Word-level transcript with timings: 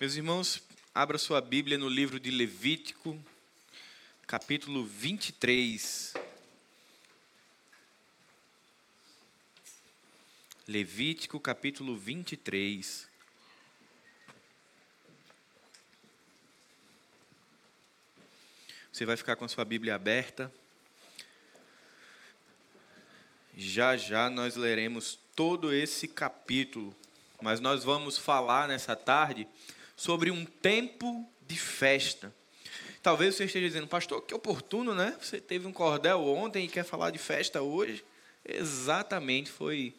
Meus 0.00 0.16
irmãos, 0.16 0.60
abra 0.92 1.16
sua 1.16 1.40
Bíblia 1.40 1.78
no 1.78 1.88
livro 1.88 2.18
de 2.18 2.28
Levítico, 2.28 3.16
capítulo 4.26 4.84
23. 4.84 6.12
Levítico, 10.66 11.38
capítulo 11.38 11.96
23. 11.96 13.08
Você 18.92 19.06
vai 19.06 19.16
ficar 19.16 19.36
com 19.36 19.44
a 19.44 19.48
sua 19.48 19.64
Bíblia 19.64 19.94
aberta. 19.94 20.52
Já 23.56 23.96
já 23.96 24.28
nós 24.28 24.56
leremos 24.56 25.16
todo 25.36 25.72
esse 25.72 26.08
capítulo, 26.08 26.94
mas 27.40 27.60
nós 27.60 27.84
vamos 27.84 28.18
falar 28.18 28.66
nessa 28.66 28.96
tarde 28.96 29.46
sobre 29.96 30.30
um 30.30 30.44
tempo 30.44 31.28
de 31.46 31.56
festa. 31.56 32.34
Talvez 33.02 33.34
você 33.34 33.44
esteja 33.44 33.66
dizendo, 33.66 33.86
pastor, 33.86 34.22
que 34.22 34.34
oportuno, 34.34 34.94
né? 34.94 35.16
Você 35.20 35.40
teve 35.40 35.66
um 35.66 35.72
cordel 35.72 36.24
ontem 36.24 36.64
e 36.64 36.68
quer 36.68 36.84
falar 36.84 37.10
de 37.10 37.18
festa 37.18 37.60
hoje. 37.60 38.04
Exatamente, 38.44 39.50
foi 39.50 39.94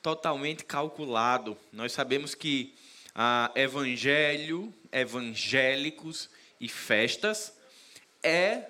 totalmente 0.00 0.64
calculado. 0.64 1.56
Nós 1.72 1.92
sabemos 1.92 2.34
que 2.34 2.72
ah, 3.14 3.50
evangelho, 3.54 4.72
evangélicos 4.92 6.30
e 6.60 6.68
festas 6.68 7.52
é, 8.22 8.66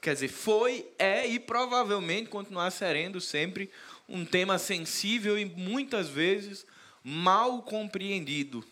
quer 0.00 0.14
dizer, 0.14 0.28
foi, 0.28 0.86
é 0.98 1.26
e 1.26 1.38
provavelmente 1.38 2.28
continuar 2.28 2.70
serendo 2.70 3.20
sempre 3.20 3.70
um 4.08 4.24
tema 4.24 4.58
sensível 4.58 5.38
e 5.38 5.44
muitas 5.44 6.08
vezes 6.08 6.66
mal 7.02 7.62
compreendido 7.62 8.64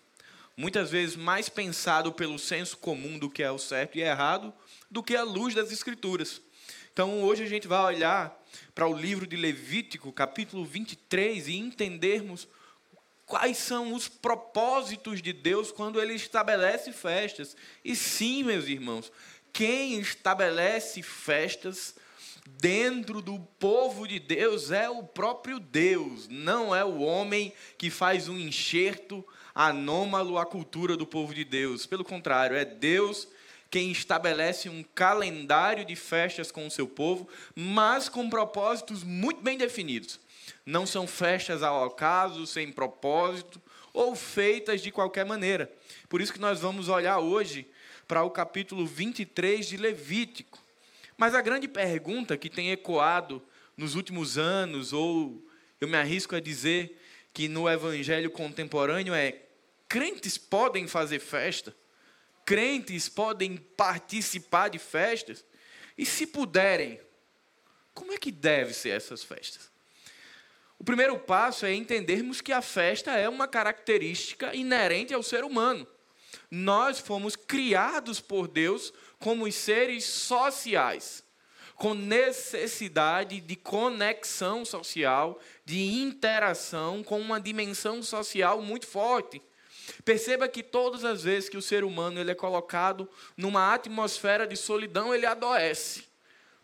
muitas 0.57 0.91
vezes 0.91 1.17
mais 1.17 1.49
pensado 1.49 2.13
pelo 2.13 2.39
senso 2.39 2.79
comum 2.79 3.19
do 3.19 3.29
que 3.29 3.43
é 3.43 3.51
o 3.51 3.59
certo 3.59 3.99
e 3.99 4.03
errado, 4.03 4.55
do 4.91 5.03
que 5.03 5.15
a 5.15 5.23
luz 5.23 5.55
das 5.55 5.71
Escrituras. 5.71 6.41
Então, 6.93 7.23
hoje 7.23 7.43
a 7.43 7.47
gente 7.47 7.69
vai 7.69 7.85
olhar 7.85 8.43
para 8.75 8.89
o 8.89 8.97
livro 8.97 9.27
de 9.27 9.37
Levítico, 9.37 10.11
capítulo 10.11 10.65
23, 10.65 11.49
e 11.49 11.57
entendermos 11.57 12.49
quais 13.27 13.59
são 13.59 13.93
os 13.93 14.09
propósitos 14.09 15.21
de 15.21 15.33
Deus 15.33 15.71
quando 15.71 16.01
ele 16.01 16.15
estabelece 16.15 16.93
festas. 16.93 17.55
E 17.85 17.95
sim, 17.95 18.45
meus 18.45 18.67
irmãos, 18.67 19.13
quem 19.53 19.99
estabelece 19.99 21.03
festas 21.03 21.95
dentro 22.47 23.21
do 23.21 23.39
povo 23.59 24.07
de 24.07 24.19
Deus 24.19 24.71
é 24.71 24.89
o 24.89 25.03
próprio 25.03 25.59
Deus, 25.59 26.29
não 26.29 26.75
é 26.75 26.85
o 26.85 27.01
homem 27.01 27.53
que 27.77 27.91
faz 27.91 28.29
um 28.29 28.39
enxerto 28.39 29.27
anômalo 29.55 30.39
à 30.39 30.47
cultura 30.47 30.97
do 30.97 31.07
povo 31.07 31.35
de 31.35 31.45
Deus. 31.45 31.87
Pelo 31.87 32.05
contrário, 32.05 32.57
é 32.57 32.65
Deus 32.65 33.29
quem 33.71 33.91
estabelece 33.91 34.69
um 34.69 34.83
calendário 34.95 35.85
de 35.85 35.97
festas 35.97 36.51
com 36.51 36.67
o 36.67 36.71
seu 36.71 36.87
povo, 36.87 37.29
mas 37.55 38.09
com 38.09 38.31
propósitos 38.31 39.03
muito 39.03 39.43
bem 39.43 39.59
definidos. 39.59 40.21
Não 40.65 40.87
são 40.87 41.07
festas 41.07 41.63
ao 41.63 41.85
acaso, 41.85 42.47
sem 42.47 42.71
propósito, 42.71 43.61
ou 43.93 44.15
feitas 44.15 44.83
de 44.83 44.91
qualquer 44.91 45.25
maneira. 45.25 45.71
Por 46.09 46.21
isso 46.21 46.33
que 46.33 46.41
nós 46.41 46.61
vamos 46.61 46.89
olhar 46.89 47.19
hoje 47.19 47.67
para 48.07 48.23
o 48.23 48.31
capítulo 48.31 48.87
23 48.87 49.67
de 49.67 49.77
Levítico. 49.77 50.66
Mas 51.17 51.35
a 51.35 51.41
grande 51.41 51.67
pergunta 51.67 52.37
que 52.37 52.51
tem 52.51 52.71
ecoado 52.71 53.43
nos 53.77 53.95
últimos 53.95 54.37
anos, 54.37 54.93
ou 54.93 55.47
eu 55.81 55.89
me 55.89 55.97
arrisco 55.97 56.35
a 56.35 56.41
dizer 56.41 57.01
que 57.33 57.49
no 57.49 57.69
evangelho 57.69 58.31
contemporâneo 58.31 59.15
é: 59.15 59.43
Crentes 59.89 60.37
podem 60.37 60.87
fazer 60.87 61.21
festa, 61.21 61.75
crentes 62.45 63.09
podem 63.09 63.57
participar 63.57 64.69
de 64.69 64.79
festas, 64.79 65.45
e 65.97 66.05
se 66.05 66.27
puderem, 66.27 67.01
como 67.95 68.13
é 68.13 68.19
que 68.19 68.31
deve 68.31 68.75
ser 68.75 68.91
essas 68.91 69.23
festas? 69.23 69.71
O 70.79 70.85
primeiro 70.85 71.19
passo 71.19 71.65
é 71.65 71.73
entendermos 71.73 72.43
que 72.43 72.53
a 72.53 72.61
festa 72.61 73.13
é 73.13 73.29
uma 73.29 73.49
característica 73.49 74.55
inerente 74.55 75.15
ao 75.15 75.23
ser 75.23 75.43
humano. 75.43 75.87
Nós 76.51 76.99
fomos 76.99 77.37
criados 77.37 78.21
por 78.21 78.49
Deus 78.49 78.93
como 79.19 79.51
seres 79.51 80.05
sociais, 80.05 81.23
com 81.75 81.95
necessidade 81.95 83.41
de 83.41 83.57
conexão 83.57 84.65
social, 84.65 85.41
de 85.65 85.79
interação, 86.01 87.03
com 87.03 87.21
uma 87.21 87.41
dimensão 87.41 88.03
social 88.03 88.63
muito 88.63 88.87
forte. 88.87 89.43
Perceba 90.05 90.49
que 90.49 90.63
todas 90.63 91.05
as 91.05 91.23
vezes 91.23 91.49
que 91.49 91.57
o 91.57 91.63
ser 91.63 91.85
humano 91.85 92.21
ele 92.21 92.31
é 92.31 92.35
colocado 92.35 93.09
numa 93.37 93.73
atmosfera 93.73 94.47
de 94.47 94.57
solidão, 94.57 95.15
ele 95.15 95.27
adoece. 95.27 96.05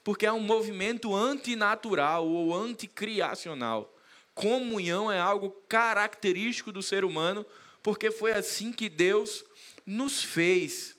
Porque 0.03 0.27
é 0.27 0.33
um 0.33 0.41
movimento 0.41 1.15
antinatural 1.15 2.27
ou 2.27 2.55
anticriacional. 2.55 3.95
Comunhão 4.35 5.13
é 5.13 5.21
algo 5.21 5.51
característico 5.69 6.73
do 6.73 6.83
ser 6.83 7.05
humano, 7.05 7.47
porque 7.83 8.11
foi 8.11 8.33
assim 8.33 8.73
que 8.73 8.89
Deus 8.89 9.45
nos 9.93 10.23
fez. 10.23 10.97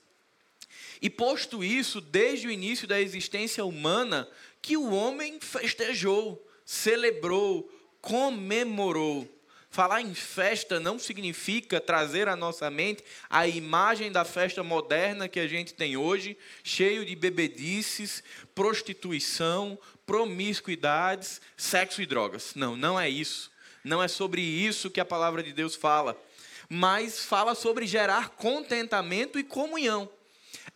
E 1.02 1.10
posto 1.10 1.62
isso, 1.62 2.00
desde 2.00 2.46
o 2.46 2.50
início 2.50 2.86
da 2.86 3.00
existência 3.00 3.64
humana, 3.64 4.28
que 4.62 4.76
o 4.76 4.90
homem 4.90 5.38
festejou, 5.40 6.42
celebrou, 6.64 7.70
comemorou. 8.00 9.28
Falar 9.68 10.00
em 10.00 10.14
festa 10.14 10.78
não 10.78 11.00
significa 11.00 11.80
trazer 11.80 12.28
à 12.28 12.36
nossa 12.36 12.70
mente 12.70 13.02
a 13.28 13.46
imagem 13.48 14.12
da 14.12 14.24
festa 14.24 14.62
moderna 14.62 15.28
que 15.28 15.40
a 15.40 15.48
gente 15.48 15.74
tem 15.74 15.96
hoje, 15.96 16.38
cheio 16.62 17.04
de 17.04 17.16
bebedices, 17.16 18.22
prostituição, 18.54 19.76
promiscuidades, 20.06 21.40
sexo 21.56 22.00
e 22.00 22.06
drogas. 22.06 22.54
Não, 22.54 22.76
não 22.76 22.98
é 22.98 23.10
isso. 23.10 23.50
Não 23.82 24.02
é 24.02 24.06
sobre 24.06 24.40
isso 24.40 24.90
que 24.90 25.00
a 25.00 25.04
palavra 25.04 25.42
de 25.42 25.52
Deus 25.52 25.74
fala. 25.74 26.16
Mas 26.74 27.24
fala 27.24 27.54
sobre 27.54 27.86
gerar 27.86 28.30
contentamento 28.30 29.38
e 29.38 29.44
comunhão. 29.44 30.10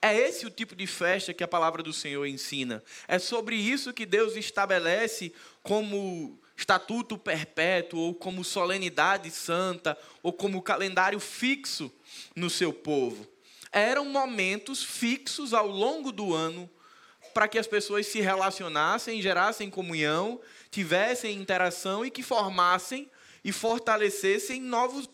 É 0.00 0.16
esse 0.16 0.46
o 0.46 0.50
tipo 0.50 0.76
de 0.76 0.86
festa 0.86 1.34
que 1.34 1.42
a 1.42 1.48
palavra 1.48 1.82
do 1.82 1.92
Senhor 1.92 2.24
ensina. 2.24 2.84
É 3.08 3.18
sobre 3.18 3.56
isso 3.56 3.92
que 3.92 4.06
Deus 4.06 4.36
estabelece 4.36 5.32
como 5.60 6.38
estatuto 6.56 7.18
perpétuo, 7.18 7.98
ou 7.98 8.14
como 8.14 8.44
solenidade 8.44 9.28
santa, 9.32 9.98
ou 10.22 10.32
como 10.32 10.62
calendário 10.62 11.18
fixo 11.18 11.92
no 12.36 12.48
seu 12.48 12.72
povo. 12.72 13.26
Eram 13.72 14.04
momentos 14.04 14.84
fixos 14.84 15.52
ao 15.52 15.66
longo 15.66 16.12
do 16.12 16.32
ano 16.32 16.70
para 17.34 17.48
que 17.48 17.58
as 17.58 17.66
pessoas 17.66 18.06
se 18.06 18.20
relacionassem, 18.20 19.20
gerassem 19.20 19.68
comunhão, 19.68 20.40
tivessem 20.70 21.36
interação 21.36 22.06
e 22.06 22.10
que 22.10 22.22
formassem 22.22 23.10
e 23.42 23.50
fortalecessem 23.50 24.60
novos. 24.60 25.10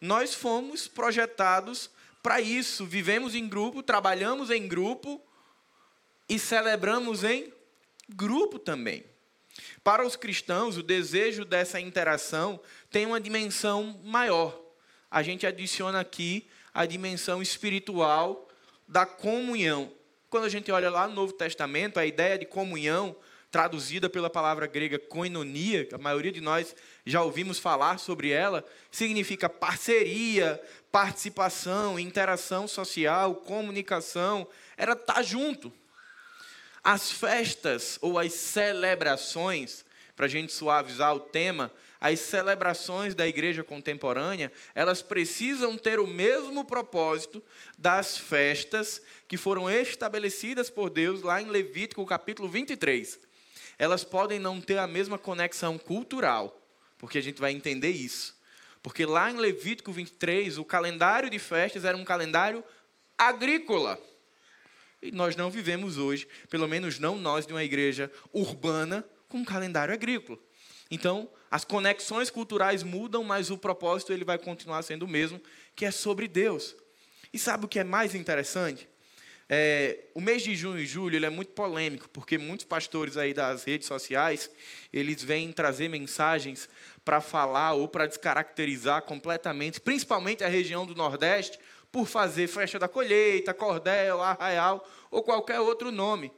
Nós 0.00 0.34
fomos 0.34 0.88
projetados 0.88 1.90
para 2.22 2.40
isso, 2.40 2.86
vivemos 2.86 3.34
em 3.34 3.48
grupo, 3.48 3.82
trabalhamos 3.82 4.50
em 4.50 4.66
grupo 4.66 5.20
e 6.28 6.38
celebramos 6.38 7.24
em 7.24 7.52
grupo 8.08 8.58
também. 8.58 9.04
Para 9.82 10.06
os 10.06 10.16
cristãos, 10.16 10.76
o 10.76 10.82
desejo 10.82 11.44
dessa 11.44 11.80
interação 11.80 12.60
tem 12.90 13.06
uma 13.06 13.20
dimensão 13.20 14.00
maior. 14.04 14.58
A 15.10 15.22
gente 15.22 15.46
adiciona 15.46 16.00
aqui 16.00 16.48
a 16.72 16.86
dimensão 16.86 17.42
espiritual 17.42 18.48
da 18.86 19.04
comunhão. 19.04 19.92
Quando 20.28 20.44
a 20.44 20.48
gente 20.48 20.70
olha 20.70 20.90
lá 20.90 21.08
no 21.08 21.14
Novo 21.14 21.32
Testamento, 21.32 21.98
a 21.98 22.06
ideia 22.06 22.38
de 22.38 22.46
comunhão, 22.46 23.16
traduzida 23.50 24.08
pela 24.08 24.30
palavra 24.30 24.66
grega 24.66 24.98
koinonia, 24.98 25.84
que 25.84 25.94
a 25.94 25.98
maioria 25.98 26.30
de 26.30 26.40
nós 26.40 26.74
já 27.04 27.22
ouvimos 27.22 27.58
falar 27.58 27.98
sobre 27.98 28.30
ela, 28.30 28.64
significa 28.90 29.48
parceria, 29.48 30.60
participação, 30.92 31.98
interação 31.98 32.68
social, 32.68 33.34
comunicação, 33.34 34.46
era 34.76 34.92
estar 34.92 35.22
junto. 35.22 35.72
As 36.82 37.10
festas 37.10 37.98
ou 38.00 38.18
as 38.18 38.32
celebrações, 38.32 39.84
para 40.14 40.26
a 40.26 40.28
gente 40.28 40.52
suavizar 40.52 41.14
o 41.14 41.20
tema, 41.20 41.72
as 42.00 42.20
celebrações 42.20 43.14
da 43.14 43.26
igreja 43.26 43.62
contemporânea, 43.62 44.50
elas 44.74 45.02
precisam 45.02 45.76
ter 45.76 46.00
o 46.00 46.06
mesmo 46.06 46.64
propósito 46.64 47.42
das 47.76 48.16
festas 48.16 49.02
que 49.28 49.36
foram 49.36 49.68
estabelecidas 49.68 50.70
por 50.70 50.88
Deus 50.88 51.20
lá 51.20 51.42
em 51.42 51.50
Levítico 51.50 52.06
capítulo 52.06 52.48
23. 52.48 53.29
Elas 53.80 54.04
podem 54.04 54.38
não 54.38 54.60
ter 54.60 54.76
a 54.76 54.86
mesma 54.86 55.16
conexão 55.16 55.78
cultural, 55.78 56.54
porque 56.98 57.16
a 57.16 57.20
gente 57.22 57.40
vai 57.40 57.50
entender 57.50 57.88
isso. 57.88 58.38
Porque 58.82 59.06
lá 59.06 59.30
em 59.30 59.38
Levítico 59.38 59.90
23, 59.90 60.58
o 60.58 60.66
calendário 60.66 61.30
de 61.30 61.38
festas 61.38 61.86
era 61.86 61.96
um 61.96 62.04
calendário 62.04 62.62
agrícola. 63.16 63.98
E 65.00 65.10
nós 65.10 65.34
não 65.34 65.50
vivemos 65.50 65.96
hoje, 65.96 66.28
pelo 66.50 66.68
menos 66.68 66.98
não 66.98 67.16
nós 67.16 67.46
de 67.46 67.54
uma 67.54 67.64
igreja 67.64 68.12
urbana, 68.34 69.02
com 69.26 69.38
um 69.38 69.44
calendário 69.46 69.94
agrícola. 69.94 70.38
Então, 70.90 71.26
as 71.50 71.64
conexões 71.64 72.28
culturais 72.28 72.82
mudam, 72.82 73.24
mas 73.24 73.50
o 73.50 73.56
propósito 73.56 74.12
ele 74.12 74.26
vai 74.26 74.36
continuar 74.36 74.82
sendo 74.82 75.04
o 75.04 75.08
mesmo, 75.08 75.40
que 75.74 75.86
é 75.86 75.90
sobre 75.90 76.28
Deus. 76.28 76.76
E 77.32 77.38
sabe 77.38 77.64
o 77.64 77.68
que 77.68 77.78
é 77.78 77.84
mais 77.84 78.14
interessante? 78.14 78.89
É, 79.52 79.98
o 80.14 80.20
mês 80.20 80.44
de 80.44 80.54
junho 80.54 80.78
e 80.78 80.86
julho 80.86 81.16
ele 81.16 81.26
é 81.26 81.30
muito 81.30 81.50
polêmico, 81.50 82.08
porque 82.10 82.38
muitos 82.38 82.64
pastores 82.64 83.16
aí 83.16 83.34
das 83.34 83.64
redes 83.64 83.88
sociais, 83.88 84.48
eles 84.92 85.24
vêm 85.24 85.50
trazer 85.50 85.88
mensagens 85.88 86.68
para 87.04 87.20
falar 87.20 87.72
ou 87.72 87.88
para 87.88 88.06
descaracterizar 88.06 89.02
completamente, 89.02 89.80
principalmente 89.80 90.44
a 90.44 90.48
região 90.48 90.86
do 90.86 90.94
Nordeste, 90.94 91.58
por 91.90 92.06
fazer 92.06 92.46
festa 92.46 92.78
da 92.78 92.86
colheita, 92.86 93.52
cordel, 93.52 94.22
arraial 94.22 94.88
ou 95.10 95.20
qualquer 95.20 95.58
outro 95.58 95.90
nome. 95.90 96.30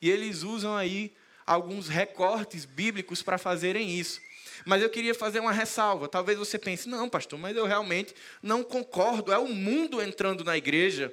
E 0.00 0.08
eles 0.08 0.44
usam 0.44 0.76
aí 0.76 1.12
alguns 1.44 1.88
recortes 1.88 2.64
bíblicos 2.64 3.20
para 3.20 3.36
fazerem 3.36 3.98
isso. 3.98 4.20
Mas 4.64 4.80
eu 4.80 4.88
queria 4.88 5.14
fazer 5.14 5.40
uma 5.40 5.50
ressalva. 5.50 6.06
Talvez 6.06 6.38
você 6.38 6.56
pense, 6.56 6.88
não, 6.88 7.08
pastor, 7.08 7.36
mas 7.36 7.56
eu 7.56 7.66
realmente 7.66 8.14
não 8.40 8.62
concordo. 8.62 9.32
É 9.32 9.38
o 9.38 9.48
mundo 9.48 10.00
entrando 10.00 10.44
na 10.44 10.56
igreja. 10.56 11.12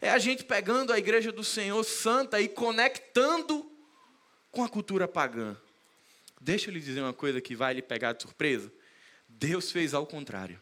É 0.00 0.10
a 0.10 0.18
gente 0.18 0.44
pegando 0.44 0.92
a 0.92 0.98
igreja 0.98 1.32
do 1.32 1.44
Senhor 1.44 1.82
Santa 1.84 2.40
e 2.40 2.48
conectando 2.48 3.70
com 4.50 4.62
a 4.62 4.68
cultura 4.68 5.08
pagã. 5.08 5.56
Deixa 6.40 6.70
eu 6.70 6.74
lhe 6.74 6.80
dizer 6.80 7.00
uma 7.00 7.12
coisa 7.12 7.40
que 7.40 7.56
vai 7.56 7.74
lhe 7.74 7.82
pegar 7.82 8.12
de 8.12 8.22
surpresa. 8.22 8.70
Deus 9.28 9.70
fez 9.70 9.94
ao 9.94 10.06
contrário. 10.06 10.60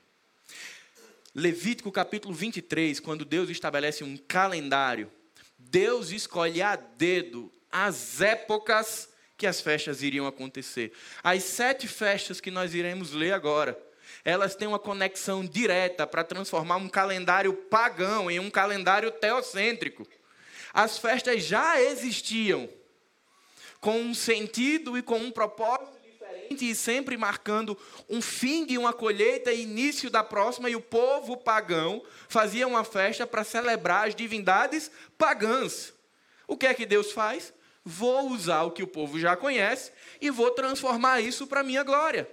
Levítico 1.34 1.90
capítulo 1.90 2.34
23, 2.34 3.00
quando 3.00 3.24
Deus 3.24 3.48
estabelece 3.48 4.04
um 4.04 4.16
calendário, 4.16 5.10
Deus 5.58 6.10
escolhe 6.10 6.60
a 6.60 6.76
dedo 6.76 7.50
as 7.70 8.20
épocas 8.20 9.08
que 9.36 9.46
as 9.46 9.60
festas 9.60 10.02
iriam 10.02 10.26
acontecer. 10.26 10.92
As 11.22 11.42
sete 11.42 11.88
festas 11.88 12.40
que 12.40 12.50
nós 12.50 12.74
iremos 12.74 13.12
ler 13.12 13.32
agora, 13.32 13.76
elas 14.24 14.54
têm 14.54 14.68
uma 14.68 14.78
conexão 14.78 15.44
direta 15.44 16.06
para 16.06 16.24
transformar 16.24 16.76
um 16.76 16.88
calendário 16.88 17.52
pagão 17.52 18.30
em 18.30 18.38
um 18.38 18.50
calendário 18.50 19.10
teocêntrico. 19.10 20.06
As 20.72 20.98
festas 20.98 21.42
já 21.44 21.80
existiam, 21.80 22.68
com 23.80 24.00
um 24.00 24.14
sentido 24.14 24.96
e 24.96 25.02
com 25.02 25.18
um 25.18 25.30
propósito 25.30 25.98
diferente 26.04 26.70
e 26.70 26.74
sempre 26.74 27.16
marcando 27.16 27.76
um 28.08 28.22
fim 28.22 28.64
de 28.64 28.78
uma 28.78 28.92
colheita 28.92 29.52
e 29.52 29.62
início 29.62 30.08
da 30.08 30.22
próxima, 30.22 30.70
e 30.70 30.76
o 30.76 30.80
povo 30.80 31.36
pagão 31.36 32.02
fazia 32.28 32.66
uma 32.66 32.84
festa 32.84 33.26
para 33.26 33.44
celebrar 33.44 34.08
as 34.08 34.14
divindades 34.14 34.90
pagãs. 35.18 35.92
O 36.46 36.56
que 36.56 36.66
é 36.66 36.74
que 36.74 36.86
Deus 36.86 37.12
faz? 37.12 37.52
vou 37.84 38.30
usar 38.30 38.62
o 38.62 38.70
que 38.70 38.82
o 38.82 38.86
povo 38.86 39.18
já 39.18 39.36
conhece 39.36 39.92
e 40.20 40.30
vou 40.30 40.50
transformar 40.50 41.20
isso 41.20 41.46
para 41.46 41.62
minha 41.62 41.82
glória. 41.82 42.28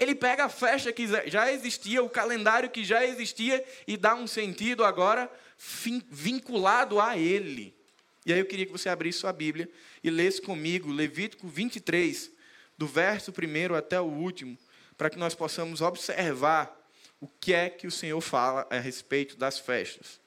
Ele 0.00 0.14
pega 0.14 0.46
a 0.46 0.48
festa 0.48 0.92
que 0.92 1.06
já 1.28 1.52
existia, 1.52 2.02
o 2.02 2.08
calendário 2.08 2.70
que 2.70 2.82
já 2.82 3.04
existia 3.04 3.64
e 3.86 3.96
dá 3.96 4.14
um 4.14 4.26
sentido 4.26 4.84
agora 4.84 5.30
vinculado 6.08 7.00
a 7.00 7.16
ele. 7.16 7.74
E 8.24 8.32
aí 8.32 8.38
eu 8.38 8.46
queria 8.46 8.66
que 8.66 8.72
você 8.72 8.88
abrisse 8.88 9.20
sua 9.20 9.32
Bíblia 9.32 9.68
e 10.02 10.10
lesse 10.10 10.40
comigo 10.40 10.90
Levítico 10.90 11.46
23, 11.46 12.30
do 12.76 12.86
verso 12.86 13.30
1 13.30 13.74
até 13.74 14.00
o 14.00 14.04
último, 14.04 14.58
para 14.96 15.10
que 15.10 15.18
nós 15.18 15.34
possamos 15.34 15.82
observar 15.82 16.74
o 17.20 17.28
que 17.28 17.52
é 17.52 17.68
que 17.68 17.86
o 17.86 17.90
Senhor 17.90 18.20
fala 18.20 18.66
a 18.70 18.78
respeito 18.78 19.36
das 19.36 19.58
festas. 19.58 20.18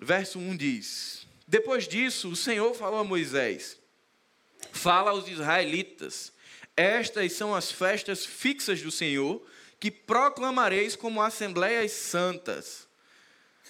Verso 0.00 0.38
1 0.38 0.56
diz: 0.56 1.28
depois 1.48 1.88
disso, 1.88 2.28
o 2.28 2.36
Senhor 2.36 2.74
falou 2.74 3.00
a 3.00 3.04
Moisés: 3.04 3.78
Fala 4.70 5.12
aos 5.12 5.26
israelitas: 5.26 6.30
Estas 6.78 7.32
são 7.32 7.52
as 7.52 7.72
festas 7.72 8.24
fixas 8.24 8.80
do 8.80 8.92
Senhor, 8.92 9.44
que 9.80 9.90
proclamareis 9.90 10.94
como 10.94 11.20
assembleias 11.20 11.90
santas. 11.90 12.86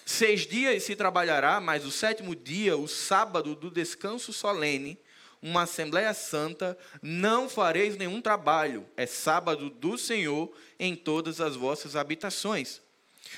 Seis 0.05 0.46
dias 0.46 0.82
se 0.82 0.94
trabalhará, 0.94 1.58
mas 1.58 1.87
o 1.87 1.90
sétimo 1.90 2.37
dia, 2.37 2.76
o 2.76 2.87
sábado 2.87 3.55
do 3.55 3.70
descanso 3.70 4.31
solene, 4.31 4.99
uma 5.40 5.62
assembleia 5.62 6.12
santa, 6.12 6.76
não 7.00 7.49
fareis 7.49 7.96
nenhum 7.96 8.20
trabalho. 8.20 8.87
É 8.94 9.06
sábado 9.06 9.70
do 9.70 9.96
Senhor 9.96 10.54
em 10.78 10.94
todas 10.94 11.40
as 11.40 11.56
vossas 11.56 11.96
habitações. 11.96 12.82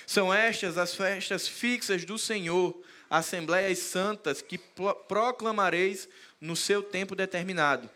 São 0.04 0.34
estas 0.34 0.78
as 0.78 0.96
festas 0.96 1.46
fixas 1.46 2.04
do 2.04 2.18
Senhor, 2.18 2.76
assembleias 3.08 3.78
santas 3.78 4.42
que 4.42 4.58
proclamareis 5.06 6.08
no 6.40 6.56
seu 6.56 6.82
tempo 6.82 7.14
determinado. 7.14 7.88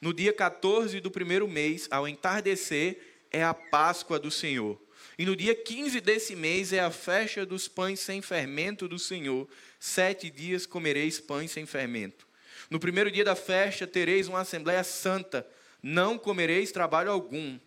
No 0.00 0.12
dia 0.12 0.32
14 0.32 1.00
do 1.00 1.10
primeiro 1.10 1.48
mês, 1.48 1.88
ao 1.90 2.06
entardecer, 2.06 2.98
é 3.30 3.42
a 3.42 3.52
Páscoa 3.52 4.18
do 4.18 4.30
Senhor. 4.30 4.80
E 5.18 5.26
no 5.26 5.34
dia 5.34 5.54
15 5.54 6.00
desse 6.00 6.36
mês 6.36 6.72
é 6.72 6.80
a 6.80 6.90
festa 6.90 7.44
dos 7.44 7.66
pães 7.66 8.00
sem 8.00 8.22
fermento 8.22 8.86
do 8.86 8.98
Senhor. 8.98 9.48
Sete 9.80 10.30
dias 10.30 10.66
comereis 10.66 11.20
pães 11.20 11.50
sem 11.50 11.66
fermento. 11.66 12.26
No 12.70 12.78
primeiro 12.78 13.10
dia 13.10 13.24
da 13.24 13.34
festa 13.34 13.86
tereis 13.86 14.28
uma 14.28 14.40
assembleia 14.40 14.84
santa. 14.84 15.46
Não 15.82 16.16
comereis 16.18 16.70
trabalho 16.70 17.10
algum. 17.10 17.58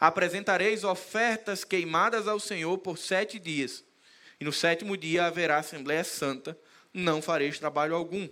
Apresentareis 0.00 0.84
ofertas 0.84 1.64
queimadas 1.64 2.26
ao 2.26 2.40
Senhor 2.40 2.76
por 2.78 2.98
sete 2.98 3.38
dias. 3.38 3.84
E 4.40 4.44
no 4.44 4.52
sétimo 4.52 4.96
dia 4.96 5.24
haverá 5.24 5.58
Assembleia 5.58 6.04
Santa, 6.04 6.58
não 6.92 7.22
fareis 7.22 7.58
trabalho 7.58 7.94
algum. 7.94 8.28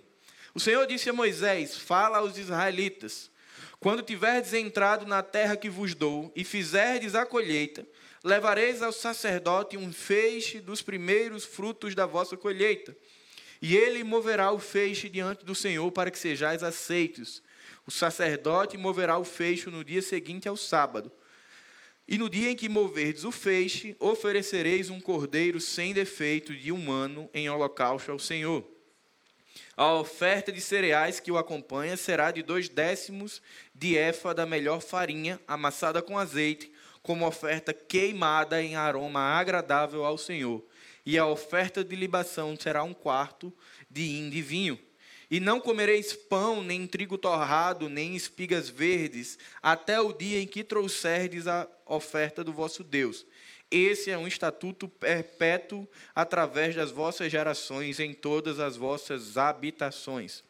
O 0.55 0.61
Senhor 0.61 0.87
disse 0.87 1.11
a 1.11 1.13
Moisés: 1.13 1.77
Fala 1.77 2.19
aos 2.19 2.39
israelitas: 2.39 3.31
Quando 3.81 4.03
tiverdes 4.03 4.55
entrado 4.55 5.05
na 5.05 5.23
terra 5.23 5.57
que 5.57 5.69
vos 5.69 5.95
dou, 5.95 6.33
e 6.37 6.45
fizerdes 6.45 7.17
a 7.17 7.27
colheita, 7.27 7.85
levareis 8.23 8.81
ao 8.81 8.93
sacerdote 8.93 9.77
um 9.77 9.93
feixe 9.93 10.61
dos 10.61 10.81
primeiros 10.81 11.45
frutos 11.45 11.95
da 11.95 12.07
vossa 12.07 12.37
colheita. 12.37 12.97
E 13.61 13.77
ele 13.77 14.05
moverá 14.05 14.53
o 14.53 14.59
feixe 14.59 15.09
diante 15.09 15.45
do 15.45 15.55
Senhor 15.55 15.91
para 15.91 16.11
que 16.11 16.19
sejais 16.19 16.63
aceitos. 16.63 17.43
O 17.87 17.91
sacerdote 17.91 18.77
moverá 18.77 19.19
o 19.19 19.25
feixe 19.25 19.69
no 19.71 19.85
dia 19.85 20.03
seguinte 20.03 20.49
ao 20.49 20.57
sábado 20.57 21.11
e 22.07 22.19
no 22.19 22.29
dia 22.29 22.51
em 22.51 22.57
que 22.57 22.69
moverdes 22.69 23.25
o 23.25 23.33
feixe, 23.33 23.97
oferecereis 23.99 24.91
um 24.91 25.01
cordeiro 25.01 25.59
sem 25.59 25.95
defeito 25.95 26.55
de 26.55 26.71
um 26.71 26.93
ano 26.93 27.31
em 27.33 27.49
holocausto 27.49 28.13
ao 28.13 28.19
Senhor. 28.19 28.74
A 29.77 29.93
oferta 29.95 30.53
de 30.53 30.61
cereais 30.61 31.19
que 31.19 31.33
o 31.33 31.39
acompanha 31.39 31.97
será 31.97 32.31
de 32.31 32.43
dois 32.43 32.69
décimos 32.69 33.43
de 33.75 33.97
efa 33.97 34.33
da 34.33 34.47
melhor 34.47 34.81
farinha, 34.81 35.41
amassada 35.49 36.01
com 36.01 36.17
azeite, 36.17 36.73
como 37.03 37.27
oferta 37.27 37.75
queimada 37.75 38.63
em 38.63 38.77
aroma 38.77 39.21
agradável 39.21 40.05
ao 40.05 40.17
Senhor. 40.17 40.65
E 41.05 41.19
a 41.19 41.27
oferta 41.27 41.85
de 41.85 41.97
libação 41.97 42.57
será 42.59 42.83
um 42.83 42.95
quarto 42.95 43.53
de 43.91 44.03
hin 44.03 44.31
de 44.31 44.41
vinho. 44.41 44.79
E 45.31 45.41
não 45.41 45.61
comereis 45.61 46.13
pão, 46.13 46.63
nem 46.63 46.87
trigo 46.87 47.19
torrado, 47.19 47.89
nem 47.89 48.15
espigas 48.15 48.69
verdes, 48.69 49.39
até 49.61 50.01
o 50.01 50.13
dia 50.13 50.41
em 50.41 50.47
que 50.47 50.63
trouxerdes 50.63 51.47
a 51.47 51.69
oferta 51.85 52.45
do 52.45 52.53
vosso 52.53 52.85
Deus. 52.85 53.27
Esse 53.77 54.09
é 54.09 54.17
um 54.17 54.29
estatuto 54.29 54.87
perpétuo 54.87 55.89
através 56.15 56.77
das 56.77 56.93
vossas 56.93 57.33
gerações 57.33 57.99
em 57.99 58.15
todas 58.15 58.61
as 58.61 58.77
vossas 58.77 59.37
habitações. 59.37 60.45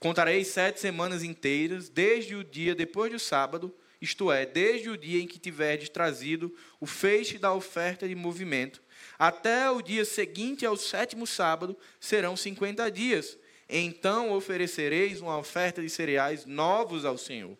Contareis 0.00 0.48
sete 0.48 0.80
semanas 0.80 1.22
inteiras, 1.22 1.88
desde 1.88 2.34
o 2.34 2.42
dia 2.42 2.74
depois 2.74 3.12
do 3.12 3.20
sábado, 3.20 3.72
isto 4.02 4.32
é, 4.32 4.44
desde 4.44 4.90
o 4.90 4.96
dia 4.96 5.22
em 5.22 5.28
que 5.28 5.38
tiverdes 5.38 5.88
trazido 5.88 6.52
o 6.80 6.86
feixe 6.86 7.38
da 7.38 7.52
oferta 7.54 8.08
de 8.08 8.16
movimento, 8.16 8.82
até 9.16 9.70
o 9.70 9.80
dia 9.80 10.04
seguinte 10.04 10.66
ao 10.66 10.76
sétimo 10.76 11.24
sábado, 11.24 11.78
serão 12.00 12.36
cinquenta 12.36 12.90
dias 12.90 13.38
então 13.68 14.32
oferecereis 14.32 15.20
uma 15.20 15.38
oferta 15.38 15.82
de 15.82 15.88
cereais 15.88 16.46
novos 16.46 17.04
ao 17.04 17.18
Senhor. 17.18 17.56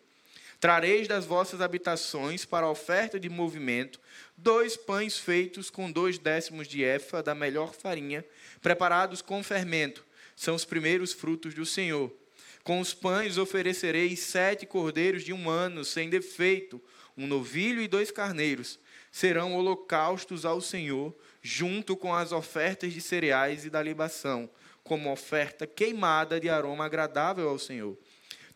Trareis 0.59 1.07
das 1.07 1.23
vossas 1.25 1.61
habitações 1.61 2.43
para 2.43 2.65
a 2.65 2.71
oferta 2.71 3.19
de 3.19 3.29
movimento 3.29 3.99
dois 4.37 4.77
pães 4.77 5.17
feitos 5.17 5.69
com 5.69 5.91
dois 5.91 6.19
décimos 6.19 6.67
de 6.67 6.83
efa 6.83 7.23
da 7.23 7.33
melhor 7.33 7.73
farinha, 7.73 8.23
preparados 8.61 9.21
com 9.21 9.43
fermento. 9.43 10.05
São 10.35 10.55
os 10.55 10.63
primeiros 10.63 11.11
frutos 11.11 11.53
do 11.53 11.65
Senhor. 11.65 12.13
Com 12.63 12.79
os 12.79 12.93
pães 12.93 13.37
oferecereis 13.37 14.19
sete 14.19 14.65
cordeiros 14.65 15.23
de 15.23 15.33
um 15.33 15.49
ano, 15.49 15.83
sem 15.83 16.09
defeito, 16.09 16.81
um 17.17 17.25
novilho 17.25 17.81
e 17.81 17.87
dois 17.87 18.11
carneiros. 18.11 18.79
Serão 19.11 19.55
holocaustos 19.55 20.45
ao 20.45 20.61
Senhor, 20.61 21.15
junto 21.41 21.97
com 21.97 22.13
as 22.13 22.31
ofertas 22.31 22.93
de 22.93 23.01
cereais 23.01 23.65
e 23.65 23.69
da 23.69 23.81
libação 23.81 24.49
como 24.87 25.11
oferta 25.11 25.67
queimada 25.67 26.39
de 26.39 26.49
aroma 26.49 26.85
agradável 26.85 27.49
ao 27.49 27.59
Senhor. 27.59 27.97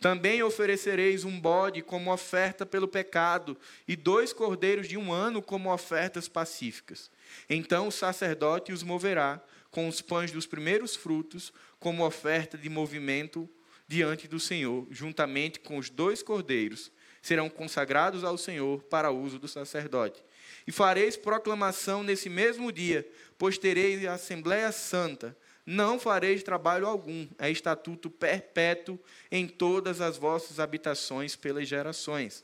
Também 0.01 0.41
oferecereis 0.41 1.24
um 1.24 1.39
bode 1.39 1.84
como 1.84 2.12
oferta 2.12 2.65
pelo 2.65 2.88
pecado, 2.88 3.55
e 3.88 3.96
dois 3.96 4.34
cordeiros 4.34 4.88
de 4.88 4.98
um 4.98 5.13
ano 5.13 5.43
como 5.43 5.72
ofertas 5.72 6.27
pacíficas. 6.27 7.12
Então 7.48 7.88
o 7.88 7.91
sacerdote 7.91 8.74
os 8.74 8.81
moverá 8.81 9.39
com 9.70 9.88
os 9.88 10.01
pães 10.01 10.31
dos 10.31 10.48
primeiros 10.48 10.96
frutos, 10.96 11.53
como 11.79 12.03
oferta 12.03 12.58
de 12.58 12.67
movimento 12.67 13.48
diante 13.88 14.27
do 14.27 14.39
Senhor, 14.39 14.88
juntamente 14.89 15.60
com 15.60 15.77
os 15.77 15.91
dois 15.91 16.24
cordeiros, 16.24 16.91
serão 17.22 17.48
consagrados 17.48 18.24
ao 18.24 18.39
Senhor 18.39 18.81
para 18.84 19.12
uso 19.12 19.38
do 19.38 19.48
sacerdote. 19.48 20.24
E 20.65 20.72
fareis 20.72 21.15
proclamação 21.15 22.01
nesse 22.01 22.27
mesmo 22.27 22.72
dia, 22.72 23.08
pois 23.38 23.60
tereis 23.60 24.03
a 24.05 24.13
Assembleia 24.13 24.72
Santa. 24.72 25.38
Não 25.65 25.99
fareis 25.99 26.43
trabalho 26.43 26.87
algum, 26.87 27.27
é 27.37 27.49
estatuto 27.49 28.09
perpétuo 28.09 28.99
em 29.31 29.47
todas 29.47 30.01
as 30.01 30.17
vossas 30.17 30.59
habitações 30.59 31.35
pelas 31.35 31.67
gerações. 31.67 32.43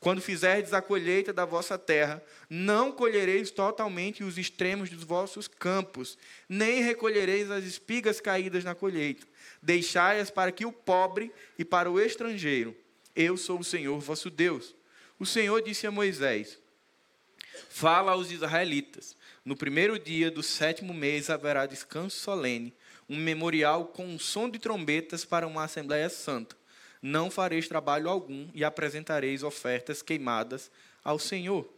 Quando 0.00 0.20
fizerdes 0.20 0.72
a 0.72 0.82
colheita 0.82 1.32
da 1.32 1.44
vossa 1.44 1.78
terra, 1.78 2.22
não 2.50 2.92
colhereis 2.92 3.50
totalmente 3.50 4.22
os 4.22 4.36
extremos 4.36 4.90
dos 4.90 5.02
vossos 5.02 5.48
campos, 5.48 6.18
nem 6.48 6.82
recolhereis 6.82 7.50
as 7.50 7.64
espigas 7.64 8.20
caídas 8.20 8.62
na 8.62 8.74
colheita. 8.74 9.26
Deixai-as 9.62 10.30
para 10.30 10.52
que 10.52 10.66
o 10.66 10.72
pobre 10.72 11.32
e 11.58 11.64
para 11.64 11.90
o 11.90 12.00
estrangeiro. 12.00 12.76
Eu 13.14 13.36
sou 13.36 13.60
o 13.60 13.64
Senhor 13.64 13.98
vosso 13.98 14.28
Deus. 14.28 14.74
O 15.18 15.24
Senhor 15.24 15.62
disse 15.62 15.86
a 15.86 15.90
Moisés: 15.90 16.58
Fala 17.70 18.12
aos 18.12 18.30
israelitas: 18.30 19.16
no 19.46 19.56
primeiro 19.56 19.98
dia 19.98 20.30
do 20.30 20.42
sétimo 20.42 20.92
mês 20.92 21.30
haverá 21.30 21.64
descanso 21.64 22.18
solene, 22.18 22.74
um 23.08 23.16
memorial 23.16 23.86
com 23.86 24.04
um 24.04 24.18
som 24.18 24.50
de 24.50 24.58
trombetas 24.58 25.24
para 25.24 25.46
uma 25.46 25.64
Assembleia 25.64 26.10
Santa 26.10 26.54
não 27.06 27.30
fareis 27.30 27.68
trabalho 27.68 28.08
algum 28.08 28.48
e 28.52 28.64
apresentareis 28.64 29.42
ofertas 29.42 30.02
queimadas 30.02 30.70
ao 31.04 31.18
Senhor. 31.18 31.68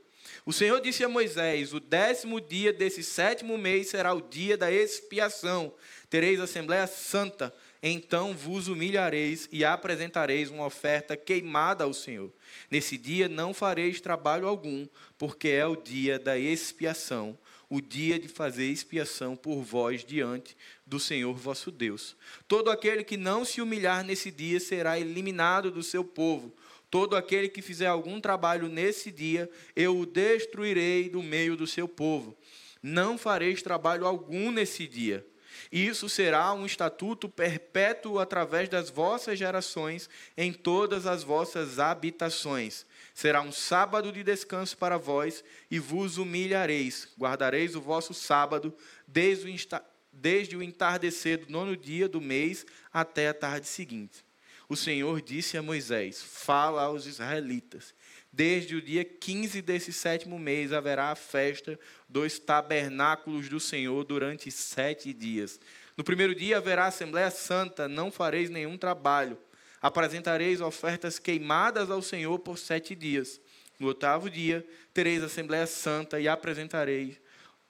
O 0.45 0.53
Senhor 0.53 0.81
disse 0.81 1.05
a 1.05 1.09
Moisés: 1.09 1.73
O 1.73 1.81
décimo 1.81 2.41
dia 2.41 2.73
desse 2.73 3.03
sétimo 3.03 3.57
mês 3.57 3.89
será 3.89 4.13
o 4.13 4.23
dia 4.23 4.57
da 4.57 4.71
expiação. 4.71 5.73
Tereis 6.09 6.41
Assembleia 6.41 6.87
Santa. 6.87 7.55
Então 7.81 8.35
vos 8.35 8.67
humilhareis 8.67 9.49
e 9.53 9.65
apresentareis 9.65 10.51
uma 10.51 10.67
oferta 10.67 11.17
queimada 11.17 11.85
ao 11.85 11.95
Senhor. 11.95 12.33
Nesse 12.69 12.99
dia 12.99 13.29
não 13.29 13.55
fareis 13.55 14.01
trabalho 14.01 14.49
algum, 14.49 14.85
porque 15.17 15.49
é 15.49 15.65
o 15.65 15.77
dia 15.77 16.19
da 16.19 16.37
expiação 16.37 17.39
o 17.71 17.81
dia 17.81 18.19
de 18.19 18.29
fazer 18.29 18.67
expiação 18.67 19.37
por 19.37 19.63
vós 19.63 20.05
diante 20.05 20.57
do 20.87 20.99
Senhor 20.99 21.35
vosso 21.35 21.71
Deus. 21.71 22.17
Todo 22.47 22.71
aquele 22.71 23.05
que 23.05 23.17
não 23.17 23.45
se 23.45 23.61
humilhar 23.61 24.05
nesse 24.05 24.31
dia 24.31 24.59
será 24.59 24.99
eliminado 24.99 25.71
do 25.71 25.83
seu 25.83 26.03
povo. 26.03 26.55
Todo 26.91 27.17
aquele 27.17 27.49
que 27.49 27.61
fizer 27.61 27.87
algum 27.87 28.21
trabalho 28.21 28.69
nesse 28.69 29.11
dia, 29.11 29.51
eu 29.77 29.99
o 29.99 30.07
destruirei 30.07 31.11
do 31.11 31.23
meio 31.23 31.57
do 31.57 31.67
seu 31.67 31.87
povo. 31.87 32.35
Não 32.83 33.19
fareis 33.19 33.61
trabalho 33.61 34.07
algum 34.07 34.51
nesse 34.51 34.87
dia. 34.87 35.27
Isso 35.71 36.09
será 36.09 36.55
um 36.55 36.65
estatuto 36.65 37.29
perpétuo 37.29 38.19
através 38.19 38.69
das 38.69 38.89
vossas 38.89 39.39
gerações 39.39 40.09
em 40.37 40.53
todas 40.53 41.07
as 41.07 41.23
vossas 41.23 41.79
habitações. 41.79 42.87
Será 43.19 43.43
um 43.43 43.51
sábado 43.51 44.13
de 44.13 44.23
descanso 44.23 44.79
para 44.79 44.97
vós 44.97 45.43
e 45.69 45.81
vos 45.81 46.19
humilhareis. 46.19 47.09
Guardareis 47.19 47.75
o 47.75 47.81
vosso 47.81 48.15
sábado 48.15 48.73
desde 49.09 49.51
o, 49.51 49.81
desde 50.13 50.57
o 50.57 50.63
entardecer 50.63 51.45
do 51.45 51.51
nono 51.51 51.77
dia 51.77 52.09
do 52.09 52.21
mês 52.21 52.65
até 52.93 53.27
a 53.27 53.35
tarde 53.35 53.67
seguinte. 53.67 54.25
O 54.69 54.77
Senhor 54.77 55.21
disse 55.21 55.59
a 55.59 55.63
Moisés: 55.63 56.23
Fala 56.23 56.83
aos 56.83 57.07
israelitas. 57.07 57.93
Desde 58.33 58.77
o 58.77 58.81
dia 58.81 59.05
15 59.05 59.63
desse 59.63 59.93
sétimo 59.93 60.39
mês 60.39 60.73
haverá 60.73 61.11
a 61.11 61.17
festa 61.17 61.77
dos 62.09 62.39
tabernáculos 62.39 63.49
do 63.49 63.59
Senhor 63.59 64.05
durante 64.05 64.49
sete 64.53 65.13
dias. 65.13 65.59
No 65.97 66.05
primeiro 66.05 66.37
dia 66.37 66.59
haverá 66.59 66.87
Assembleia 66.87 67.33
Santa, 67.33 67.89
não 67.89 68.13
fareis 68.13 68.49
nenhum 68.49 68.79
trabalho 68.79 69.37
apresentareis 69.81 70.61
ofertas 70.61 71.19
queimadas 71.19 71.91
ao 71.91 72.03
Senhor 72.03 72.39
por 72.39 72.59
sete 72.59 72.95
dias. 72.95 73.41
No 73.79 73.89
oitavo 73.89 74.29
dia 74.29 74.67
tereis 74.93 75.23
Assembleia 75.23 75.67
Santa 75.67 76.21
e 76.21 76.27
apresentareis, 76.27 77.21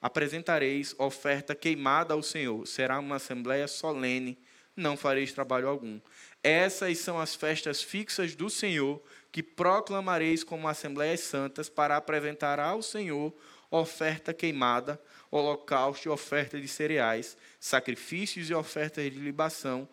apresentareis 0.01 0.95
oferta 0.99 1.55
queimada 1.55 2.15
ao 2.15 2.23
Senhor. 2.23 2.67
Será 2.67 2.99
uma 2.99 3.17
Assembleia 3.17 3.69
solene, 3.69 4.39
não 4.75 4.97
fareis 4.97 5.33
trabalho 5.33 5.69
algum. 5.69 6.01
Essas 6.43 6.99
são 6.99 7.19
as 7.19 7.35
festas 7.35 7.83
fixas 7.83 8.35
do 8.35 8.49
Senhor, 8.49 9.03
que 9.31 9.43
proclamareis 9.43 10.43
como 10.43 10.69
Assembleias 10.69 11.21
Santas 11.21 11.69
para 11.69 11.97
apresentar 11.97 12.59
ao 12.59 12.81
Senhor 12.81 13.35
oferta 13.71 14.33
queimada, 14.33 14.99
holocausto 15.31 16.09
e 16.09 16.11
oferta 16.11 16.59
de 16.59 16.67
cereais, 16.67 17.37
sacrifícios 17.61 18.49
e 18.49 18.55
ofertas 18.55 19.05
de 19.05 19.19
libação, 19.19 19.87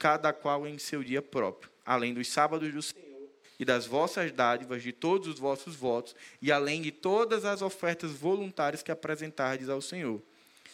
cada 0.00 0.32
qual 0.32 0.66
em 0.66 0.78
seu 0.78 1.04
dia 1.04 1.20
próprio, 1.20 1.70
além 1.84 2.14
dos 2.14 2.26
sábados 2.26 2.72
do 2.72 2.80
Senhor 2.80 3.28
e 3.58 3.66
das 3.66 3.86
vossas 3.86 4.32
dádivas, 4.32 4.82
de 4.82 4.92
todos 4.92 5.28
os 5.28 5.38
vossos 5.38 5.76
votos, 5.76 6.16
e 6.40 6.50
além 6.50 6.80
de 6.80 6.90
todas 6.90 7.44
as 7.44 7.60
ofertas 7.60 8.10
voluntárias 8.12 8.82
que 8.82 8.90
apresentardes 8.90 9.68
ao 9.68 9.82
Senhor. 9.82 10.22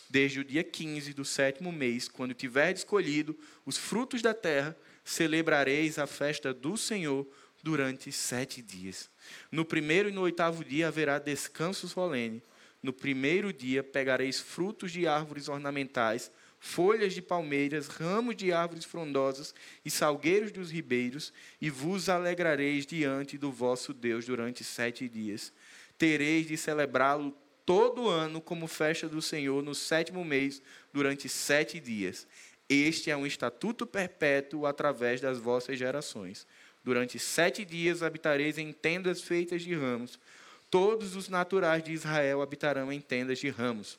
Desde 0.09 0.38
o 0.38 0.45
dia 0.45 0.62
15 0.62 1.12
do 1.12 1.25
sétimo 1.25 1.73
mês, 1.73 2.09
quando 2.09 2.35
tiverdes 2.35 2.85
colhido 2.85 3.37
os 3.64 3.76
frutos 3.76 4.23
da 4.23 4.33
terra, 4.33 4.76
celebrareis 5.04 5.99
a 5.99 6.06
festa 6.06 6.54
do 6.54 6.76
Senhor 6.76 7.26
durante 7.64 8.12
sete 8.12 8.62
dias. 8.62 9.11
No 9.50 9.64
primeiro 9.64 10.09
e 10.09 10.12
no 10.12 10.21
oitavo 10.21 10.64
dia 10.64 10.87
haverá 10.87 11.18
descanso 11.18 11.88
solene. 11.88 12.40
No 12.80 12.92
primeiro 12.92 13.52
dia 13.52 13.83
pegareis 13.83 14.38
frutos 14.38 14.92
de 14.92 15.09
árvores 15.09 15.49
ornamentais, 15.49 16.30
folhas 16.58 17.14
de 17.14 17.22
palmeiras, 17.22 17.88
ramos 17.88 18.36
de 18.36 18.52
árvores 18.52 18.84
frondosas 18.84 19.54
e 19.84 19.90
salgueiros 19.90 20.52
dos 20.52 20.70
ribeiros, 20.70 21.32
e 21.60 21.70
vos 21.70 22.08
alegrareis 22.08 22.86
diante 22.86 23.38
do 23.38 23.52
vosso 23.52 23.92
Deus 23.92 24.25
durante 24.25 24.64
sete 24.64 25.08
dias. 25.08 25.52
Tereis 25.98 26.46
de 26.46 26.56
celebrá-lo 26.56 27.36
todo 27.64 28.08
ano 28.08 28.40
como 28.40 28.66
festa 28.66 29.08
do 29.08 29.20
Senhor 29.20 29.62
no 29.62 29.75
sétimo 29.75 30.25
mês, 30.25 30.62
durante 30.92 31.28
sete 31.28 31.80
dias. 31.80 32.26
Este 32.68 33.10
é 33.10 33.16
um 33.16 33.26
estatuto 33.26 33.86
perpétuo 33.86 34.66
através 34.66 35.20
das 35.20 35.38
vossas 35.38 35.78
gerações. 35.78 36.46
Durante 36.82 37.18
sete 37.18 37.64
dias 37.64 38.02
habitareis 38.02 38.58
em 38.58 38.72
tendas 38.72 39.20
feitas 39.20 39.62
de 39.62 39.75
ramos. 39.75 40.18
Todos 40.70 41.14
os 41.14 41.28
naturais 41.28 41.82
de 41.82 41.92
Israel 41.92 42.42
habitarão 42.42 42.92
em 42.92 43.00
tendas 43.00 43.38
de 43.38 43.48
ramos 43.48 43.98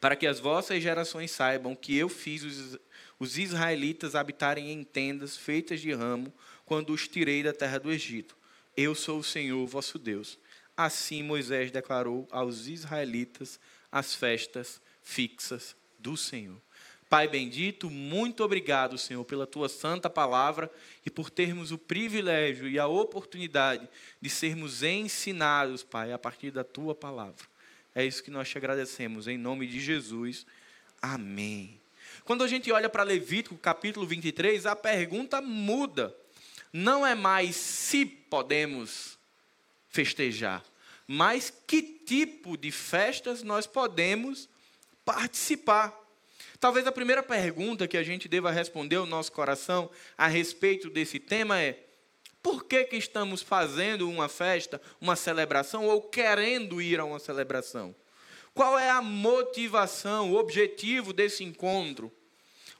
para 0.00 0.16
que 0.16 0.26
as 0.26 0.40
vossas 0.40 0.82
gerações 0.82 1.30
saibam 1.30 1.74
que 1.74 1.96
eu 1.96 2.08
fiz 2.08 2.42
os, 2.42 2.78
os 3.18 3.38
israelitas 3.38 4.14
habitarem 4.14 4.70
em 4.70 4.82
tendas 4.82 5.36
feitas 5.36 5.80
de 5.80 5.92
ramo 5.92 6.32
quando 6.64 6.92
os 6.92 7.06
tirei 7.06 7.42
da 7.42 7.52
terra 7.52 7.78
do 7.78 7.90
Egito. 7.90 8.36
Eu 8.76 8.94
sou 8.94 9.18
o 9.18 9.24
Senhor 9.24 9.66
vosso 9.66 9.98
Deus. 9.98 10.38
Assim 10.76 11.22
Moisés 11.22 11.70
declarou 11.70 12.26
aos 12.30 12.66
israelitas 12.66 13.60
as 13.90 14.14
festas 14.14 14.80
fixas 15.02 15.76
do 15.98 16.16
Senhor. 16.16 16.56
Pai 17.10 17.26
bendito, 17.26 17.90
muito 17.90 18.44
obrigado, 18.44 18.96
Senhor, 18.96 19.24
pela 19.24 19.44
tua 19.44 19.68
santa 19.68 20.08
palavra 20.08 20.70
e 21.04 21.10
por 21.10 21.28
termos 21.28 21.72
o 21.72 21.76
privilégio 21.76 22.68
e 22.68 22.78
a 22.78 22.86
oportunidade 22.86 23.88
de 24.20 24.30
sermos 24.30 24.84
ensinados, 24.84 25.82
Pai, 25.82 26.12
a 26.12 26.18
partir 26.18 26.52
da 26.52 26.62
tua 26.62 26.94
palavra. 26.94 27.49
É 27.94 28.04
isso 28.04 28.22
que 28.22 28.30
nós 28.30 28.48
te 28.48 28.56
agradecemos, 28.56 29.26
em 29.26 29.36
nome 29.36 29.66
de 29.66 29.80
Jesus. 29.80 30.46
Amém. 31.02 31.80
Quando 32.24 32.44
a 32.44 32.48
gente 32.48 32.70
olha 32.70 32.88
para 32.88 33.02
Levítico 33.02 33.56
capítulo 33.56 34.06
23, 34.06 34.66
a 34.66 34.76
pergunta 34.76 35.40
muda. 35.40 36.14
Não 36.72 37.04
é 37.04 37.14
mais 37.14 37.56
se 37.56 38.06
podemos 38.06 39.18
festejar, 39.88 40.64
mas 41.06 41.52
que 41.66 41.82
tipo 41.82 42.56
de 42.56 42.70
festas 42.70 43.42
nós 43.42 43.66
podemos 43.66 44.48
participar. 45.04 45.98
Talvez 46.60 46.86
a 46.86 46.92
primeira 46.92 47.22
pergunta 47.22 47.88
que 47.88 47.96
a 47.96 48.02
gente 48.04 48.28
deva 48.28 48.52
responder 48.52 48.96
ao 48.96 49.06
nosso 49.06 49.32
coração 49.32 49.90
a 50.16 50.28
respeito 50.28 50.88
desse 50.88 51.18
tema 51.18 51.60
é: 51.60 51.89
por 52.42 52.64
que, 52.64 52.84
que 52.84 52.96
estamos 52.96 53.42
fazendo 53.42 54.08
uma 54.08 54.28
festa, 54.28 54.80
uma 55.00 55.16
celebração 55.16 55.86
ou 55.86 56.02
querendo 56.02 56.80
ir 56.80 56.98
a 56.98 57.04
uma 57.04 57.18
celebração? 57.18 57.94
Qual 58.54 58.78
é 58.78 58.90
a 58.90 59.02
motivação, 59.02 60.32
o 60.32 60.36
objetivo 60.36 61.12
desse 61.12 61.44
encontro? 61.44 62.12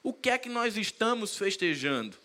O 0.02 0.12
que 0.12 0.30
é 0.30 0.38
que 0.38 0.48
nós 0.48 0.76
estamos 0.76 1.36
festejando? 1.36 2.16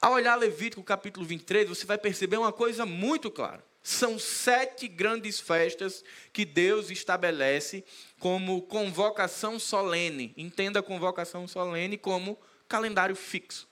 Ao 0.00 0.14
olhar 0.14 0.34
Levítico 0.34 0.82
capítulo 0.82 1.24
23, 1.24 1.68
você 1.68 1.86
vai 1.86 1.96
perceber 1.96 2.36
uma 2.36 2.52
coisa 2.52 2.84
muito 2.84 3.30
clara. 3.30 3.64
São 3.82 4.18
sete 4.18 4.88
grandes 4.88 5.40
festas 5.40 6.04
que 6.32 6.44
Deus 6.44 6.90
estabelece 6.90 7.84
como 8.18 8.62
convocação 8.62 9.58
solene. 9.58 10.34
Entenda 10.36 10.80
a 10.80 10.82
convocação 10.82 11.46
solene 11.46 11.96
como 11.96 12.38
calendário 12.68 13.14
fixo. 13.14 13.71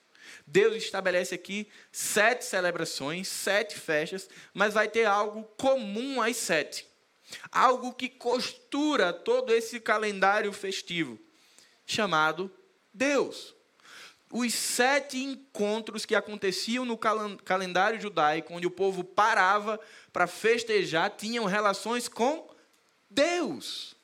Deus 0.51 0.75
estabelece 0.75 1.33
aqui 1.33 1.65
sete 1.91 2.43
celebrações, 2.43 3.29
sete 3.29 3.79
festas, 3.79 4.29
mas 4.53 4.73
vai 4.73 4.89
ter 4.89 5.05
algo 5.05 5.43
comum 5.57 6.21
às 6.21 6.35
sete. 6.35 6.85
Algo 7.49 7.93
que 7.93 8.09
costura 8.09 9.13
todo 9.13 9.53
esse 9.53 9.79
calendário 9.79 10.51
festivo, 10.51 11.17
chamado 11.85 12.51
Deus. 12.93 13.55
Os 14.29 14.53
sete 14.53 15.17
encontros 15.17 16.05
que 16.05 16.15
aconteciam 16.15 16.83
no 16.83 16.97
calendário 16.97 18.01
judaico, 18.01 18.53
onde 18.53 18.67
o 18.67 18.71
povo 18.71 19.05
parava 19.05 19.79
para 20.11 20.27
festejar 20.27 21.11
tinham 21.11 21.45
relações 21.45 22.09
com 22.09 22.53
Deus. 23.09 23.95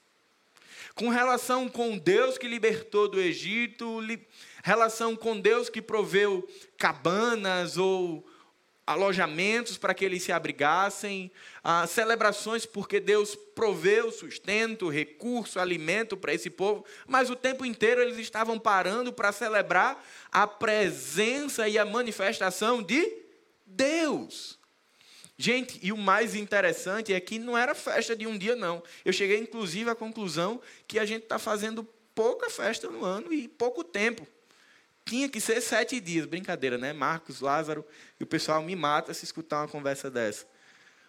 Com 0.96 1.10
relação 1.10 1.68
com 1.68 1.98
Deus 1.98 2.38
que 2.38 2.48
libertou 2.48 3.10
do 3.10 3.20
Egito, 3.20 4.00
relação 4.68 5.16
com 5.16 5.40
Deus 5.40 5.70
que 5.70 5.82
proveu 5.82 6.46
cabanas 6.78 7.78
ou 7.78 8.28
alojamentos 8.86 9.78
para 9.78 9.94
que 9.94 10.04
eles 10.04 10.24
se 10.24 10.32
abrigassem, 10.34 11.32
ah, 11.64 11.88
celebrações 11.88 12.66
porque 12.66 13.00
Deus 13.00 13.34
proveu 13.34 14.12
sustento, 14.12 14.90
recurso, 14.90 15.58
alimento 15.58 16.18
para 16.18 16.34
esse 16.34 16.50
povo, 16.50 16.86
mas 17.08 17.30
o 17.30 17.36
tempo 17.36 17.66
inteiro 17.66 18.02
eles 18.02 18.18
estavam 18.18 18.60
parando 18.60 19.14
para 19.14 19.32
celebrar 19.32 20.06
a 20.30 20.46
presença 20.46 21.70
e 21.70 21.78
a 21.78 21.86
manifestação 21.86 22.84
de 22.84 23.10
Deus. 23.66 24.60
Gente, 25.38 25.80
e 25.82 25.94
o 25.94 25.98
mais 25.98 26.36
interessante 26.36 27.14
é 27.14 27.20
que 27.22 27.40
não 27.40 27.58
era 27.58 27.74
festa 27.74 28.14
de 28.18 28.28
um 28.28 28.38
dia, 28.38 28.56
não. 28.56 28.84
Eu 29.06 29.14
cheguei, 29.14 29.38
inclusive, 29.38 29.90
à 29.90 29.96
conclusão 29.96 30.60
que 30.86 31.00
a 31.00 31.06
gente 31.06 31.24
está 31.24 31.40
fazendo 31.40 31.86
pouca 32.14 32.50
festa 32.50 32.90
no 32.90 33.06
ano 33.06 33.32
e 33.32 33.48
pouco 33.48 33.82
tempo. 33.82 34.28
Tinha 35.08 35.30
que 35.30 35.40
ser 35.40 35.62
sete 35.62 36.02
dias, 36.02 36.26
brincadeira, 36.26 36.78
né? 36.78 36.92
Marcos, 36.92 37.40
Lázaro, 37.40 37.86
e 38.20 38.24
o 38.24 38.28
pessoal 38.28 38.62
me 38.62 38.76
mata 38.76 39.14
se 39.14 39.24
escutar 39.24 39.62
uma 39.62 39.68
conversa 39.70 40.12
dessa. 40.12 40.46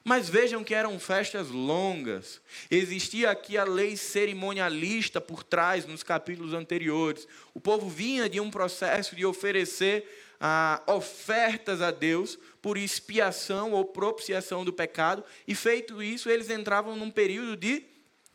Mas 0.04 0.28
vejam 0.28 0.62
que 0.62 0.72
eram 0.72 1.00
festas 1.00 1.48
longas. 1.48 2.40
Existia 2.70 3.28
aqui 3.28 3.58
a 3.58 3.64
lei 3.64 3.96
cerimonialista 3.96 5.20
por 5.20 5.42
trás, 5.42 5.84
nos 5.84 6.04
capítulos 6.04 6.54
anteriores. 6.54 7.26
O 7.52 7.58
povo 7.58 7.88
vinha 7.88 8.28
de 8.28 8.38
um 8.38 8.52
processo 8.52 9.16
de 9.16 9.26
oferecer 9.26 10.08
ah, 10.40 10.80
ofertas 10.86 11.82
a 11.82 11.90
Deus 11.90 12.38
por 12.62 12.78
expiação 12.78 13.72
ou 13.72 13.84
propiciação 13.84 14.64
do 14.64 14.72
pecado, 14.72 15.24
e 15.46 15.56
feito 15.56 16.00
isso, 16.00 16.30
eles 16.30 16.48
entravam 16.50 16.94
num 16.94 17.10
período 17.10 17.56
de 17.56 17.84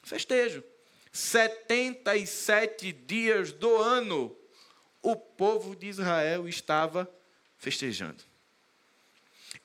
festejo. 0.03 0.61
77 1.13 2.91
dias 2.91 3.53
do 3.53 3.77
ano 3.77 4.35
o 5.03 5.15
povo 5.15 5.75
de 5.75 5.87
Israel 5.87 6.47
estava 6.47 7.07
festejando. 7.57 8.23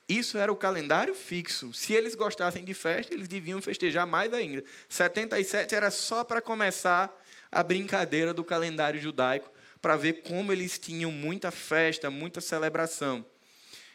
Isso 0.08 0.36
era 0.36 0.50
o 0.50 0.56
calendário 0.56 1.14
fixo. 1.14 1.72
Se 1.72 1.92
eles 1.92 2.14
gostassem 2.14 2.64
de 2.64 2.74
festa, 2.74 3.14
eles 3.14 3.28
deviam 3.28 3.62
festejar 3.62 4.06
mais 4.06 4.32
ainda. 4.34 4.64
77 4.88 5.74
era 5.74 5.90
só 5.90 6.24
para 6.24 6.42
começar 6.42 7.14
a 7.52 7.62
brincadeira 7.62 8.34
do 8.34 8.42
calendário 8.42 9.00
judaico, 9.00 9.50
para 9.80 9.96
ver 9.96 10.22
como 10.22 10.52
eles 10.52 10.78
tinham 10.78 11.12
muita 11.12 11.50
festa, 11.50 12.10
muita 12.10 12.40
celebração. 12.40 13.24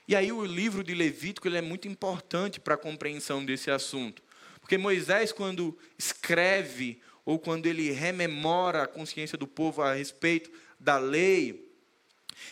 E 0.08 0.16
aí 0.16 0.32
o 0.32 0.46
livro 0.46 0.84
de 0.84 0.94
Levítico 0.94 1.48
ele 1.48 1.58
é 1.58 1.62
muito 1.62 1.88
importante 1.88 2.60
para 2.60 2.76
a 2.76 2.78
compreensão 2.78 3.44
desse 3.44 3.70
assunto. 3.70 4.22
Porque 4.60 4.78
Moisés, 4.78 5.32
quando 5.32 5.78
escreve 5.98 7.02
ou 7.26 7.40
quando 7.40 7.66
ele 7.66 7.92
rememora 7.92 8.84
a 8.84 8.88
consciência 8.88 9.38
do 9.38 9.48
povo 9.48 9.82
a 9.82 9.94
respeito 9.94 10.52
da 10.84 10.98
lei, 10.98 11.72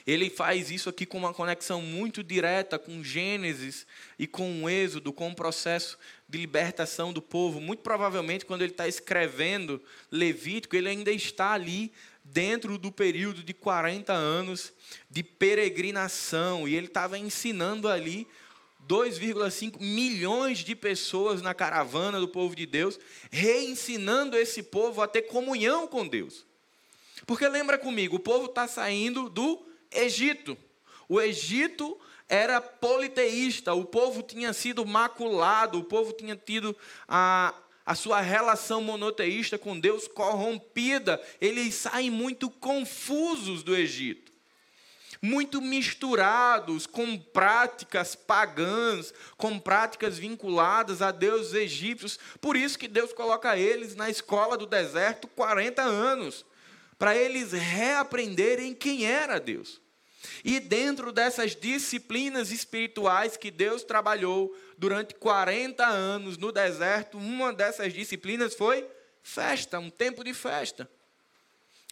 ele 0.07 0.29
faz 0.29 0.71
isso 0.71 0.89
aqui 0.89 1.05
com 1.05 1.17
uma 1.17 1.33
conexão 1.33 1.81
muito 1.81 2.23
direta 2.23 2.79
com 2.79 3.03
Gênesis 3.03 3.85
e 4.17 4.25
com 4.25 4.63
o 4.63 4.69
Êxodo, 4.69 5.11
com 5.11 5.29
o 5.29 5.35
processo 5.35 5.97
de 6.29 6.37
libertação 6.37 7.11
do 7.11 7.21
povo. 7.21 7.59
Muito 7.59 7.81
provavelmente, 7.81 8.45
quando 8.45 8.61
ele 8.61 8.71
está 8.71 8.87
escrevendo 8.87 9.81
Levítico, 10.09 10.75
ele 10.75 10.87
ainda 10.87 11.11
está 11.11 11.51
ali 11.51 11.91
dentro 12.23 12.77
do 12.77 12.91
período 12.91 13.43
de 13.43 13.53
40 13.53 14.13
anos 14.13 14.71
de 15.09 15.23
peregrinação, 15.23 16.67
e 16.67 16.75
ele 16.75 16.87
estava 16.87 17.17
ensinando 17.17 17.89
ali 17.89 18.27
2,5 18.87 19.79
milhões 19.81 20.59
de 20.59 20.75
pessoas 20.75 21.41
na 21.41 21.53
caravana 21.53 22.19
do 22.19 22.27
povo 22.27 22.55
de 22.55 22.65
Deus, 22.65 22.97
reensinando 23.29 24.37
esse 24.37 24.63
povo 24.63 25.01
a 25.01 25.07
ter 25.07 25.23
comunhão 25.23 25.85
com 25.87 26.07
Deus. 26.07 26.45
Porque 27.25 27.47
lembra 27.47 27.77
comigo, 27.77 28.15
o 28.15 28.19
povo 28.19 28.45
está 28.45 28.67
saindo 28.67 29.29
do 29.29 29.61
Egito. 29.91 30.57
O 31.07 31.19
Egito 31.19 31.99
era 32.27 32.61
politeísta, 32.61 33.73
o 33.73 33.83
povo 33.83 34.23
tinha 34.23 34.53
sido 34.53 34.85
maculado, 34.85 35.79
o 35.79 35.83
povo 35.83 36.13
tinha 36.13 36.35
tido 36.35 36.75
a, 37.05 37.53
a 37.85 37.93
sua 37.93 38.21
relação 38.21 38.81
monoteísta 38.81 39.57
com 39.57 39.77
Deus 39.77 40.07
corrompida. 40.07 41.21
Eles 41.41 41.75
saem 41.75 42.09
muito 42.09 42.49
confusos 42.49 43.63
do 43.63 43.75
Egito. 43.75 44.31
Muito 45.21 45.61
misturados 45.61 46.87
com 46.87 47.15
práticas 47.17 48.15
pagãs, 48.15 49.13
com 49.37 49.59
práticas 49.59 50.17
vinculadas 50.17 51.01
a 51.01 51.11
deuses 51.11 51.53
egípcios. 51.53 52.17
Por 52.39 52.55
isso 52.55 52.79
que 52.79 52.87
Deus 52.87 53.11
coloca 53.11 53.57
eles 53.57 53.93
na 53.93 54.09
escola 54.09 54.57
do 54.57 54.65
deserto 54.65 55.27
40 55.27 55.81
anos 55.81 56.45
para 57.01 57.17
eles 57.17 57.51
reaprenderem 57.51 58.75
quem 58.75 59.07
era 59.07 59.39
Deus. 59.39 59.81
E 60.45 60.59
dentro 60.59 61.11
dessas 61.11 61.55
disciplinas 61.55 62.51
espirituais 62.51 63.35
que 63.35 63.49
Deus 63.49 63.83
trabalhou 63.83 64.55
durante 64.77 65.15
40 65.15 65.83
anos 65.83 66.37
no 66.37 66.51
deserto, 66.51 67.17
uma 67.17 67.51
dessas 67.51 67.91
disciplinas 67.91 68.53
foi 68.53 68.87
festa, 69.23 69.79
um 69.79 69.89
tempo 69.89 70.23
de 70.23 70.31
festa. 70.31 70.87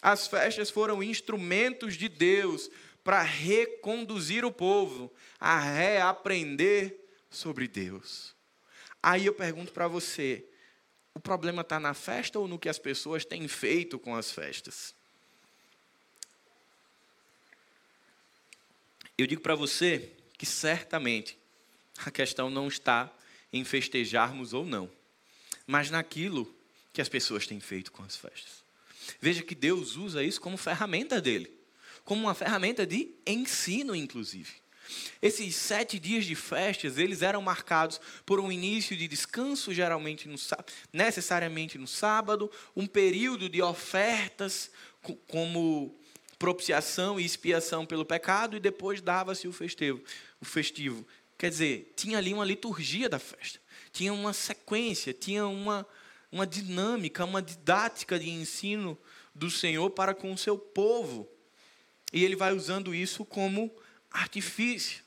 As 0.00 0.28
festas 0.28 0.70
foram 0.70 1.02
instrumentos 1.02 1.96
de 1.96 2.08
Deus 2.08 2.70
para 3.02 3.20
reconduzir 3.20 4.44
o 4.44 4.52
povo 4.52 5.12
a 5.40 5.58
reaprender 5.58 6.96
sobre 7.28 7.66
Deus. 7.66 8.32
Aí 9.02 9.26
eu 9.26 9.34
pergunto 9.34 9.72
para 9.72 9.88
você: 9.88 10.46
o 11.12 11.18
problema 11.18 11.62
está 11.62 11.80
na 11.80 11.94
festa 11.94 12.38
ou 12.38 12.46
no 12.46 12.60
que 12.60 12.68
as 12.68 12.78
pessoas 12.78 13.24
têm 13.24 13.48
feito 13.48 13.98
com 13.98 14.14
as 14.14 14.30
festas? 14.30 14.99
Eu 19.20 19.26
digo 19.26 19.42
para 19.42 19.54
você 19.54 20.10
que 20.38 20.46
certamente 20.46 21.36
a 21.98 22.10
questão 22.10 22.48
não 22.48 22.68
está 22.68 23.12
em 23.52 23.62
festejarmos 23.64 24.54
ou 24.54 24.64
não, 24.64 24.90
mas 25.66 25.90
naquilo 25.90 26.52
que 26.92 27.02
as 27.02 27.08
pessoas 27.08 27.46
têm 27.46 27.60
feito 27.60 27.92
com 27.92 28.02
as 28.02 28.16
festas. 28.16 28.64
Veja 29.20 29.42
que 29.42 29.54
Deus 29.54 29.96
usa 29.96 30.24
isso 30.24 30.40
como 30.40 30.56
ferramenta 30.56 31.20
dele, 31.20 31.52
como 32.02 32.22
uma 32.22 32.34
ferramenta 32.34 32.86
de 32.86 33.10
ensino, 33.26 33.94
inclusive. 33.94 34.50
Esses 35.20 35.54
sete 35.54 35.98
dias 35.98 36.24
de 36.24 36.34
festas, 36.34 36.96
eles 36.96 37.20
eram 37.20 37.42
marcados 37.42 38.00
por 38.24 38.40
um 38.40 38.50
início 38.50 38.96
de 38.96 39.06
descanso, 39.06 39.74
geralmente 39.74 40.28
no, 40.28 40.36
necessariamente 40.92 41.76
no 41.76 41.86
sábado, 41.86 42.50
um 42.74 42.86
período 42.86 43.50
de 43.50 43.60
ofertas, 43.60 44.70
como 45.28 45.94
propiciação 46.40 47.20
e 47.20 47.24
expiação 47.24 47.84
pelo 47.84 48.02
pecado 48.02 48.56
e 48.56 48.60
depois 48.60 49.02
dava-se 49.02 49.46
o 49.46 49.52
festivo, 49.52 50.02
o 50.40 50.44
festivo. 50.46 51.06
Quer 51.36 51.50
dizer, 51.50 51.92
tinha 51.94 52.16
ali 52.16 52.32
uma 52.32 52.46
liturgia 52.46 53.10
da 53.10 53.18
festa, 53.18 53.60
tinha 53.92 54.10
uma 54.10 54.32
sequência, 54.32 55.12
tinha 55.12 55.46
uma, 55.46 55.86
uma 56.32 56.46
dinâmica, 56.46 57.26
uma 57.26 57.42
didática 57.42 58.18
de 58.18 58.30
ensino 58.30 58.98
do 59.34 59.50
Senhor 59.50 59.90
para 59.90 60.14
com 60.14 60.32
o 60.32 60.38
seu 60.38 60.56
povo. 60.56 61.28
E 62.10 62.24
ele 62.24 62.36
vai 62.36 62.54
usando 62.54 62.94
isso 62.94 63.22
como 63.22 63.70
artifício. 64.10 65.02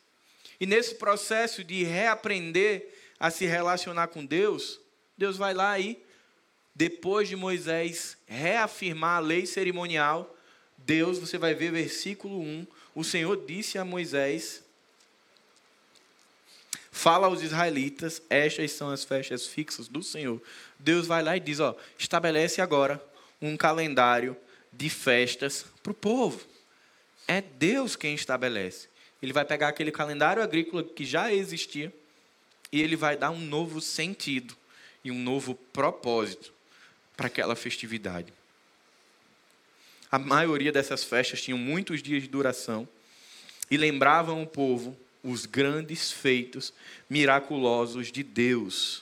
E 0.59 0.67
nesse 0.67 0.95
processo 0.95 1.63
de 1.63 1.83
reaprender 1.83 2.93
a 3.19 3.31
se 3.31 3.47
relacionar 3.47 4.07
com 4.09 4.23
Deus, 4.23 4.79
Deus 5.17 5.35
vai 5.35 5.55
lá 5.55 5.79
e, 5.79 5.99
depois 6.75 7.27
de 7.27 7.35
Moisés 7.35 8.17
reafirmar 8.27 9.17
a 9.17 9.19
lei 9.19 9.47
cerimonial, 9.47 10.32
Deus, 10.85 11.17
você 11.17 11.37
vai 11.37 11.53
ver 11.53 11.71
versículo 11.71 12.39
1, 12.41 12.67
o 12.95 13.03
Senhor 13.03 13.45
disse 13.45 13.77
a 13.77 13.85
Moisés: 13.85 14.63
Fala 16.91 17.27
aos 17.27 17.41
israelitas, 17.41 18.21
estas 18.29 18.71
são 18.71 18.89
as 18.89 19.03
festas 19.03 19.47
fixas 19.47 19.87
do 19.87 20.03
Senhor. 20.03 20.41
Deus 20.77 21.07
vai 21.07 21.23
lá 21.23 21.35
e 21.35 21.39
diz: 21.39 21.59
ó, 21.59 21.75
estabelece 21.97 22.61
agora 22.61 23.03
um 23.41 23.57
calendário 23.57 24.37
de 24.71 24.89
festas 24.89 25.65
para 25.81 25.91
o 25.91 25.95
povo. 25.95 26.45
É 27.27 27.41
Deus 27.41 27.95
quem 27.95 28.13
estabelece. 28.13 28.87
Ele 29.21 29.33
vai 29.33 29.45
pegar 29.45 29.69
aquele 29.69 29.91
calendário 29.91 30.43
agrícola 30.43 30.83
que 30.83 31.05
já 31.05 31.33
existia 31.33 31.93
e 32.71 32.81
ele 32.81 32.95
vai 32.95 33.15
dar 33.15 33.31
um 33.31 33.39
novo 33.39 33.79
sentido 33.79 34.55
e 35.03 35.11
um 35.11 35.19
novo 35.19 35.55
propósito 35.55 36.53
para 37.15 37.27
aquela 37.27 37.55
festividade. 37.55 38.33
A 40.13 40.19
maioria 40.19 40.71
dessas 40.71 41.03
festas 41.03 41.41
tinham 41.41 41.57
muitos 41.57 41.99
dias 41.99 42.21
de 42.21 42.29
duração 42.29 42.87
e 43.71 43.75
lembravam 43.77 44.43
o 44.43 44.45
povo 44.45 44.95
os 45.23 45.47
grandes 45.47 46.11
feitos 46.11 46.71
miraculosos 47.09 48.11
de 48.11 48.21
Deus. 48.21 49.01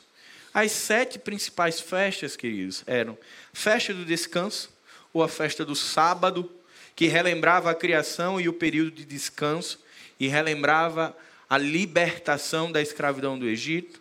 As 0.54 0.71
sete 0.71 1.19
principais 1.19 1.82
festas, 1.82 2.38
queridos, 2.38 2.82
eram 2.88 3.17
festa 3.52 3.93
do 3.93 4.06
descanso, 4.06 4.71
ou 5.12 5.21
a 5.21 5.28
festa 5.28 5.65
do 5.65 5.76
sábado, 5.76 6.50
que 6.95 7.08
relembrava 7.08 7.69
a 7.69 7.76
criação 7.76 8.39
e 8.39 8.47
o 8.47 8.54
período 8.54 8.91
de 8.91 9.04
descanso, 9.04 9.84
e 10.17 10.30
relembrava 10.30 11.13
a 11.50 11.58
libertação 11.58 12.71
da 12.71 12.82
escravidão 12.82 13.38
do 13.38 13.50
Egito. 13.50 14.00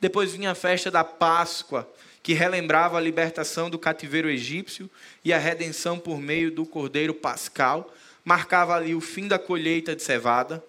Depois 0.00 0.32
vinha 0.32 0.52
a 0.52 0.54
festa 0.54 0.90
da 0.90 1.04
Páscoa, 1.04 1.86
que 2.22 2.32
relembrava 2.32 2.98
a 2.98 3.00
libertação 3.00 3.70
do 3.70 3.78
cativeiro 3.78 4.28
egípcio 4.28 4.90
e 5.24 5.32
a 5.32 5.38
redenção 5.38 5.98
por 5.98 6.20
meio 6.20 6.50
do 6.50 6.66
cordeiro 6.66 7.14
pascal, 7.14 7.94
marcava 8.24 8.74
ali 8.74 8.94
o 8.94 9.00
fim 9.00 9.26
da 9.26 9.38
colheita 9.38 9.96
de 9.96 10.02
cevada. 10.02 10.62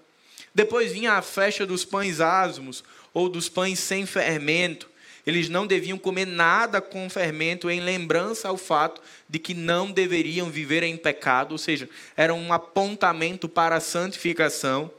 Depois 0.53 0.91
vinha 0.91 1.13
a 1.13 1.21
festa 1.21 1.65
dos 1.65 1.85
pães 1.85 2.19
asmos, 2.19 2.83
ou 3.13 3.27
dos 3.29 3.49
pães 3.49 3.79
sem 3.79 4.05
fermento. 4.05 4.89
Eles 5.25 5.49
não 5.49 5.67
deviam 5.67 5.97
comer 5.97 6.25
nada 6.25 6.81
com 6.81 7.09
fermento 7.09 7.69
em 7.69 7.79
lembrança 7.79 8.47
ao 8.47 8.57
fato 8.57 9.01
de 9.29 9.37
que 9.37 9.53
não 9.53 9.91
deveriam 9.91 10.49
viver 10.49 10.81
em 10.83 10.97
pecado, 10.97 11.51
ou 11.51 11.57
seja, 11.57 11.87
era 12.17 12.33
um 12.33 12.51
apontamento 12.51 13.47
para 13.47 13.75
a 13.75 13.81
santificação. 13.81 14.91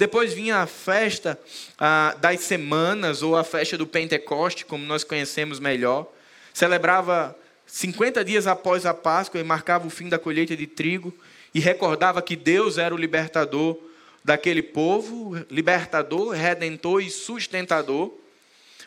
Depois 0.00 0.32
vinha 0.32 0.56
a 0.56 0.66
festa 0.66 1.38
ah, 1.78 2.16
das 2.18 2.40
semanas, 2.40 3.22
ou 3.22 3.36
a 3.36 3.44
festa 3.44 3.76
do 3.76 3.86
Pentecoste, 3.86 4.64
como 4.64 4.82
nós 4.82 5.04
conhecemos 5.04 5.60
melhor. 5.60 6.10
Celebrava 6.54 7.36
50 7.66 8.24
dias 8.24 8.46
após 8.46 8.86
a 8.86 8.94
Páscoa 8.94 9.38
e 9.38 9.44
marcava 9.44 9.86
o 9.86 9.90
fim 9.90 10.08
da 10.08 10.18
colheita 10.18 10.56
de 10.56 10.66
trigo 10.66 11.14
e 11.54 11.60
recordava 11.60 12.22
que 12.22 12.34
Deus 12.34 12.78
era 12.78 12.94
o 12.94 12.96
libertador 12.96 13.76
daquele 14.24 14.62
povo, 14.62 15.36
libertador, 15.50 16.30
redentor 16.30 17.02
e 17.02 17.10
sustentador. 17.10 18.10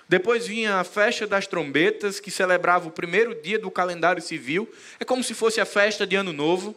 Depois 0.09 0.47
vinha 0.47 0.77
a 0.77 0.83
festa 0.83 1.27
das 1.27 1.45
trombetas, 1.45 2.19
que 2.19 2.31
celebrava 2.31 2.87
o 2.87 2.91
primeiro 2.91 3.39
dia 3.39 3.59
do 3.59 3.69
calendário 3.69 4.19
civil. 4.19 4.67
É 4.99 5.05
como 5.05 5.23
se 5.23 5.35
fosse 5.35 5.61
a 5.61 5.65
festa 5.65 6.07
de 6.07 6.15
Ano 6.15 6.33
Novo. 6.33 6.75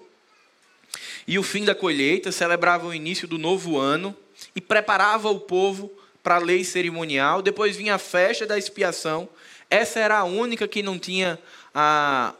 E 1.26 1.38
o 1.38 1.42
fim 1.42 1.64
da 1.64 1.74
colheita 1.74 2.30
celebrava 2.30 2.86
o 2.86 2.92
início 2.92 3.26
do 3.26 3.38
novo 3.38 3.78
ano 3.78 4.14
e 4.54 4.60
preparava 4.60 5.30
o 5.30 5.40
povo 5.40 5.90
para 6.22 6.36
a 6.36 6.38
lei 6.38 6.64
cerimonial. 6.64 7.42
Depois 7.42 7.76
vinha 7.76 7.94
a 7.94 7.98
festa 7.98 8.46
da 8.46 8.58
expiação. 8.58 9.28
Essa 9.70 10.00
era 10.00 10.18
a 10.18 10.24
única 10.24 10.66
que 10.66 10.82
não 10.82 10.98
tinha 10.98 11.38
a, 11.74 12.34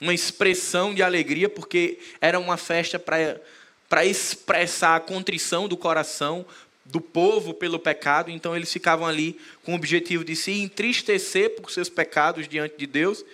uma 0.00 0.14
expressão 0.14 0.94
de 0.94 1.02
alegria, 1.02 1.48
porque 1.48 1.98
era 2.20 2.38
uma 2.38 2.56
festa 2.56 2.98
para 2.98 4.04
expressar 4.04 4.96
a 4.96 5.00
contrição 5.00 5.68
do 5.68 5.76
coração 5.76 6.46
do 6.84 7.00
povo 7.00 7.54
pelo 7.54 7.78
pecado, 7.78 8.30
então 8.30 8.56
eles 8.56 8.72
ficavam 8.72 9.06
ali 9.06 9.38
com 9.62 9.72
o 9.72 9.76
objetivo 9.76 10.24
de 10.24 10.34
se 10.34 10.52
entristecer 10.52 11.50
por 11.50 11.70
seus 11.70 11.88
pecados 11.88 12.48
diante 12.48 12.76
de 12.76 12.86
Deus. 12.86 13.24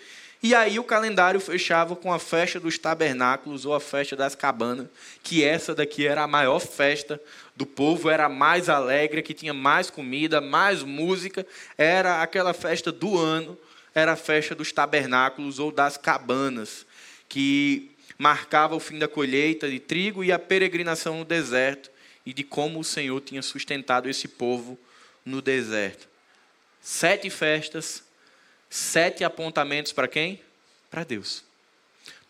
E 0.42 0.55
aí 0.55 0.79
o 0.79 0.85
calendário 0.85 1.40
fechava 1.40 1.96
com 1.96 2.12
a 2.12 2.18
festa 2.18 2.61
dos 2.61 2.79
tabernáculos 2.79 3.64
ou 3.64 3.75
a 3.75 3.81
festa 3.81 4.14
das 4.14 4.35
cabanas, 4.35 4.87
que 5.22 5.42
essa 5.42 5.75
daqui 5.75 6.07
era 6.07 6.22
a 6.22 6.27
maior 6.27 6.61
festa 6.61 7.20
do 7.57 7.64
povo, 7.64 8.11
era 8.11 8.27
a 8.27 8.29
mais 8.29 8.68
alegre, 8.68 9.22
que 9.22 9.33
tinha 9.35 9.55
mais 9.55 9.90
comida, 9.90 10.40
mais 10.40 10.83
música, 10.83 11.46
era 11.77 12.22
aquela 12.22 12.53
festa 12.53 12.92
do 12.92 13.18
ano, 13.18 13.59
era 13.94 14.12
a 14.12 14.16
festa 14.16 14.55
dos 14.55 14.70
tabernáculos 14.72 15.59
ou 15.59 15.72
das 15.72 15.96
cabanas, 15.96 16.85
que 17.29 17.90
marcava 18.18 18.77
o 18.77 18.81
fim 18.81 18.99
da 18.99 19.09
colheita 19.09 19.68
de 19.68 19.81
trigo 19.81 20.22
e 20.22 20.31
a 20.31 20.38
peregrinação 20.38 21.18
no 21.18 21.25
deserto 21.25 21.90
e 22.25 22.33
de 22.33 22.44
como 22.44 22.79
o 22.81 22.85
Senhor 22.85 23.20
tinha 23.20 23.42
sustentado 23.42 24.09
esse 24.09 24.29
povo 24.29 24.79
no 25.25 25.40
deserto. 25.40 26.09
Sete 26.81 27.31
festas, 27.31 28.03
sete 28.70 29.24
apontamentos 29.24 29.92
para 29.92 30.09
quem? 30.09 30.40
Para 30.90 31.05
Deus. 31.05 31.44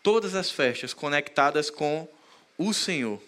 Todas 0.01 0.35
as 0.35 0.49
festas 0.51 0.93
conectadas 0.93 1.69
com 1.69 2.07
o 2.57 2.73
Senhor. 2.73 3.21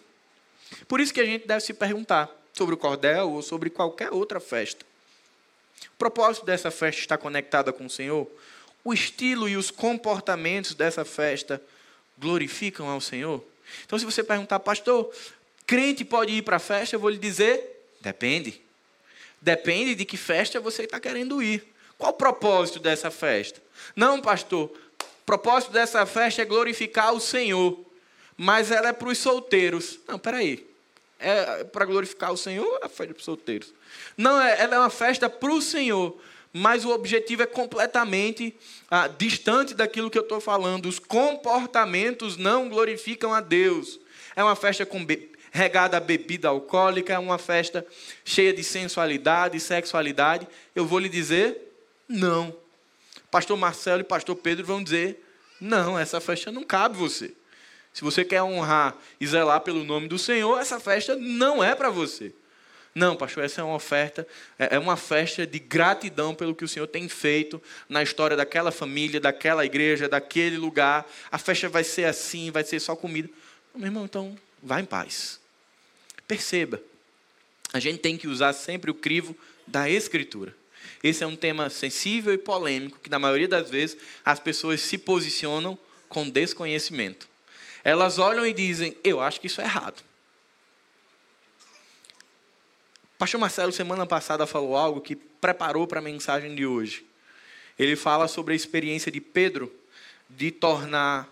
Por 0.87 0.99
isso 0.99 1.13
que 1.13 1.21
a 1.21 1.25
gente 1.25 1.47
deve 1.47 1.61
se 1.61 1.73
perguntar 1.73 2.29
sobre 2.53 2.75
o 2.75 2.77
cordel 2.77 3.31
ou 3.31 3.41
sobre 3.41 3.69
qualquer 3.69 4.11
outra 4.11 4.39
festa. 4.39 4.85
O 5.93 5.97
propósito 5.97 6.45
dessa 6.45 6.71
festa 6.71 7.01
está 7.01 7.17
conectada 7.17 7.71
com 7.71 7.85
o 7.85 7.89
Senhor? 7.89 8.27
O 8.83 8.93
estilo 8.93 9.47
e 9.47 9.55
os 9.55 9.71
comportamentos 9.71 10.73
dessa 10.73 11.03
festa 11.03 11.61
glorificam 12.17 12.87
ao 12.87 13.01
Senhor? 13.01 13.43
Então, 13.85 13.97
se 13.99 14.05
você 14.05 14.23
perguntar, 14.23 14.59
pastor, 14.59 15.13
crente 15.65 16.03
pode 16.03 16.33
ir 16.33 16.41
para 16.41 16.57
a 16.57 16.59
festa? 16.59 16.95
Eu 16.95 16.99
vou 16.99 17.09
lhe 17.09 17.17
dizer: 17.17 17.91
depende. 18.01 18.61
Depende 19.41 19.95
de 19.95 20.05
que 20.05 20.17
festa 20.17 20.59
você 20.59 20.83
está 20.83 20.99
querendo 20.99 21.41
ir. 21.41 21.65
Qual 21.99 22.11
o 22.11 22.15
propósito 22.15 22.79
dessa 22.79 23.11
festa? 23.11 23.61
Não, 23.93 24.21
pastor, 24.21 24.71
o 24.71 25.25
propósito 25.25 25.73
dessa 25.73 26.05
festa 26.05 26.41
é 26.41 26.45
glorificar 26.45 27.13
o 27.13 27.19
Senhor, 27.19 27.77
mas 28.37 28.71
ela 28.71 28.87
é 28.87 28.93
para 28.93 29.09
os 29.09 29.17
solteiros. 29.17 29.99
Não, 30.07 30.17
peraí. 30.17 30.67
É 31.19 31.65
para 31.65 31.83
glorificar 31.83 32.31
o 32.31 32.37
Senhor 32.37 32.79
é 32.81 32.85
a 32.85 32.89
festa 32.89 33.13
para 33.13 33.19
os 33.19 33.25
solteiros? 33.25 33.73
Não, 34.17 34.41
é, 34.41 34.61
ela 34.61 34.75
é 34.75 34.79
uma 34.79 34.89
festa 34.89 35.29
para 35.29 35.51
o 35.51 35.61
Senhor 35.61 36.19
mas 36.51 36.83
o 36.83 36.89
objetivo 36.89 37.43
é 37.43 37.45
completamente 37.45 38.55
ah, 38.89 39.07
distante 39.07 39.75
daquilo 39.75 40.09
que 40.09 40.17
eu 40.17 40.23
estou 40.23 40.41
falando. 40.41 40.87
Os 40.87 40.97
comportamentos 40.97 42.37
não 42.37 42.67
glorificam 42.67 43.31
a 43.31 43.39
Deus. 43.39 43.99
É 44.35 44.43
uma 44.43 44.55
festa 44.55 44.83
com 44.83 45.05
regada 45.51 45.97
a 45.97 45.99
bebida 45.99 46.47
alcoólica, 46.47 47.13
é 47.13 47.19
uma 47.19 47.37
festa 47.37 47.85
cheia 48.25 48.51
de 48.51 48.63
sensualidade 48.63 49.59
sexualidade. 49.59 50.47
Eu 50.75 50.87
vou 50.87 50.97
lhe 50.97 51.07
dizer, 51.07 51.68
não. 52.09 52.53
Pastor 53.29 53.55
Marcelo 53.55 54.01
e 54.01 54.03
pastor 54.03 54.35
Pedro 54.35 54.65
vão 54.65 54.83
dizer, 54.83 55.23
não, 55.61 55.97
essa 55.97 56.19
festa 56.19 56.51
não 56.51 56.63
cabe 56.63 56.97
você. 56.97 57.31
Se 57.93 58.01
você 58.01 58.25
quer 58.25 58.41
honrar 58.41 58.97
e 59.19 59.27
zelar 59.27 59.61
pelo 59.61 59.83
nome 59.83 60.07
do 60.07 60.17
Senhor, 60.17 60.59
essa 60.59 60.79
festa 60.79 61.15
não 61.15 61.63
é 61.63 61.75
para 61.75 61.89
você. 61.89 62.33
Não, 62.93 63.15
pastor, 63.15 63.43
essa 63.43 63.61
é 63.61 63.63
uma 63.63 63.75
oferta, 63.75 64.27
é, 64.57 64.75
é 64.75 64.79
uma 64.79 64.97
festa 64.97 65.45
de 65.45 65.59
gratidão 65.59 66.33
pelo 66.33 66.55
que 66.55 66.65
o 66.65 66.67
Senhor 66.67 66.87
tem 66.87 67.07
feito 67.07 67.61
na 67.87 68.01
história 68.01 68.35
daquela 68.35 68.71
família, 68.71 69.19
daquela 69.19 69.63
igreja, 69.63 70.09
daquele 70.09 70.57
lugar. 70.57 71.09
A 71.31 71.37
festa 71.37 71.69
vai 71.69 71.83
ser 71.83 72.05
assim, 72.05 72.49
vai 72.51 72.63
ser 72.63 72.79
só 72.79 72.95
comida. 72.95 73.29
Meu 73.75 73.87
irmão, 73.87 74.05
então, 74.05 74.37
vá 74.61 74.79
em 74.79 74.85
paz. 74.85 75.39
Perceba, 76.27 76.81
a 77.71 77.79
gente 77.79 77.99
tem 77.99 78.17
que 78.17 78.27
usar 78.27 78.53
sempre 78.53 78.89
o 78.89 78.95
crivo 78.95 79.35
da 79.67 79.89
Escritura. 79.89 80.55
Esse 81.03 81.23
é 81.23 81.27
um 81.27 81.35
tema 81.35 81.69
sensível 81.69 82.33
e 82.33 82.37
polêmico 82.37 82.99
que, 82.99 83.09
na 83.09 83.19
maioria 83.19 83.47
das 83.47 83.69
vezes, 83.69 83.97
as 84.23 84.39
pessoas 84.39 84.81
se 84.81 84.97
posicionam 84.97 85.77
com 86.09 86.29
desconhecimento. 86.29 87.27
Elas 87.83 88.19
olham 88.19 88.45
e 88.45 88.53
dizem: 88.53 88.95
Eu 89.03 89.21
acho 89.21 89.39
que 89.39 89.47
isso 89.47 89.61
é 89.61 89.63
errado. 89.63 90.03
Pastor 93.17 93.39
Marcelo, 93.39 93.71
semana 93.71 94.05
passada, 94.05 94.45
falou 94.45 94.75
algo 94.75 95.01
que 95.01 95.15
preparou 95.15 95.87
para 95.87 95.99
a 95.99 96.01
mensagem 96.01 96.55
de 96.55 96.65
hoje. 96.65 97.05
Ele 97.77 97.95
fala 97.95 98.27
sobre 98.27 98.53
a 98.53 98.55
experiência 98.55 99.11
de 99.11 99.21
Pedro 99.21 99.73
de 100.29 100.51
tornar 100.51 101.29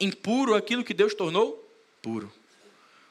impuro 0.00 0.54
aquilo 0.54 0.84
que 0.84 0.94
Deus 0.94 1.14
tornou 1.14 1.64
puro. 2.02 2.32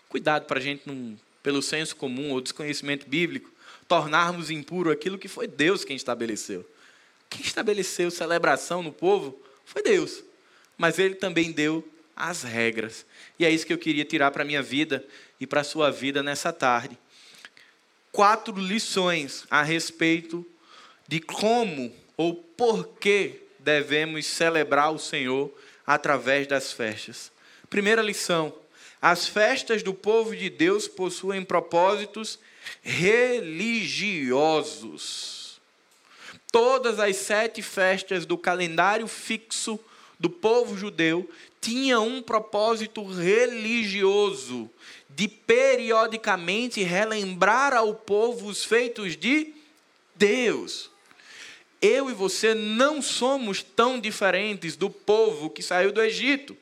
Cuidado 0.10 0.46
para 0.46 0.60
a 0.60 0.62
gente, 0.62 0.84
não, 0.86 1.18
pelo 1.44 1.62
senso 1.62 1.96
comum 1.96 2.32
ou 2.32 2.42
desconhecimento 2.42 3.08
bíblico, 3.08 3.52
tornarmos 3.88 4.50
impuro 4.50 4.92
aquilo 4.92 5.18
que 5.18 5.28
foi 5.28 5.48
Deus 5.48 5.84
quem 5.84 5.96
estabeleceu. 5.96 6.66
Quem 7.30 7.42
estabeleceu 7.42 8.10
celebração 8.12 8.82
no 8.82 8.92
povo 8.92 9.40
foi 9.66 9.82
Deus. 9.82 10.24
Mas 10.78 11.00
ele 11.00 11.16
também 11.16 11.52
deu 11.52 11.88
as 12.16 12.44
regras. 12.44 13.06
E 13.38 13.46
é 13.46 13.50
isso 13.50 13.66
que 13.66 13.74
eu 13.74 13.78
queria 13.78 14.06
tirar 14.06 14.32
para 14.32 14.44
a 14.44 14.46
minha 14.46 14.62
vida 14.62 15.06
e 15.40 15.48
para 15.48 15.62
a 15.62 15.64
sua 15.64 15.92
vida 15.92 16.24
nessa 16.24 16.52
tarde 16.52 16.98
quatro 18.18 18.58
lições 18.58 19.46
a 19.48 19.62
respeito 19.62 20.44
de 21.08 21.20
como 21.20 21.94
ou 22.18 22.34
por 22.34 22.88
que 22.98 23.44
devemos 23.60 24.26
celebrar 24.26 24.92
o 24.92 24.98
Senhor 24.98 25.54
através 25.86 26.48
das 26.48 26.74
festas. 26.74 27.32
Primeira 27.70 28.02
lição: 28.02 28.52
as 29.00 29.28
festas 29.28 29.84
do 29.84 29.94
povo 29.94 30.36
de 30.36 30.50
Deus 30.50 30.88
possuem 30.88 31.44
propósitos 31.44 32.40
religiosos. 32.82 35.60
Todas 36.52 37.00
as 37.00 37.16
sete 37.18 37.62
festas 37.62 38.26
do 38.26 38.38
calendário 38.38 39.08
fixo 39.08 39.80
do 40.20 40.30
povo 40.30 40.78
judeu 40.78 41.30
tinham 41.62 42.08
um 42.08 42.22
propósito 42.22 43.04
religioso 43.04 44.70
de 45.10 45.28
periodicamente 45.28 46.84
relembrar 46.84 47.74
ao 47.74 47.94
povo 47.94 48.48
os 48.48 48.64
feitos 48.64 49.18
de 49.18 49.54
Deus. 50.16 50.90
Eu 51.82 52.10
e 52.10 52.14
você 52.14 52.54
não 52.54 53.02
somos 53.02 53.62
tão 53.62 54.00
diferentes 54.00 54.76
do 54.76 54.90
povo 54.90 55.50
que 55.50 55.62
saiu 55.62 55.92
do 55.92 56.02
Egito. 56.02 56.58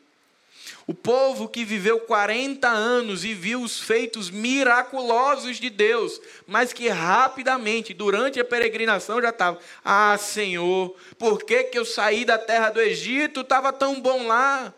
O 0.87 0.93
povo 0.93 1.47
que 1.47 1.65
viveu 1.65 1.99
40 2.01 2.67
anos 2.67 3.25
e 3.25 3.33
viu 3.33 3.61
os 3.61 3.79
feitos 3.79 4.29
miraculosos 4.29 5.57
de 5.57 5.69
Deus, 5.71 6.21
mas 6.45 6.71
que 6.71 6.87
rapidamente, 6.89 7.91
durante 7.91 8.39
a 8.39 8.45
peregrinação, 8.45 9.19
já 9.19 9.29
estava: 9.29 9.59
Ah, 9.83 10.15
Senhor, 10.17 10.95
por 11.17 11.43
que, 11.43 11.63
que 11.65 11.79
eu 11.79 11.85
saí 11.85 12.23
da 12.23 12.37
terra 12.37 12.69
do 12.69 12.79
Egito? 12.79 13.41
Estava 13.41 13.73
tão 13.73 13.99
bom 13.99 14.27
lá. 14.27 14.71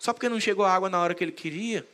Só 0.00 0.12
porque 0.12 0.28
não 0.28 0.40
chegou 0.40 0.64
água 0.64 0.90
na 0.90 1.00
hora 1.00 1.14
que 1.14 1.22
ele 1.22 1.32
queria. 1.32 1.86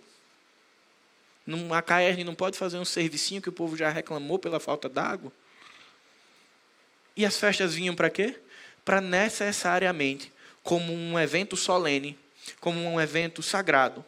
A 1.70 1.82
KR 1.82 2.24
não 2.24 2.34
pode 2.34 2.56
fazer 2.56 2.78
um 2.78 2.84
servicinho 2.84 3.42
que 3.42 3.48
o 3.48 3.52
povo 3.52 3.76
já 3.76 3.90
reclamou 3.90 4.38
pela 4.38 4.60
falta 4.60 4.88
d'água? 4.88 5.30
E 7.14 7.26
as 7.26 7.36
festas 7.36 7.74
vinham 7.74 7.94
para 7.94 8.08
quê? 8.08 8.36
Para 8.84 9.00
necessariamente, 9.00 10.32
como 10.62 10.92
um 10.92 11.18
evento 11.18 11.56
solene, 11.56 12.18
como 12.60 12.80
um 12.80 13.00
evento 13.00 13.42
sagrado, 13.42 14.04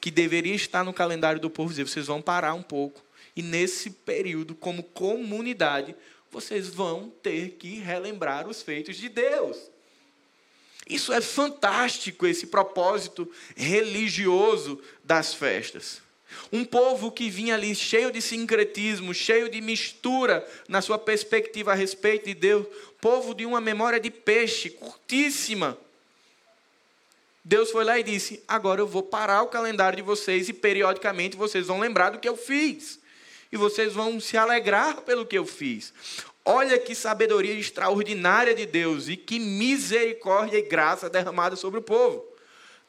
que 0.00 0.10
deveria 0.10 0.54
estar 0.54 0.84
no 0.84 0.92
calendário 0.92 1.40
do 1.40 1.50
povo, 1.50 1.70
dizer, 1.70 1.86
vocês 1.86 2.06
vão 2.06 2.22
parar 2.22 2.54
um 2.54 2.62
pouco. 2.62 3.02
E 3.34 3.42
nesse 3.42 3.90
período, 3.90 4.54
como 4.54 4.82
comunidade, 4.82 5.94
vocês 6.30 6.68
vão 6.68 7.10
ter 7.22 7.52
que 7.52 7.78
relembrar 7.78 8.48
os 8.48 8.62
feitos 8.62 8.96
de 8.96 9.08
Deus. 9.08 9.56
Isso 10.88 11.12
é 11.12 11.20
fantástico, 11.20 12.26
esse 12.26 12.46
propósito 12.46 13.30
religioso 13.54 14.80
das 15.04 15.34
festas. 15.34 16.00
Um 16.52 16.64
povo 16.64 17.10
que 17.10 17.30
vinha 17.30 17.54
ali 17.54 17.74
cheio 17.74 18.10
de 18.10 18.20
sincretismo, 18.20 19.14
cheio 19.14 19.50
de 19.50 19.60
mistura 19.60 20.46
na 20.68 20.80
sua 20.80 20.98
perspectiva 20.98 21.72
a 21.72 21.74
respeito 21.74 22.26
de 22.26 22.34
Deus, 22.34 22.66
povo 23.00 23.34
de 23.34 23.44
uma 23.46 23.60
memória 23.60 24.00
de 24.00 24.10
peixe 24.10 24.70
curtíssima. 24.70 25.78
Deus 27.48 27.70
foi 27.70 27.82
lá 27.82 27.98
e 27.98 28.02
disse: 28.02 28.42
Agora 28.46 28.78
eu 28.78 28.86
vou 28.86 29.02
parar 29.02 29.42
o 29.42 29.46
calendário 29.46 29.96
de 29.96 30.02
vocês 30.02 30.50
e 30.50 30.52
periodicamente 30.52 31.34
vocês 31.34 31.66
vão 31.66 31.80
lembrar 31.80 32.10
do 32.10 32.18
que 32.18 32.28
eu 32.28 32.36
fiz. 32.36 33.00
E 33.50 33.56
vocês 33.56 33.94
vão 33.94 34.20
se 34.20 34.36
alegrar 34.36 35.00
pelo 35.00 35.24
que 35.24 35.38
eu 35.38 35.46
fiz. 35.46 35.94
Olha 36.44 36.78
que 36.78 36.94
sabedoria 36.94 37.54
extraordinária 37.54 38.54
de 38.54 38.66
Deus 38.66 39.08
e 39.08 39.16
que 39.16 39.38
misericórdia 39.38 40.58
e 40.58 40.62
graça 40.68 41.08
derramada 41.08 41.56
sobre 41.56 41.80
o 41.80 41.82
povo 41.82 42.22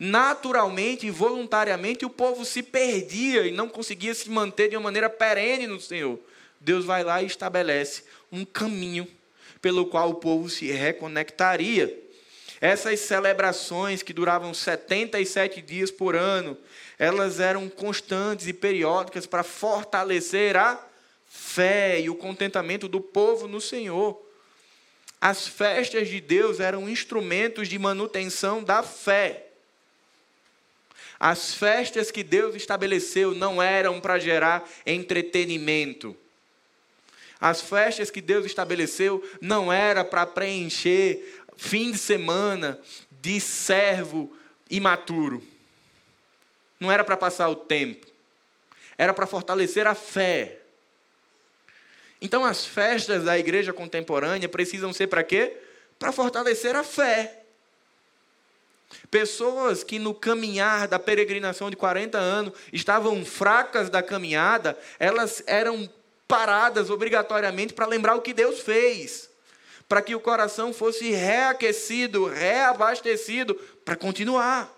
naturalmente 0.01 1.05
e 1.05 1.11
voluntariamente 1.11 2.05
o 2.05 2.09
povo 2.09 2.45
se 2.45 2.63
perdia 2.63 3.45
e 3.45 3.51
não 3.51 3.67
conseguia 3.67 4.13
se 4.13 4.29
manter 4.29 4.69
de 4.69 4.77
uma 4.77 4.83
maneira 4.83 5.09
perene 5.09 5.67
no 5.67 5.79
Senhor. 5.79 6.17
Deus 6.57 6.85
vai 6.85 7.03
lá 7.03 7.21
e 7.21 7.25
estabelece 7.25 8.03
um 8.31 8.45
caminho 8.45 9.05
pelo 9.61 9.85
qual 9.87 10.09
o 10.09 10.15
povo 10.15 10.49
se 10.49 10.71
reconectaria. 10.71 12.08
Essas 12.61 12.99
celebrações 12.99 14.03
que 14.03 14.11
duravam 14.11 14.53
77 14.53 15.61
dias 15.61 15.89
por 15.89 16.15
ano, 16.15 16.57
elas 16.97 17.39
eram 17.39 17.69
constantes 17.69 18.47
e 18.47 18.53
periódicas 18.53 19.25
para 19.25 19.43
fortalecer 19.43 20.57
a 20.57 20.83
fé 21.25 22.01
e 22.01 22.09
o 22.09 22.15
contentamento 22.15 22.87
do 22.87 22.99
povo 22.99 23.47
no 23.47 23.61
Senhor. 23.61 24.19
As 25.21 25.47
festas 25.47 26.07
de 26.07 26.19
Deus 26.19 26.59
eram 26.59 26.89
instrumentos 26.89 27.67
de 27.67 27.79
manutenção 27.79 28.63
da 28.63 28.83
fé. 28.83 29.45
As 31.19 31.53
festas 31.53 32.11
que 32.11 32.23
Deus 32.23 32.55
estabeleceu 32.55 33.35
não 33.35 33.61
eram 33.61 33.99
para 33.99 34.17
gerar 34.17 34.67
entretenimento. 34.85 36.15
As 37.41 37.61
festas 37.61 38.11
que 38.11 38.19
Deus 38.19 38.45
estabeleceu 38.45 39.23
não 39.39 39.71
era 39.71 40.03
para 40.03 40.25
preencher 40.25 41.38
fim 41.59 41.91
de 41.91 41.97
semana 41.97 42.79
de 43.21 43.37
servo 43.41 44.33
imaturo. 44.69 45.43
Não 46.79 46.89
era 46.89 47.03
para 47.03 47.17
passar 47.17 47.49
o 47.49 47.55
tempo. 47.55 48.07
Era 48.97 49.13
para 49.13 49.27
fortalecer 49.27 49.85
a 49.85 49.93
fé. 49.93 50.59
Então 52.21 52.45
as 52.45 52.65
festas 52.65 53.25
da 53.25 53.37
igreja 53.37 53.73
contemporânea 53.73 54.47
precisam 54.47 54.93
ser 54.93 55.07
para 55.07 55.21
quê? 55.21 55.57
Para 55.99 56.13
fortalecer 56.13 56.77
a 56.77 56.83
fé. 56.83 57.43
Pessoas 59.11 59.83
que 59.83 59.99
no 59.99 60.13
caminhar 60.13 60.87
da 60.87 60.97
peregrinação 60.97 61.69
de 61.69 61.75
40 61.75 62.17
anos 62.17 62.53
estavam 62.71 63.25
fracas 63.25 63.89
da 63.89 64.01
caminhada, 64.01 64.77
elas 64.97 65.43
eram 65.45 65.89
paradas 66.25 66.89
obrigatoriamente 66.89 67.73
para 67.73 67.85
lembrar 67.85 68.15
o 68.15 68.21
que 68.21 68.33
Deus 68.33 68.61
fez, 68.61 69.28
para 69.89 70.03
que 70.03 70.13
o 70.13 70.19
coração 70.19 70.71
fosse 70.71 71.09
reaquecido, 71.09 72.27
reabastecido 72.27 73.55
para 73.83 73.95
continuar. 73.95 74.71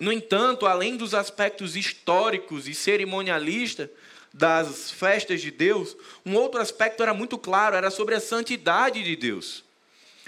No 0.00 0.10
entanto, 0.10 0.64
além 0.64 0.96
dos 0.96 1.12
aspectos 1.12 1.76
históricos 1.76 2.66
e 2.66 2.74
cerimonialistas 2.74 3.90
das 4.32 4.90
festas 4.90 5.42
de 5.42 5.50
Deus, 5.50 5.94
um 6.24 6.34
outro 6.36 6.60
aspecto 6.60 7.02
era 7.02 7.12
muito 7.12 7.36
claro, 7.36 7.76
era 7.76 7.90
sobre 7.90 8.14
a 8.14 8.20
santidade 8.20 9.02
de 9.02 9.14
Deus. 9.14 9.62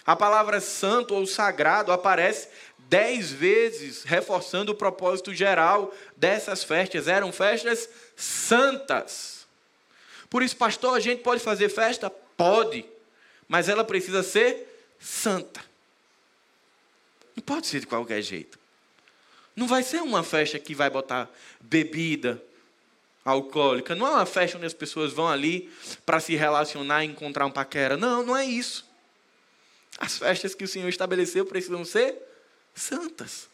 A 0.04 0.14
palavra 0.14 0.60
santo 0.60 1.14
ou 1.14 1.26
sagrado 1.26 1.92
aparece 1.92 2.48
dez 2.78 3.30
vezes, 3.30 4.02
reforçando 4.02 4.72
o 4.72 4.74
propósito 4.74 5.32
geral 5.32 5.94
dessas 6.16 6.64
festas. 6.64 7.06
Eram 7.06 7.32
festas 7.32 7.88
santas. 8.16 9.39
Por 10.30 10.44
isso, 10.44 10.56
pastor, 10.56 10.96
a 10.96 11.00
gente 11.00 11.22
pode 11.22 11.42
fazer 11.42 11.68
festa? 11.68 12.08
Pode, 12.08 12.86
mas 13.48 13.68
ela 13.68 13.84
precisa 13.84 14.22
ser 14.22 14.66
santa. 14.98 15.60
Não 17.34 17.42
pode 17.42 17.66
ser 17.66 17.80
de 17.80 17.86
qualquer 17.86 18.22
jeito. 18.22 18.58
Não 19.56 19.66
vai 19.66 19.82
ser 19.82 20.00
uma 20.00 20.22
festa 20.22 20.58
que 20.58 20.74
vai 20.74 20.88
botar 20.88 21.28
bebida 21.60 22.40
alcoólica. 23.24 23.94
Não 23.94 24.06
é 24.06 24.10
uma 24.10 24.24
festa 24.24 24.56
onde 24.56 24.66
as 24.66 24.72
pessoas 24.72 25.12
vão 25.12 25.28
ali 25.28 25.70
para 26.06 26.20
se 26.20 26.36
relacionar 26.36 27.04
e 27.04 27.08
encontrar 27.08 27.44
um 27.44 27.50
paquera. 27.50 27.96
Não, 27.96 28.24
não 28.24 28.36
é 28.36 28.46
isso. 28.46 28.88
As 29.98 30.16
festas 30.16 30.54
que 30.54 30.64
o 30.64 30.68
Senhor 30.68 30.88
estabeleceu 30.88 31.44
precisam 31.44 31.84
ser 31.84 32.16
santas. 32.74 33.49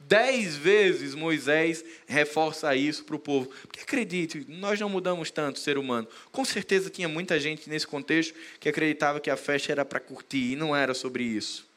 Dez 0.00 0.56
vezes 0.56 1.14
Moisés 1.14 1.84
reforça 2.06 2.74
isso 2.74 3.04
para 3.04 3.16
o 3.16 3.18
povo. 3.18 3.50
Porque 3.62 3.80
acredite, 3.80 4.44
nós 4.48 4.80
não 4.80 4.88
mudamos 4.88 5.30
tanto 5.30 5.58
ser 5.58 5.78
humano. 5.78 6.08
Com 6.32 6.44
certeza 6.44 6.90
tinha 6.90 7.08
muita 7.08 7.38
gente 7.38 7.68
nesse 7.68 7.86
contexto 7.86 8.34
que 8.58 8.68
acreditava 8.68 9.20
que 9.20 9.30
a 9.30 9.36
festa 9.36 9.70
era 9.70 9.84
para 9.84 10.00
curtir, 10.00 10.52
e 10.52 10.56
não 10.56 10.74
era 10.74 10.94
sobre 10.94 11.22
isso. 11.22 11.68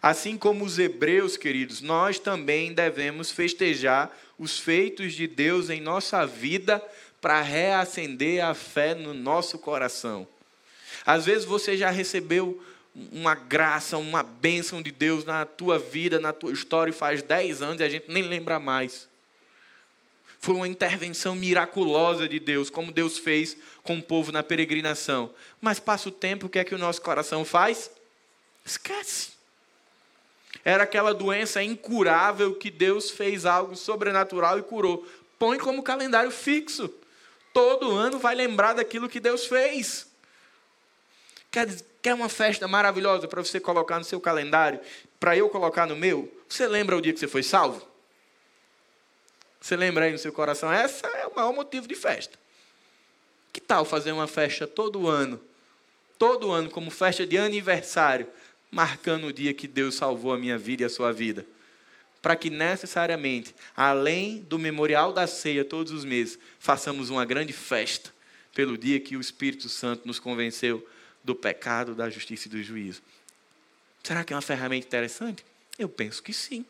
Assim 0.00 0.36
como 0.36 0.64
os 0.64 0.78
hebreus, 0.78 1.36
queridos, 1.36 1.80
nós 1.80 2.18
também 2.18 2.72
devemos 2.72 3.30
festejar 3.30 4.16
os 4.38 4.58
feitos 4.58 5.14
de 5.14 5.26
Deus 5.28 5.70
em 5.70 5.80
nossa 5.80 6.26
vida 6.26 6.82
para 7.20 7.40
reacender 7.40 8.44
a 8.44 8.52
fé 8.52 8.94
no 8.94 9.14
nosso 9.14 9.58
coração. 9.58 10.26
Às 11.06 11.24
vezes 11.24 11.44
você 11.44 11.76
já 11.76 11.88
recebeu 11.88 12.60
uma 12.94 13.34
graça, 13.34 13.96
uma 13.96 14.22
bênção 14.22 14.82
de 14.82 14.90
Deus 14.90 15.24
na 15.24 15.46
tua 15.46 15.78
vida, 15.78 16.20
na 16.20 16.32
tua 16.32 16.52
história, 16.52 16.90
e 16.90 16.94
faz 16.94 17.22
10 17.22 17.62
anos 17.62 17.80
e 17.80 17.84
a 17.84 17.88
gente 17.88 18.10
nem 18.10 18.22
lembra 18.22 18.58
mais. 18.58 19.08
Foi 20.38 20.54
uma 20.54 20.68
intervenção 20.68 21.34
miraculosa 21.34 22.28
de 22.28 22.40
Deus, 22.40 22.68
como 22.68 22.92
Deus 22.92 23.16
fez 23.16 23.56
com 23.82 23.98
o 23.98 24.02
povo 24.02 24.32
na 24.32 24.42
peregrinação. 24.42 25.32
Mas 25.60 25.78
passa 25.78 26.08
o 26.08 26.12
tempo, 26.12 26.46
o 26.46 26.48
que 26.48 26.58
é 26.58 26.64
que 26.64 26.74
o 26.74 26.78
nosso 26.78 27.00
coração 27.00 27.44
faz? 27.44 27.90
Esquece. 28.64 29.30
Era 30.64 30.82
aquela 30.82 31.14
doença 31.14 31.62
incurável 31.62 32.54
que 32.54 32.70
Deus 32.70 33.10
fez 33.10 33.46
algo 33.46 33.76
sobrenatural 33.76 34.58
e 34.58 34.62
curou. 34.62 35.06
Põe 35.38 35.58
como 35.58 35.82
calendário 35.82 36.30
fixo. 36.30 36.92
Todo 37.52 37.92
ano 37.92 38.18
vai 38.18 38.34
lembrar 38.34 38.74
daquilo 38.74 39.08
que 39.08 39.20
Deus 39.20 39.46
fez. 39.46 40.06
Quer, 41.50 41.68
quer 42.02 42.12
uma 42.14 42.28
festa 42.28 42.66
maravilhosa 42.66 43.28
para 43.28 43.42
você 43.42 43.60
colocar 43.60 43.98
no 43.98 44.04
seu 44.04 44.20
calendário, 44.20 44.80
para 45.20 45.36
eu 45.36 45.48
colocar 45.48 45.86
no 45.86 45.94
meu? 45.94 46.30
Você 46.48 46.66
lembra 46.66 46.96
o 46.96 47.00
dia 47.00 47.12
que 47.12 47.20
você 47.20 47.28
foi 47.28 47.44
salvo? 47.44 47.86
Você 49.60 49.76
lembra 49.76 50.06
aí 50.06 50.12
no 50.12 50.18
seu 50.18 50.32
coração? 50.32 50.72
Essa 50.72 51.06
é 51.06 51.26
o 51.28 51.36
maior 51.36 51.54
motivo 51.54 51.86
de 51.86 51.94
festa. 51.94 52.36
Que 53.52 53.60
tal 53.60 53.84
fazer 53.84 54.10
uma 54.10 54.26
festa 54.26 54.66
todo 54.66 55.08
ano? 55.08 55.40
Todo 56.18 56.50
ano, 56.50 56.68
como 56.68 56.90
festa 56.90 57.24
de 57.24 57.38
aniversário, 57.38 58.26
marcando 58.70 59.28
o 59.28 59.32
dia 59.32 59.54
que 59.54 59.68
Deus 59.68 59.94
salvou 59.94 60.32
a 60.32 60.38
minha 60.38 60.58
vida 60.58 60.82
e 60.82 60.86
a 60.86 60.90
sua 60.90 61.12
vida. 61.12 61.46
Para 62.20 62.34
que 62.34 62.50
necessariamente, 62.50 63.54
além 63.76 64.40
do 64.40 64.58
memorial 64.58 65.12
da 65.12 65.26
ceia 65.28 65.64
todos 65.64 65.92
os 65.92 66.04
meses, 66.04 66.38
façamos 66.58 67.10
uma 67.10 67.24
grande 67.24 67.52
festa 67.52 68.12
pelo 68.54 68.76
dia 68.76 68.98
que 68.98 69.16
o 69.16 69.20
Espírito 69.20 69.68
Santo 69.68 70.06
nos 70.06 70.18
convenceu 70.18 70.86
do 71.24 71.34
pecado, 71.34 71.94
da 71.94 72.10
justiça 72.10 72.48
e 72.48 72.50
do 72.50 72.62
juízo. 72.62 73.02
Será 74.02 74.24
que 74.24 74.32
é 74.32 74.36
uma 74.36 74.42
ferramenta 74.42 74.86
interessante? 74.86 75.44
Eu 75.78 75.88
penso 75.88 76.22
que 76.22 76.32
sim. 76.32 76.64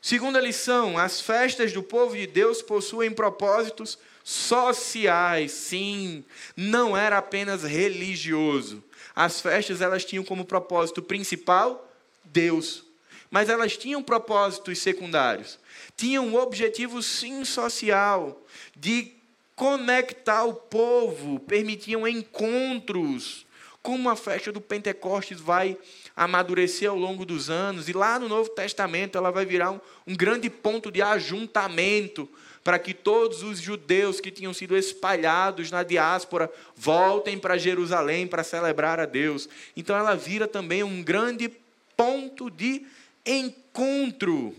Segunda 0.00 0.40
lição: 0.40 0.98
as 0.98 1.20
festas 1.20 1.72
do 1.72 1.82
povo 1.82 2.16
de 2.16 2.26
Deus 2.26 2.62
possuem 2.62 3.10
propósitos 3.10 3.98
sociais. 4.22 5.52
Sim, 5.52 6.24
não 6.56 6.96
era 6.96 7.18
apenas 7.18 7.62
religioso. 7.62 8.82
As 9.14 9.40
festas 9.40 9.80
elas 9.80 10.04
tinham 10.04 10.24
como 10.24 10.44
propósito 10.44 11.02
principal 11.02 11.90
Deus, 12.24 12.84
mas 13.30 13.48
elas 13.48 13.76
tinham 13.76 14.02
propósitos 14.02 14.78
secundários. 14.78 15.58
Tinham 15.96 16.26
um 16.26 16.36
objetivo 16.36 17.02
sim 17.02 17.44
social 17.44 18.42
de 18.76 19.13
conectar 19.54 20.44
o 20.44 20.54
povo, 20.54 21.38
permitiam 21.40 22.06
encontros 22.06 23.46
como 23.84 24.08
a 24.08 24.16
festa 24.16 24.50
do 24.50 24.62
Pentecostes 24.62 25.38
vai 25.38 25.76
amadurecer 26.16 26.88
ao 26.88 26.96
longo 26.96 27.26
dos 27.26 27.50
anos, 27.50 27.86
e 27.86 27.92
lá 27.92 28.18
no 28.18 28.30
Novo 28.30 28.48
Testamento 28.48 29.18
ela 29.18 29.30
vai 29.30 29.44
virar 29.44 29.72
um, 29.72 29.80
um 30.06 30.16
grande 30.16 30.48
ponto 30.48 30.90
de 30.90 31.02
ajuntamento 31.02 32.26
para 32.64 32.78
que 32.78 32.94
todos 32.94 33.42
os 33.42 33.60
judeus 33.60 34.20
que 34.20 34.30
tinham 34.30 34.54
sido 34.54 34.74
espalhados 34.74 35.70
na 35.70 35.82
diáspora 35.82 36.50
voltem 36.74 37.38
para 37.38 37.58
Jerusalém 37.58 38.26
para 38.26 38.42
celebrar 38.42 38.98
a 38.98 39.04
Deus. 39.04 39.50
Então 39.76 39.94
ela 39.94 40.14
vira 40.14 40.48
também 40.48 40.82
um 40.82 41.02
grande 41.02 41.52
ponto 41.94 42.50
de 42.50 42.86
encontro. 43.26 44.56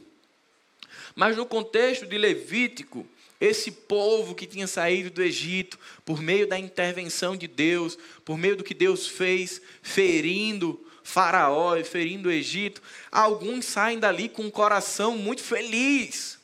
Mas 1.16 1.36
no 1.36 1.48
contexto 1.48 2.06
de 2.06 2.16
Levítico, 2.16 3.08
esse 3.46 3.72
povo 3.72 4.36
que 4.36 4.46
tinha 4.46 4.68
saído 4.68 5.10
do 5.10 5.24
Egito, 5.24 5.80
por 6.04 6.22
meio 6.22 6.48
da 6.48 6.58
intervenção 6.58 7.36
de 7.36 7.48
Deus, 7.48 7.98
por 8.24 8.38
meio 8.38 8.56
do 8.56 8.64
que 8.64 8.74
Deus 8.74 9.08
fez, 9.08 9.62
ferindo 9.82 10.84
Faraó 11.04 11.76
e 11.76 11.84
ferindo 11.84 12.30
o 12.30 12.32
Egito, 12.32 12.82
alguns 13.12 13.66
saem 13.66 14.00
dali 14.00 14.28
com 14.28 14.44
um 14.44 14.52
coração 14.52 15.18
muito 15.18 15.44
feliz. 15.44 16.40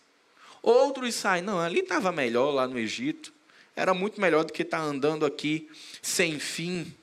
Outros 0.62 1.16
saem, 1.16 1.42
não, 1.42 1.60
ali 1.60 1.80
estava 1.80 2.12
melhor 2.12 2.52
lá 2.52 2.68
no 2.68 2.78
Egito, 2.78 3.34
era 3.76 3.94
muito 3.94 4.22
melhor 4.22 4.44
do 4.44 4.54
que 4.54 4.62
estar 4.62 4.78
tá 4.78 4.84
andando 4.84 5.26
aqui 5.26 5.70
sem 6.02 6.40
fim. 6.40 6.94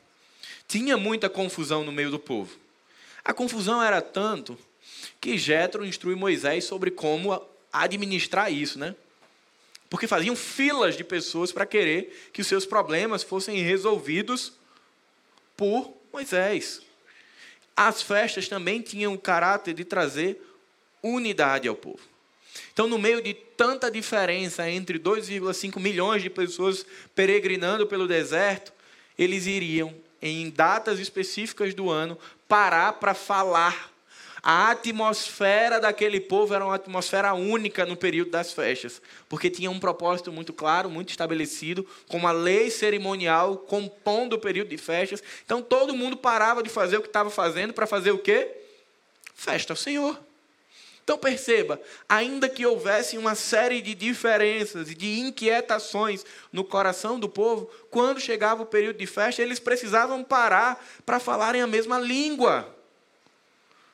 Tinha 0.69 0.97
muita 0.97 1.29
confusão 1.29 1.83
no 1.83 1.91
meio 1.91 2.11
do 2.11 2.19
povo. 2.19 2.57
A 3.25 3.35
confusão 3.35 3.83
era 3.83 4.01
tanto 4.01 4.57
que 5.21 5.37
Jetro 5.37 5.85
instrui 5.85 6.15
Moisés 6.15 6.65
sobre 6.65 6.91
como 6.91 7.43
administrar 7.73 8.53
isso, 8.53 8.79
né? 8.79 8.95
Porque 9.91 10.07
faziam 10.07 10.37
filas 10.37 10.97
de 10.97 11.05
pessoas 11.05 11.51
para 11.51 11.67
querer 11.67 12.31
que 12.33 12.43
os 12.43 12.47
seus 12.47 12.67
problemas 12.67 13.23
fossem 13.23 13.63
resolvidos 13.63 14.53
por 15.57 15.93
Moisés. 16.13 16.83
As 17.77 18.03
festas 18.03 18.49
também 18.49 18.83
tinham 18.83 19.15
o 19.15 19.19
caráter 19.19 19.73
de 19.73 19.85
trazer 19.85 20.43
unidade 21.03 21.69
ao 21.69 21.77
povo. 21.77 22.01
Então, 22.73 22.87
no 22.87 22.99
meio 22.99 23.23
de 23.23 23.35
tanta 23.35 23.91
diferença 23.91 24.69
entre 24.69 24.99
2,5 24.99 25.81
milhões 25.81 26.23
de 26.23 26.31
pessoas 26.31 26.85
peregrinando 27.15 27.87
pelo 27.87 28.07
deserto, 28.07 28.73
eles 29.19 29.47
iriam, 29.47 29.95
em 30.21 30.51
datas 30.51 30.99
específicas 30.99 31.75
do 31.75 31.91
ano, 31.91 32.19
parar 32.49 32.95
para 32.95 33.15
falar 33.15 33.93
a 34.43 34.71
atmosfera 34.71 35.81
daquele 35.81 36.21
povo 36.21 36.55
era 36.55 36.65
uma 36.65 36.75
atmosfera 36.75 37.35
única 37.35 37.85
no 37.85 37.97
período 37.97 38.31
das 38.31 38.53
festas, 38.53 39.03
porque 39.29 39.51
tinha 39.51 39.71
um 39.71 39.81
propósito 39.81 40.33
muito 40.33 40.53
claro, 40.53 40.89
muito 40.89 41.11
estabelecido, 41.11 41.87
com 42.09 42.17
uma 42.17 42.33
lei 42.33 42.71
cerimonial 42.71 43.57
compondo 43.57 44.35
o 44.35 44.39
período 44.39 44.69
de 44.69 44.79
festas. 44.79 45.23
Então 45.45 45.61
todo 45.61 45.95
mundo 45.95 46.17
parava 46.17 46.63
de 46.63 46.69
fazer 46.69 46.97
o 46.97 47.03
que 47.03 47.09
estava 47.09 47.31
fazendo 47.31 47.73
para 47.73 47.87
fazer 47.87 48.11
o 48.11 48.19
quê? 48.19 48.51
Festa 49.35 49.73
ao 49.73 49.77
Senhor. 49.77 50.19
Então 51.09 51.17
perceba, 51.17 51.81
ainda 52.07 52.51
que 52.51 52.67
houvesse 52.67 53.17
uma 53.17 53.35
série 53.35 53.81
de 53.81 53.95
diferenças 53.95 54.91
e 54.91 54.95
de 54.95 55.21
inquietações 55.21 56.23
no 56.53 56.63
coração 56.63 57.19
do 57.19 57.31
povo, 57.31 57.71
quando 57.91 58.21
chegava 58.21 58.63
o 58.63 58.67
período 58.67 58.99
de 58.99 59.07
festa, 59.07 59.41
eles 59.41 59.59
precisavam 59.59 60.23
parar 60.23 60.85
para 61.07 61.19
falarem 61.19 61.63
a 61.63 61.67
mesma 61.67 61.99
língua. 61.99 62.78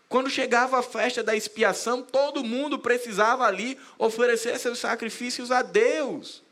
Quando 0.09 0.31
chegava 0.31 0.79
a 0.79 0.83
festa 0.83 1.23
da 1.23 1.35
expiação, 1.35 2.03
todo 2.03 2.45
mundo 2.45 2.79
precisava 2.79 3.45
ali 3.45 3.79
oferecer 3.99 4.59
seus 4.59 4.79
sacrifícios 4.79 5.51
a 5.51 5.63
Deus. 5.63 6.43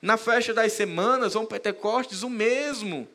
Na 0.00 0.16
festa 0.16 0.54
das 0.54 0.72
semanas 0.72 1.34
ou 1.34 1.46
Pentecostes, 1.46 2.22
o 2.22 2.30
mesmo. 2.30 3.06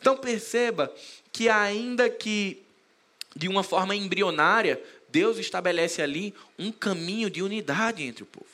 Então 0.00 0.16
perceba 0.16 0.92
que, 1.30 1.48
ainda 1.48 2.08
que 2.08 2.64
de 3.36 3.48
uma 3.48 3.62
forma 3.62 3.94
embrionária, 3.94 4.82
Deus 5.08 5.38
estabelece 5.38 6.00
ali 6.00 6.34
um 6.58 6.70
caminho 6.70 7.28
de 7.28 7.42
unidade 7.42 8.02
entre 8.02 8.22
o 8.22 8.26
povo. 8.26 8.46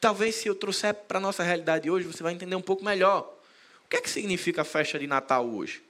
Talvez 0.00 0.34
se 0.34 0.48
eu 0.48 0.54
trouxer 0.54 0.94
para 0.94 1.18
a 1.18 1.20
nossa 1.20 1.42
realidade 1.42 1.90
hoje, 1.90 2.06
você 2.06 2.22
vai 2.22 2.32
entender 2.32 2.56
um 2.56 2.62
pouco 2.62 2.84
melhor. 2.84 3.32
O 3.84 3.88
que 3.88 3.96
é 3.96 4.00
que 4.00 4.10
significa 4.10 4.62
a 4.62 4.64
festa 4.64 4.98
de 4.98 5.06
Natal 5.06 5.48
hoje? 5.48 5.82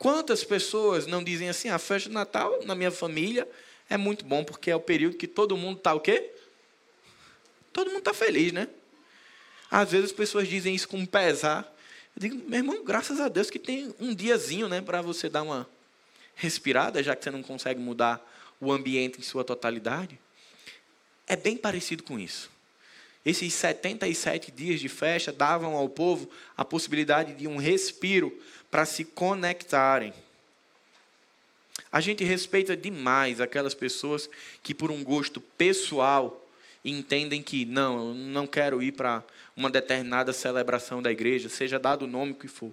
Quantas 0.00 0.42
pessoas 0.42 1.06
não 1.06 1.22
dizem 1.22 1.50
assim, 1.50 1.68
a 1.68 1.78
festa 1.78 2.08
de 2.08 2.14
Natal 2.14 2.64
na 2.64 2.74
minha 2.74 2.90
família 2.90 3.46
é 3.86 3.98
muito 3.98 4.24
bom, 4.24 4.42
porque 4.42 4.70
é 4.70 4.74
o 4.74 4.80
período 4.80 5.18
que 5.18 5.26
todo 5.26 5.58
mundo 5.58 5.76
está 5.76 5.92
o 5.92 6.00
quê? 6.00 6.30
Todo 7.70 7.88
mundo 7.88 7.98
está 7.98 8.14
feliz, 8.14 8.50
né? 8.50 8.66
Às 9.70 9.90
vezes 9.90 10.06
as 10.06 10.16
pessoas 10.16 10.48
dizem 10.48 10.74
isso 10.74 10.88
com 10.88 11.04
pesar. 11.04 11.70
Eu 12.16 12.20
digo, 12.20 12.48
meu 12.48 12.60
irmão, 12.60 12.82
graças 12.82 13.20
a 13.20 13.28
Deus 13.28 13.50
que 13.50 13.58
tem 13.58 13.94
um 14.00 14.14
diazinho, 14.14 14.70
né, 14.70 14.80
para 14.80 15.02
você 15.02 15.28
dar 15.28 15.42
uma 15.42 15.68
respirada, 16.34 17.02
já 17.02 17.14
que 17.14 17.22
você 17.22 17.30
não 17.30 17.42
consegue 17.42 17.78
mudar 17.78 18.26
o 18.58 18.72
ambiente 18.72 19.18
em 19.18 19.22
sua 19.22 19.44
totalidade. 19.44 20.18
É 21.26 21.36
bem 21.36 21.58
parecido 21.58 22.02
com 22.04 22.18
isso. 22.18 22.50
Esses 23.24 23.52
77 23.52 24.50
dias 24.50 24.80
de 24.80 24.88
festa 24.88 25.30
davam 25.30 25.74
ao 25.76 25.88
povo 25.88 26.30
a 26.56 26.64
possibilidade 26.64 27.34
de 27.34 27.46
um 27.46 27.56
respiro 27.56 28.36
para 28.70 28.86
se 28.86 29.04
conectarem. 29.04 30.14
A 31.92 32.00
gente 32.00 32.24
respeita 32.24 32.76
demais 32.76 33.40
aquelas 33.40 33.74
pessoas 33.74 34.30
que, 34.62 34.72
por 34.72 34.90
um 34.90 35.02
gosto 35.02 35.40
pessoal, 35.40 36.48
entendem 36.84 37.42
que 37.42 37.64
não, 37.64 38.08
eu 38.08 38.14
não 38.14 38.46
quero 38.46 38.82
ir 38.82 38.92
para 38.92 39.24
uma 39.56 39.68
determinada 39.68 40.32
celebração 40.32 41.02
da 41.02 41.10
igreja, 41.10 41.48
seja 41.48 41.78
dado 41.78 42.04
o 42.04 42.08
nome 42.08 42.34
que 42.34 42.48
for. 42.48 42.72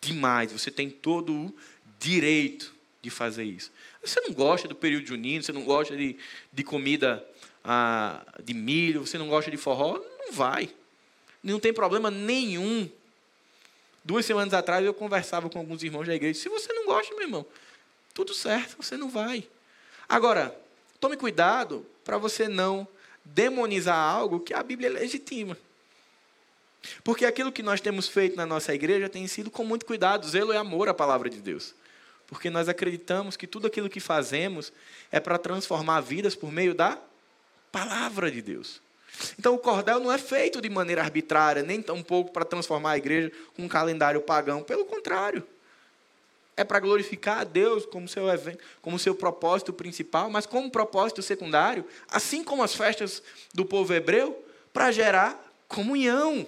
Demais, 0.00 0.52
você 0.52 0.70
tem 0.70 0.90
todo 0.90 1.32
o 1.32 1.54
direito 1.98 2.74
de 3.00 3.08
fazer 3.08 3.44
isso. 3.44 3.70
Você 4.04 4.20
não 4.20 4.32
gosta 4.32 4.68
do 4.68 4.74
período 4.74 5.06
junino, 5.06 5.42
você 5.42 5.52
não 5.52 5.62
gosta 5.62 5.96
de, 5.96 6.16
de 6.52 6.64
comida 6.64 7.24
ah, 7.66 8.24
de 8.42 8.54
milho, 8.54 9.06
você 9.06 9.18
não 9.18 9.28
gosta 9.28 9.50
de 9.50 9.56
forró, 9.56 9.98
não 10.18 10.32
vai. 10.32 10.70
Não 11.42 11.60
tem 11.60 11.72
problema 11.72 12.10
nenhum 12.10 12.88
Duas 14.06 14.24
semanas 14.24 14.54
atrás 14.54 14.86
eu 14.86 14.94
conversava 14.94 15.50
com 15.50 15.58
alguns 15.58 15.82
irmãos 15.82 16.06
da 16.06 16.14
igreja. 16.14 16.38
Se 16.38 16.48
você 16.48 16.72
não 16.72 16.86
gosta, 16.86 17.12
meu 17.16 17.24
irmão, 17.24 17.44
tudo 18.14 18.32
certo, 18.32 18.76
você 18.80 18.96
não 18.96 19.10
vai. 19.10 19.48
Agora, 20.08 20.56
tome 21.00 21.16
cuidado 21.16 21.84
para 22.04 22.16
você 22.16 22.46
não 22.46 22.86
demonizar 23.24 23.96
algo 23.96 24.38
que 24.38 24.54
a 24.54 24.62
Bíblia 24.62 24.90
legitima. 24.90 25.58
Porque 27.02 27.26
aquilo 27.26 27.50
que 27.50 27.64
nós 27.64 27.80
temos 27.80 28.06
feito 28.06 28.36
na 28.36 28.46
nossa 28.46 28.72
igreja 28.72 29.08
tem 29.08 29.26
sido 29.26 29.50
com 29.50 29.64
muito 29.64 29.84
cuidado, 29.84 30.28
zelo 30.28 30.54
e 30.54 30.56
amor 30.56 30.88
à 30.88 30.94
palavra 30.94 31.28
de 31.28 31.40
Deus. 31.40 31.74
Porque 32.28 32.48
nós 32.48 32.68
acreditamos 32.68 33.36
que 33.36 33.48
tudo 33.48 33.66
aquilo 33.66 33.90
que 33.90 33.98
fazemos 33.98 34.72
é 35.10 35.18
para 35.18 35.36
transformar 35.36 36.00
vidas 36.00 36.36
por 36.36 36.52
meio 36.52 36.76
da 36.76 36.96
palavra 37.76 38.30
de 38.30 38.40
Deus. 38.40 38.80
Então 39.38 39.54
o 39.54 39.58
cordel 39.58 40.00
não 40.00 40.10
é 40.10 40.16
feito 40.16 40.62
de 40.62 40.70
maneira 40.70 41.02
arbitrária, 41.02 41.62
nem 41.62 41.82
tampouco 41.82 42.32
para 42.32 42.42
transformar 42.42 42.92
a 42.92 42.96
igreja 42.96 43.30
com 43.54 43.64
um 43.64 43.68
calendário 43.68 44.22
pagão. 44.22 44.62
Pelo 44.62 44.86
contrário. 44.86 45.46
É 46.56 46.64
para 46.64 46.80
glorificar 46.80 47.40
a 47.40 47.44
Deus 47.44 47.84
como 47.84 48.08
seu 48.08 48.26
evento, 48.30 48.64
como 48.80 48.98
seu 48.98 49.14
propósito 49.14 49.74
principal, 49.74 50.30
mas 50.30 50.46
como 50.46 50.70
propósito 50.70 51.20
secundário, 51.20 51.84
assim 52.08 52.42
como 52.42 52.62
as 52.62 52.74
festas 52.74 53.22
do 53.52 53.62
povo 53.62 53.92
hebreu, 53.92 54.42
para 54.72 54.90
gerar 54.90 55.38
comunhão, 55.68 56.46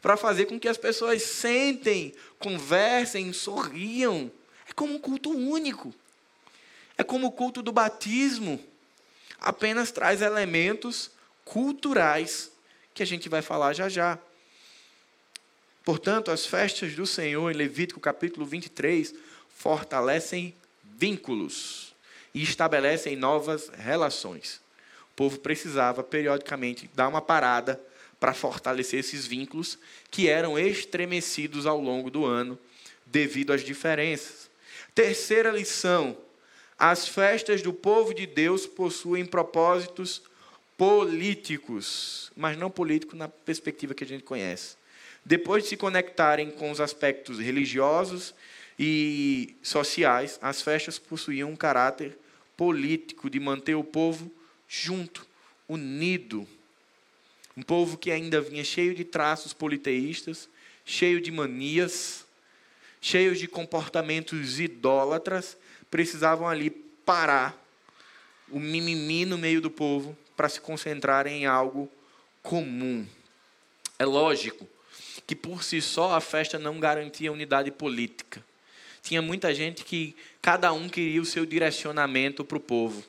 para 0.00 0.16
fazer 0.16 0.46
com 0.46 0.58
que 0.58 0.66
as 0.66 0.78
pessoas 0.78 1.22
sentem, 1.22 2.14
conversem, 2.38 3.34
sorriam. 3.34 4.32
É 4.66 4.72
como 4.72 4.94
um 4.94 4.98
culto 4.98 5.28
único. 5.28 5.92
É 6.96 7.04
como 7.04 7.26
o 7.26 7.32
culto 7.32 7.60
do 7.60 7.70
batismo. 7.70 8.71
Apenas 9.42 9.90
traz 9.90 10.22
elementos 10.22 11.10
culturais 11.44 12.52
que 12.94 13.02
a 13.02 13.06
gente 13.06 13.28
vai 13.28 13.42
falar 13.42 13.72
já 13.72 13.88
já. 13.88 14.16
Portanto, 15.84 16.30
as 16.30 16.46
festas 16.46 16.94
do 16.94 17.04
Senhor, 17.04 17.50
em 17.50 17.56
Levítico 17.56 17.98
capítulo 17.98 18.46
23, 18.46 19.12
fortalecem 19.48 20.54
vínculos 20.84 21.92
e 22.32 22.40
estabelecem 22.40 23.16
novas 23.16 23.68
relações. 23.76 24.60
O 25.10 25.14
povo 25.16 25.40
precisava, 25.40 26.04
periodicamente, 26.04 26.88
dar 26.94 27.08
uma 27.08 27.20
parada 27.20 27.80
para 28.20 28.32
fortalecer 28.32 29.00
esses 29.00 29.26
vínculos 29.26 29.76
que 30.08 30.28
eram 30.28 30.56
estremecidos 30.56 31.66
ao 31.66 31.80
longo 31.80 32.12
do 32.12 32.24
ano 32.24 32.56
devido 33.04 33.52
às 33.52 33.64
diferenças. 33.64 34.48
Terceira 34.94 35.50
lição: 35.50 36.16
as 36.78 37.06
festas 37.06 37.62
do 37.62 37.72
povo 37.72 38.14
de 38.14 38.26
Deus 38.26 38.66
possuem 38.66 39.24
propósitos 39.24 40.22
políticos, 40.76 42.32
mas 42.36 42.56
não 42.56 42.70
político 42.70 43.14
na 43.14 43.28
perspectiva 43.28 43.94
que 43.94 44.04
a 44.04 44.06
gente 44.06 44.24
conhece. 44.24 44.76
Depois 45.24 45.62
de 45.62 45.68
se 45.70 45.76
conectarem 45.76 46.50
com 46.50 46.70
os 46.70 46.80
aspectos 46.80 47.38
religiosos 47.38 48.34
e 48.78 49.54
sociais, 49.62 50.38
as 50.42 50.60
festas 50.60 50.98
possuíam 50.98 51.50
um 51.50 51.56
caráter 51.56 52.18
político 52.56 53.30
de 53.30 53.38
manter 53.38 53.74
o 53.74 53.84
povo 53.84 54.30
junto, 54.68 55.26
unido. 55.68 56.46
Um 57.56 57.62
povo 57.62 57.96
que 57.96 58.10
ainda 58.10 58.40
vinha 58.40 58.64
cheio 58.64 58.94
de 58.94 59.04
traços 59.04 59.52
politeístas, 59.52 60.48
cheios 60.84 61.22
de 61.22 61.30
manias, 61.30 62.26
cheios 63.00 63.38
de 63.38 63.46
comportamentos 63.46 64.58
idólatras, 64.58 65.56
precisavam 65.92 66.48
ali 66.48 66.70
parar 66.70 67.54
o 68.50 68.58
mimimi 68.58 69.26
no 69.26 69.36
meio 69.36 69.60
do 69.60 69.70
povo 69.70 70.16
para 70.34 70.48
se 70.48 70.58
concentrar 70.58 71.26
em 71.26 71.44
algo 71.44 71.86
comum. 72.42 73.06
É 73.98 74.06
lógico 74.06 74.66
que 75.26 75.36
por 75.36 75.62
si 75.62 75.82
só 75.82 76.14
a 76.14 76.20
festa 76.20 76.58
não 76.58 76.80
garantia 76.80 77.30
unidade 77.30 77.70
política. 77.70 78.42
Tinha 79.02 79.20
muita 79.20 79.54
gente 79.54 79.84
que 79.84 80.16
cada 80.40 80.72
um 80.72 80.88
queria 80.88 81.20
o 81.20 81.26
seu 81.26 81.44
direcionamento 81.44 82.42
para 82.42 82.56
o 82.56 82.60
povo. 82.60 83.04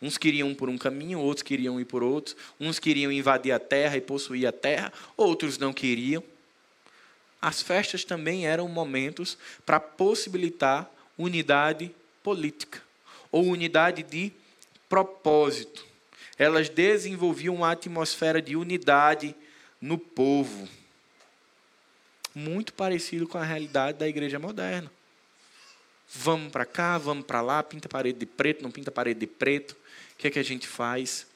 Uns 0.00 0.16
queriam 0.16 0.54
por 0.54 0.70
um 0.70 0.78
caminho, 0.78 1.20
outros 1.20 1.42
queriam 1.42 1.78
ir 1.78 1.84
por 1.84 2.02
outros. 2.02 2.34
Uns 2.58 2.78
queriam 2.78 3.12
invadir 3.12 3.52
a 3.52 3.58
terra 3.58 3.98
e 3.98 4.00
possuir 4.00 4.46
a 4.46 4.52
terra, 4.52 4.90
outros 5.18 5.58
não 5.58 5.70
queriam. 5.70 6.24
As 7.42 7.60
festas 7.60 8.04
também 8.04 8.46
eram 8.46 8.66
momentos 8.68 9.36
para 9.66 9.78
possibilitar 9.78 10.90
unidade 11.20 11.94
política 12.22 12.82
ou 13.30 13.44
unidade 13.44 14.02
de 14.02 14.32
propósito. 14.88 15.86
Elas 16.38 16.68
desenvolviam 16.68 17.54
uma 17.54 17.72
atmosfera 17.72 18.40
de 18.40 18.56
unidade 18.56 19.34
no 19.80 19.98
povo. 19.98 20.68
Muito 22.34 22.72
parecido 22.72 23.28
com 23.28 23.38
a 23.38 23.44
realidade 23.44 23.98
da 23.98 24.08
igreja 24.08 24.38
moderna. 24.38 24.90
Vamos 26.12 26.50
para 26.50 26.64
cá, 26.64 26.98
vamos 26.98 27.24
para 27.24 27.40
lá, 27.40 27.62
pinta 27.62 27.88
parede 27.88 28.18
de 28.18 28.26
preto, 28.26 28.62
não 28.62 28.70
pinta 28.70 28.90
parede 28.90 29.20
de 29.20 29.26
preto. 29.26 29.76
O 30.12 30.16
que 30.16 30.26
é 30.26 30.30
que 30.30 30.38
a 30.38 30.42
gente 30.42 30.66
faz? 30.66 31.26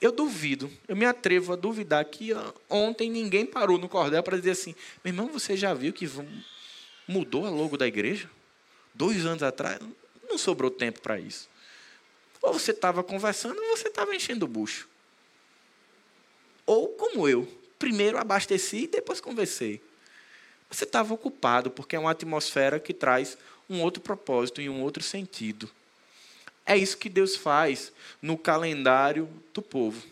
Eu 0.00 0.12
duvido, 0.12 0.70
eu 0.86 0.94
me 0.94 1.04
atrevo 1.04 1.52
a 1.52 1.56
duvidar 1.56 2.04
que 2.04 2.30
ontem 2.68 3.10
ninguém 3.10 3.44
parou 3.46 3.78
no 3.78 3.88
cordel 3.88 4.22
para 4.22 4.36
dizer 4.36 4.50
assim: 4.52 4.74
meu 5.02 5.12
irmão, 5.12 5.28
você 5.28 5.56
já 5.56 5.74
viu 5.74 5.92
que 5.92 6.08
mudou 7.08 7.46
a 7.46 7.50
logo 7.50 7.76
da 7.76 7.86
igreja? 7.86 8.30
Dois 8.96 9.26
anos 9.26 9.42
atrás, 9.42 9.78
não 10.26 10.38
sobrou 10.38 10.70
tempo 10.70 11.02
para 11.02 11.20
isso. 11.20 11.50
Ou 12.40 12.54
você 12.54 12.70
estava 12.70 13.04
conversando 13.04 13.60
ou 13.60 13.76
você 13.76 13.88
estava 13.88 14.14
enchendo 14.14 14.46
o 14.46 14.48
bucho. 14.48 14.88
Ou 16.64 16.88
como 16.88 17.28
eu, 17.28 17.46
primeiro 17.78 18.16
abasteci 18.16 18.84
e 18.84 18.86
depois 18.86 19.20
conversei. 19.20 19.82
Você 20.70 20.84
estava 20.84 21.12
ocupado, 21.12 21.70
porque 21.70 21.94
é 21.94 21.98
uma 21.98 22.10
atmosfera 22.10 22.80
que 22.80 22.94
traz 22.94 23.36
um 23.68 23.82
outro 23.82 24.02
propósito 24.02 24.62
e 24.62 24.68
um 24.70 24.80
outro 24.80 25.02
sentido. 25.02 25.70
É 26.64 26.74
isso 26.74 26.96
que 26.96 27.10
Deus 27.10 27.36
faz 27.36 27.92
no 28.22 28.38
calendário 28.38 29.28
do 29.52 29.60
povo. 29.60 30.02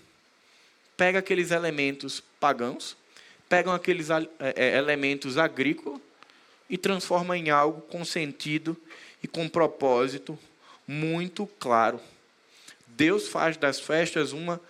Pega 0.95 1.20
aqueles 1.20 1.51
elementos 1.51 2.22
pagãos, 2.39 2.99
pega 3.49 3.74
aqueles 3.74 4.11
é, 4.11 4.28
é, 4.39 4.76
elementos 4.76 5.39
agrícolas 5.39 6.01
e 6.69 6.79
transforma 6.79 7.37
em 7.37 7.51
algo 7.51 7.81
com 7.83 8.05
sentido 8.05 8.77
e 9.23 9.29
com 9.29 9.49
propósito 9.49 10.39
muito 10.87 11.47
claro. 11.59 12.01
Deus 12.87 13.29
faz 13.29 13.57
das 13.57 13.81
festas 13.81 14.33
uma 14.33 14.61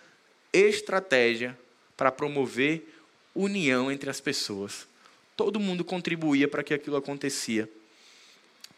estratégia 0.53 1.59
para 1.97 2.12
promover 2.12 2.88
união 3.34 3.90
entre 3.90 4.11
as 4.11 4.20
pessoas. 4.20 4.86
Todo 5.36 5.61
mundo 5.61 5.84
contribuía 5.84 6.47
para 6.47 6.62
que 6.62 6.74
aquilo 6.74 6.97
acontecia. 6.97 7.68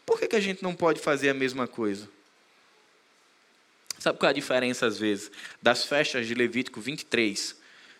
Por 0.05 0.19
que, 0.19 0.27
que 0.27 0.35
a 0.35 0.41
gente 0.41 0.63
não 0.63 0.73
pode 0.73 0.99
fazer 0.99 1.29
a 1.29 1.33
mesma 1.33 1.67
coisa? 1.67 2.09
Sabe 3.99 4.17
qual 4.19 4.27
é 4.27 4.31
a 4.31 4.35
diferença, 4.35 4.85
às 4.85 4.97
vezes, 4.97 5.31
das 5.61 5.83
festas 5.83 6.27
de 6.27 6.33
Levítico 6.33 6.79
23 6.79 7.56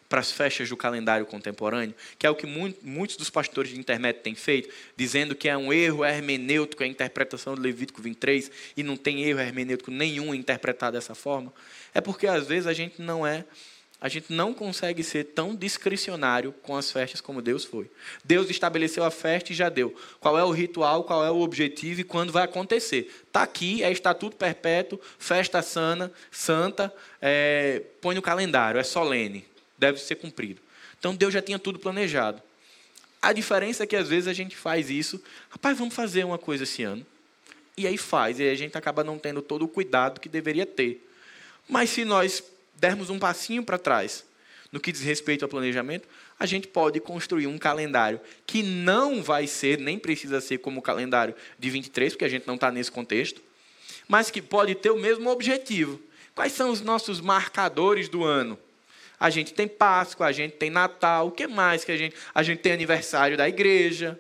para 0.10 0.20
as 0.20 0.32
festas 0.32 0.70
do 0.70 0.78
calendário 0.78 1.26
contemporâneo, 1.26 1.96
que 2.18 2.26
é 2.26 2.30
o 2.30 2.36
que 2.36 2.46
muitos 2.46 3.18
dos 3.18 3.30
pastores 3.30 3.72
de 3.72 3.80
internet 3.80 4.22
têm 4.22 4.36
feito, 4.36 4.74
dizendo 4.96 5.36
que 5.36 5.50
é 5.50 5.58
um 5.58 5.72
erro 5.74 6.06
hermenêutico 6.06 6.84
a 6.84 6.88
interpretação 6.88 7.56
do 7.56 7.62
Levítico 7.62 8.02
23 8.02 8.50
e 8.76 8.84
não 8.84 8.96
tem 8.96 9.24
erro 9.24 9.40
hermenêutico 9.40 9.92
nenhum 9.92 10.34
interpretar 10.34 10.92
dessa 10.92 11.14
forma, 11.14 11.54
é 11.94 12.00
porque 12.00 12.28
às 12.28 12.48
vezes 12.48 12.68
a 12.68 12.74
gente 12.74 13.02
não 13.02 13.26
é 13.26 13.46
a 14.00 14.08
gente 14.08 14.32
não 14.32 14.54
consegue 14.54 15.04
ser 15.04 15.24
tão 15.24 15.56
discricionário 15.56 16.54
com 16.62 16.76
as 16.76 16.92
festas 16.92 17.20
como 17.20 17.42
Deus 17.42 17.66
foi. 17.66 17.90
Deus 18.24 18.48
estabeleceu 18.48 19.04
a 19.04 19.10
festa 19.10 19.52
e 19.52 19.56
já 19.56 19.70
deu. 19.70 19.96
Qual 20.20 20.38
é 20.38 20.44
o 20.44 20.52
ritual, 20.52 21.04
qual 21.04 21.26
é 21.26 21.32
o 21.32 21.40
objetivo 21.40 22.02
e 22.02 22.04
quando 22.04 22.32
vai 22.32 22.44
acontecer. 22.44 23.12
Está 23.26 23.42
aqui, 23.42 23.84
é 23.84 23.92
estatuto 23.92 24.36
perpétuo, 24.36 25.00
festa 25.18 25.64
sana, 25.64 26.12
santa, 26.30 26.94
é, 27.20 27.82
põe 28.00 28.14
no 28.14 28.22
calendário, 28.22 28.80
é 28.80 28.84
solene 28.84 29.44
deve 29.78 30.00
ser 30.00 30.16
cumprido. 30.16 30.62
Então 31.00 31.16
Deus 31.16 31.34
já 31.34 31.42
tinha 31.42 31.60
tudo 31.60 31.80
planejado. 31.80 32.42
A 33.22 33.34
diferença 33.34 33.84
é 33.84 33.88
que 33.88 33.96
às 33.96 34.08
vezes 34.08 34.28
a 34.28 34.34
gente 34.34 34.56
faz 34.56 34.90
isso, 34.90 35.22
rapaz, 35.50 35.78
vamos 35.78 35.94
fazer 35.94 36.24
uma 36.24 36.38
coisa 36.38 36.64
esse 36.64 36.84
ano. 36.84 37.06
E 37.76 37.86
aí 37.86 37.98
faz, 37.98 38.40
e 38.40 38.44
aí 38.44 38.50
a 38.50 38.56
gente 38.56 38.78
acaba 38.78 39.04
não 39.04 39.20
tendo 39.20 39.42
todo 39.42 39.64
o 39.64 39.68
cuidado 39.68 40.20
que 40.20 40.30
deveria 40.30 40.66
ter. 40.66 41.08
Mas 41.68 41.90
se 41.90 42.06
nós 42.06 42.44
dermos 42.76 43.10
um 43.10 43.20
passinho 43.20 43.64
para 43.64 43.78
trás, 43.78 44.26
no 44.72 44.80
que 44.80 44.92
diz 44.92 45.02
respeito 45.02 45.44
ao 45.44 45.50
planejamento, 45.50 46.08
a 46.40 46.46
gente 46.46 46.68
pode 46.68 47.00
construir 47.00 47.48
um 47.48 47.58
calendário 47.58 48.20
que 48.46 48.62
não 48.62 49.22
vai 49.22 49.48
ser, 49.48 49.80
nem 49.80 49.98
precisa 49.98 50.40
ser 50.42 50.60
como 50.60 50.80
o 50.80 50.84
calendário 50.84 51.36
de 51.58 51.70
23, 51.70 52.14
porque 52.14 52.26
a 52.26 52.30
gente 52.30 52.48
não 52.48 52.56
está 52.56 52.72
nesse 52.72 52.92
contexto, 52.92 53.42
mas 54.08 54.30
que 54.30 54.42
pode 54.42 54.76
ter 54.76 54.92
o 54.92 54.98
mesmo 54.98 55.30
objetivo. 55.30 56.00
Quais 56.36 56.54
são 56.54 56.70
os 56.70 56.82
nossos 56.82 57.20
marcadores 57.20 58.08
do 58.08 58.24
ano? 58.24 58.58
A 59.20 59.30
gente 59.30 59.54
tem 59.54 59.68
Páscoa, 59.68 60.28
a 60.28 60.32
gente 60.32 60.56
tem 60.58 60.70
Natal, 60.70 61.28
o 61.28 61.32
que 61.32 61.48
mais 61.48 61.84
que 61.84 61.92
a 61.92 61.98
gente. 61.98 62.16
A 62.34 62.44
gente 62.44 62.60
tem 62.60 62.72
aniversário 62.72 63.36
da 63.36 63.50
igreja. 63.50 64.20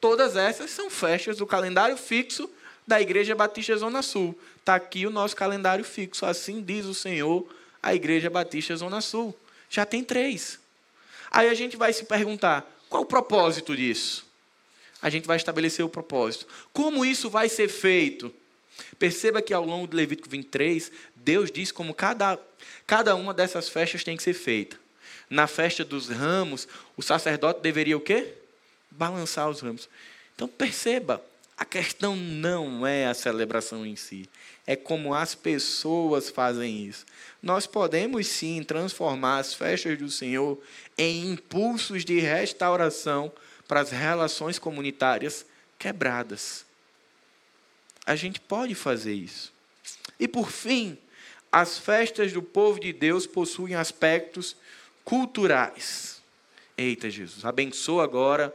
Todas 0.00 0.36
essas 0.36 0.70
são 0.70 0.90
festas 0.90 1.38
do 1.38 1.46
calendário 1.46 1.96
fixo 1.96 2.50
da 2.86 3.00
Igreja 3.00 3.34
Batista 3.34 3.76
Zona 3.76 4.02
Sul. 4.02 4.38
Está 4.58 4.74
aqui 4.76 5.06
o 5.06 5.10
nosso 5.10 5.34
calendário 5.34 5.84
fixo. 5.84 6.24
Assim 6.24 6.62
diz 6.62 6.86
o 6.86 6.94
Senhor, 6.94 7.46
a 7.82 7.94
Igreja 7.94 8.30
Batista 8.30 8.76
Zona 8.76 9.00
Sul. 9.00 9.34
Já 9.68 9.84
tem 9.84 10.04
três. 10.04 10.58
Aí 11.30 11.48
a 11.48 11.54
gente 11.54 11.76
vai 11.76 11.92
se 11.92 12.04
perguntar: 12.04 12.64
qual 12.88 13.02
o 13.02 13.06
propósito 13.06 13.76
disso? 13.76 14.24
A 15.02 15.10
gente 15.10 15.26
vai 15.26 15.36
estabelecer 15.36 15.84
o 15.84 15.88
propósito. 15.88 16.46
Como 16.72 17.04
isso 17.04 17.28
vai 17.28 17.48
ser 17.48 17.68
feito? 17.68 18.32
Perceba 18.98 19.42
que 19.42 19.52
ao 19.52 19.64
longo 19.64 19.86
do 19.86 19.96
Levítico 19.96 20.28
23, 20.28 20.90
Deus 21.26 21.50
diz 21.50 21.72
como 21.72 21.92
cada, 21.92 22.38
cada 22.86 23.16
uma 23.16 23.34
dessas 23.34 23.68
festas 23.68 24.04
tem 24.04 24.16
que 24.16 24.22
ser 24.22 24.32
feita. 24.32 24.78
Na 25.28 25.48
festa 25.48 25.84
dos 25.84 26.08
ramos, 26.08 26.68
o 26.96 27.02
sacerdote 27.02 27.60
deveria 27.60 27.96
o 27.96 28.00
quê? 28.00 28.32
Balançar 28.88 29.50
os 29.50 29.60
ramos. 29.60 29.88
Então 30.36 30.46
perceba, 30.46 31.20
a 31.56 31.64
questão 31.64 32.14
não 32.14 32.86
é 32.86 33.08
a 33.08 33.14
celebração 33.14 33.84
em 33.84 33.96
si, 33.96 34.30
é 34.64 34.76
como 34.76 35.12
as 35.12 35.34
pessoas 35.34 36.30
fazem 36.30 36.86
isso. 36.86 37.04
Nós 37.42 37.66
podemos 37.66 38.28
sim 38.28 38.62
transformar 38.62 39.38
as 39.40 39.52
festas 39.52 39.98
do 39.98 40.08
Senhor 40.08 40.62
em 40.96 41.32
impulsos 41.32 42.04
de 42.04 42.20
restauração 42.20 43.32
para 43.66 43.80
as 43.80 43.90
relações 43.90 44.60
comunitárias 44.60 45.44
quebradas. 45.76 46.64
A 48.06 48.14
gente 48.14 48.38
pode 48.38 48.76
fazer 48.76 49.14
isso. 49.14 49.52
E 50.20 50.28
por 50.28 50.52
fim, 50.52 50.96
as 51.50 51.78
festas 51.78 52.32
do 52.32 52.42
povo 52.42 52.78
de 52.78 52.92
Deus 52.92 53.26
possuem 53.26 53.74
aspectos 53.74 54.56
culturais. 55.04 56.22
Eita, 56.76 57.08
Jesus, 57.08 57.44
abençoa 57.44 58.04
agora. 58.04 58.54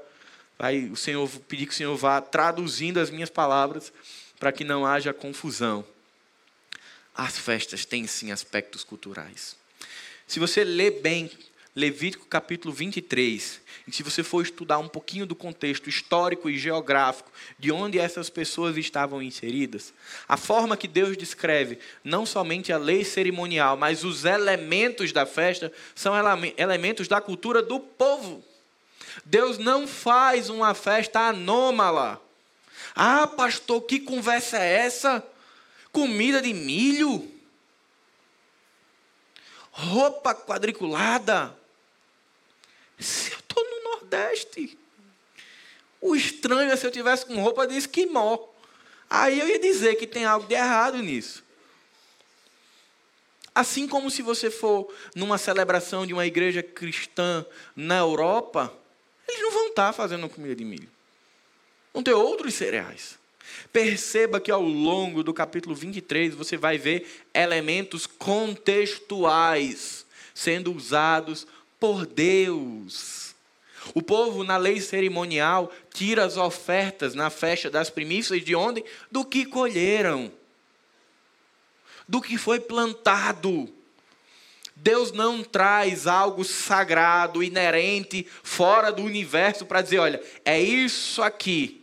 Vai 0.59 0.85
o 0.85 0.95
Senhor 0.95 1.27
pedir 1.47 1.65
que 1.65 1.73
o 1.73 1.75
Senhor 1.75 1.95
vá 1.97 2.21
traduzindo 2.21 2.99
as 2.99 3.09
minhas 3.09 3.29
palavras 3.29 3.91
para 4.39 4.51
que 4.51 4.63
não 4.63 4.85
haja 4.85 5.13
confusão. 5.13 5.85
As 7.15 7.37
festas 7.37 7.85
têm 7.85 8.05
sim 8.07 8.31
aspectos 8.31 8.83
culturais. 8.83 9.55
Se 10.27 10.39
você 10.39 10.63
lê 10.63 10.91
bem 10.91 11.31
Levítico 11.73 12.25
capítulo 12.25 12.73
23. 12.73 13.61
E 13.87 13.91
se 13.93 14.03
você 14.03 14.23
for 14.23 14.41
estudar 14.41 14.77
um 14.77 14.89
pouquinho 14.89 15.25
do 15.25 15.33
contexto 15.33 15.87
histórico 15.87 16.49
e 16.49 16.57
geográfico 16.57 17.31
de 17.57 17.71
onde 17.71 17.97
essas 17.97 18.29
pessoas 18.29 18.75
estavam 18.75 19.21
inseridas, 19.21 19.93
a 20.27 20.35
forma 20.35 20.75
que 20.75 20.85
Deus 20.85 21.15
descreve 21.15 21.79
não 22.03 22.25
somente 22.25 22.73
a 22.73 22.77
lei 22.77 23.05
cerimonial, 23.05 23.77
mas 23.77 24.03
os 24.03 24.25
elementos 24.25 25.13
da 25.13 25.25
festa 25.25 25.71
são 25.95 26.13
elementos 26.57 27.07
da 27.07 27.21
cultura 27.21 27.61
do 27.61 27.79
povo. 27.79 28.43
Deus 29.23 29.57
não 29.57 29.87
faz 29.87 30.49
uma 30.49 30.73
festa 30.73 31.21
anômala. 31.21 32.21
Ah, 32.93 33.25
pastor, 33.27 33.81
que 33.83 34.01
conversa 34.01 34.57
é 34.57 34.85
essa? 34.85 35.25
Comida 35.89 36.41
de 36.41 36.53
milho? 36.53 37.31
Roupa 39.71 40.35
quadriculada? 40.35 41.60
Se 43.01 43.31
eu 43.31 43.39
estou 43.39 43.63
no 43.63 43.83
Nordeste. 43.91 44.77
O 45.99 46.15
estranho 46.15 46.71
é 46.71 46.75
se 46.75 46.85
eu 46.85 46.91
tivesse 46.91 47.25
com 47.25 47.41
roupa 47.41 47.67
de 47.67 47.75
esquimó. 47.75 48.37
Aí 49.09 49.39
eu 49.39 49.47
ia 49.47 49.59
dizer 49.59 49.95
que 49.95 50.07
tem 50.07 50.25
algo 50.25 50.47
de 50.47 50.55
errado 50.55 50.97
nisso. 50.99 51.43
Assim 53.53 53.87
como 53.87 54.09
se 54.09 54.21
você 54.21 54.49
for 54.49 54.91
numa 55.13 55.37
celebração 55.37 56.07
de 56.07 56.13
uma 56.13 56.25
igreja 56.25 56.63
cristã 56.63 57.45
na 57.75 57.97
Europa, 57.97 58.73
eles 59.27 59.41
não 59.41 59.51
vão 59.51 59.67
estar 59.67 59.91
fazendo 59.91 60.29
comida 60.29 60.55
de 60.55 60.63
milho. 60.63 60.89
Vão 61.93 62.01
ter 62.01 62.13
outros 62.13 62.53
cereais. 62.53 63.19
Perceba 63.73 64.39
que 64.39 64.49
ao 64.49 64.61
longo 64.61 65.23
do 65.23 65.33
capítulo 65.33 65.75
23 65.75 66.33
você 66.33 66.55
vai 66.55 66.77
ver 66.77 67.05
elementos 67.33 68.07
contextuais 68.07 70.05
sendo 70.33 70.73
usados 70.73 71.45
por 71.81 72.05
Deus. 72.05 73.35
O 73.93 74.01
povo, 74.01 74.43
na 74.43 74.55
lei 74.55 74.79
cerimonial, 74.79 75.69
tira 75.93 76.23
as 76.23 76.37
ofertas 76.37 77.13
na 77.13 77.29
festa 77.29 77.69
das 77.69 77.89
primícias 77.89 78.45
de 78.45 78.55
onde? 78.55 78.85
Do 79.11 79.25
que 79.25 79.45
colheram, 79.45 80.31
do 82.07 82.21
que 82.21 82.37
foi 82.37 82.59
plantado. 82.59 83.67
Deus 84.75 85.11
não 85.11 85.43
traz 85.43 86.07
algo 86.07 86.45
sagrado, 86.45 87.43
inerente, 87.43 88.25
fora 88.43 88.91
do 88.91 89.03
universo 89.03 89.65
para 89.65 89.81
dizer: 89.81 89.99
olha, 89.99 90.23
é 90.45 90.61
isso 90.61 91.21
aqui 91.21 91.81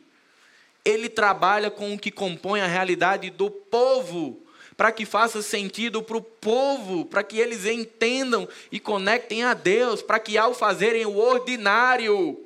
ele 0.88 1.09
trabalha 1.09 1.70
com 1.70 1.92
o 1.92 1.99
que 1.99 2.11
compõe 2.11 2.61
a 2.61 2.66
realidade 2.66 3.28
do 3.28 3.51
povo, 3.51 4.42
para 4.79 4.93
que 4.93 5.05
faça 5.05 5.43
sentido 5.43 6.05
para 6.05 6.16
o 6.16 6.22
povo, 6.22 7.05
para 7.05 7.24
que 7.24 7.41
eles 7.41 7.64
entendam 7.64 8.49
e 8.70 8.79
conectem 8.79 9.43
a 9.43 9.53
Deus, 9.53 10.03
para 10.03 10.20
que 10.20 10.39
ao 10.39 10.55
fazerem 10.55 11.05
o 11.05 11.18
ordinário, 11.18 12.39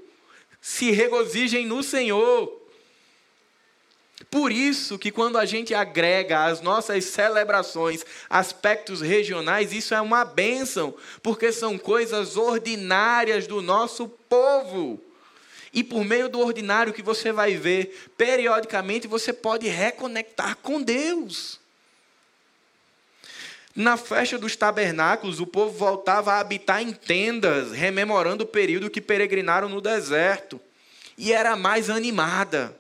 se 0.59 0.91
regozijem 0.91 1.67
no 1.67 1.83
Senhor. 1.83 2.59
Por 4.31 4.51
isso 4.51 4.99
que 4.99 5.11
quando 5.11 5.37
a 5.37 5.45
gente 5.45 5.75
agrega 5.75 6.47
às 6.47 6.63
nossas 6.63 7.05
celebrações 7.05 8.03
aspectos 8.31 9.03
regionais, 9.03 9.71
isso 9.71 9.93
é 9.93 10.01
uma 10.01 10.25
bênção, 10.25 10.95
porque 11.23 11.53
são 11.53 11.77
coisas 11.77 12.39
ordinárias 12.39 13.47
do 13.47 13.61
nosso 13.61 14.09
povo. 14.09 14.99
E 15.71 15.85
por 15.85 16.03
meio 16.03 16.31
do 16.31 16.41
ordinário 16.41 16.95
que 16.95 17.03
você 17.03 17.31
vai 17.31 17.57
ver, 17.57 18.11
periodicamente 18.17 19.07
você 19.07 19.35
pode 19.35 19.69
reconectar 19.69 20.57
com 20.57 20.81
Deus. 20.81 21.61
Na 23.75 23.97
festa 23.97 24.39
dos 24.39 24.55
tabernáculos, 24.55 25.41
o 25.41 25.47
povo 25.47 25.77
voltava 25.77 26.35
a 26.35 26.41
habitar 26.41 26.83
em 26.83 26.93
tendas, 26.93 27.73
rememorando 27.73 28.45
o 28.45 28.47
período 28.47 28.91
que 28.91 29.01
peregrinaram 29.01 29.69
no 29.69 29.81
deserto. 29.81 30.61
E 31.17 31.33
era 31.33 31.57
mais 31.57 31.89
animada. 31.89 32.77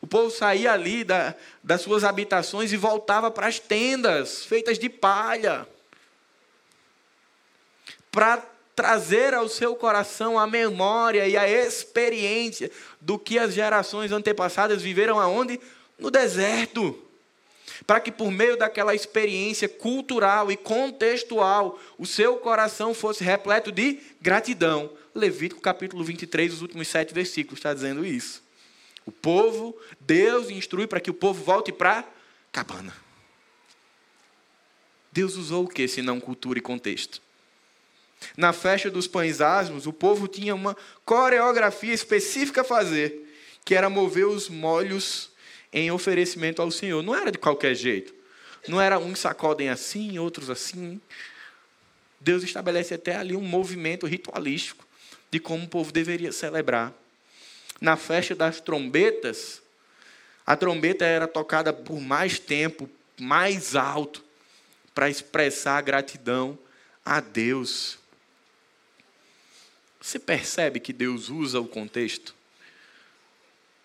O 0.00 0.06
povo 0.06 0.30
saía 0.30 0.72
ali 0.72 1.04
da, 1.04 1.34
das 1.62 1.82
suas 1.82 2.02
habitações 2.02 2.72
e 2.72 2.76
voltava 2.76 3.30
para 3.30 3.46
as 3.46 3.58
tendas, 3.58 4.44
feitas 4.44 4.78
de 4.78 4.88
palha, 4.88 5.66
para 8.10 8.42
trazer 8.74 9.34
ao 9.34 9.48
seu 9.48 9.74
coração 9.74 10.38
a 10.38 10.46
memória 10.46 11.26
e 11.26 11.36
a 11.36 11.48
experiência 11.48 12.70
do 13.00 13.18
que 13.18 13.38
as 13.38 13.52
gerações 13.52 14.12
antepassadas 14.12 14.82
viveram 14.82 15.18
aonde? 15.18 15.60
No 15.98 16.10
deserto. 16.10 17.07
Para 17.86 18.00
que 18.00 18.10
por 18.10 18.30
meio 18.30 18.56
daquela 18.56 18.94
experiência 18.94 19.68
cultural 19.68 20.50
e 20.50 20.56
contextual, 20.56 21.78
o 21.98 22.06
seu 22.06 22.36
coração 22.36 22.94
fosse 22.94 23.24
repleto 23.24 23.72
de 23.72 24.00
gratidão. 24.20 24.90
Levítico 25.14 25.60
capítulo 25.60 26.04
23, 26.04 26.52
os 26.54 26.62
últimos 26.62 26.88
sete 26.88 27.12
versículos, 27.12 27.58
está 27.58 27.74
dizendo 27.74 28.04
isso. 28.04 28.42
O 29.04 29.12
povo, 29.12 29.76
Deus 30.00 30.50
instrui 30.50 30.86
para 30.86 31.00
que 31.00 31.10
o 31.10 31.14
povo 31.14 31.42
volte 31.42 31.72
para 31.72 32.04
cabana. 32.52 32.94
Deus 35.10 35.36
usou 35.36 35.64
o 35.64 35.68
que, 35.68 35.88
se 35.88 36.02
não 36.02 36.20
cultura 36.20 36.58
e 36.58 36.62
contexto? 36.62 37.20
Na 38.36 38.52
festa 38.52 38.90
dos 38.90 39.06
pães 39.06 39.40
asmos, 39.40 39.86
o 39.86 39.92
povo 39.92 40.28
tinha 40.28 40.54
uma 40.54 40.76
coreografia 41.04 41.94
específica 41.94 42.60
a 42.60 42.64
fazer, 42.64 43.34
que 43.64 43.74
era 43.74 43.88
mover 43.88 44.26
os 44.26 44.48
molhos 44.48 45.27
em 45.72 45.90
oferecimento 45.90 46.62
ao 46.62 46.70
Senhor. 46.70 47.02
Não 47.02 47.14
era 47.14 47.30
de 47.30 47.38
qualquer 47.38 47.74
jeito. 47.74 48.14
Não 48.66 48.80
era 48.80 48.98
uns 48.98 49.20
sacodem 49.20 49.68
assim, 49.68 50.18
outros 50.18 50.50
assim. 50.50 51.00
Deus 52.20 52.42
estabelece 52.42 52.94
até 52.94 53.16
ali 53.16 53.36
um 53.36 53.42
movimento 53.42 54.06
ritualístico 54.06 54.86
de 55.30 55.38
como 55.38 55.64
o 55.64 55.68
povo 55.68 55.92
deveria 55.92 56.32
celebrar. 56.32 56.92
Na 57.80 57.96
festa 57.96 58.34
das 58.34 58.60
trombetas, 58.60 59.62
a 60.44 60.56
trombeta 60.56 61.04
era 61.04 61.28
tocada 61.28 61.72
por 61.72 62.00
mais 62.00 62.38
tempo, 62.38 62.88
mais 63.20 63.76
alto, 63.76 64.24
para 64.94 65.08
expressar 65.08 65.80
gratidão 65.82 66.58
a 67.04 67.20
Deus. 67.20 67.98
Você 70.00 70.18
percebe 70.18 70.80
que 70.80 70.92
Deus 70.92 71.28
usa 71.28 71.60
o 71.60 71.68
contexto? 71.68 72.34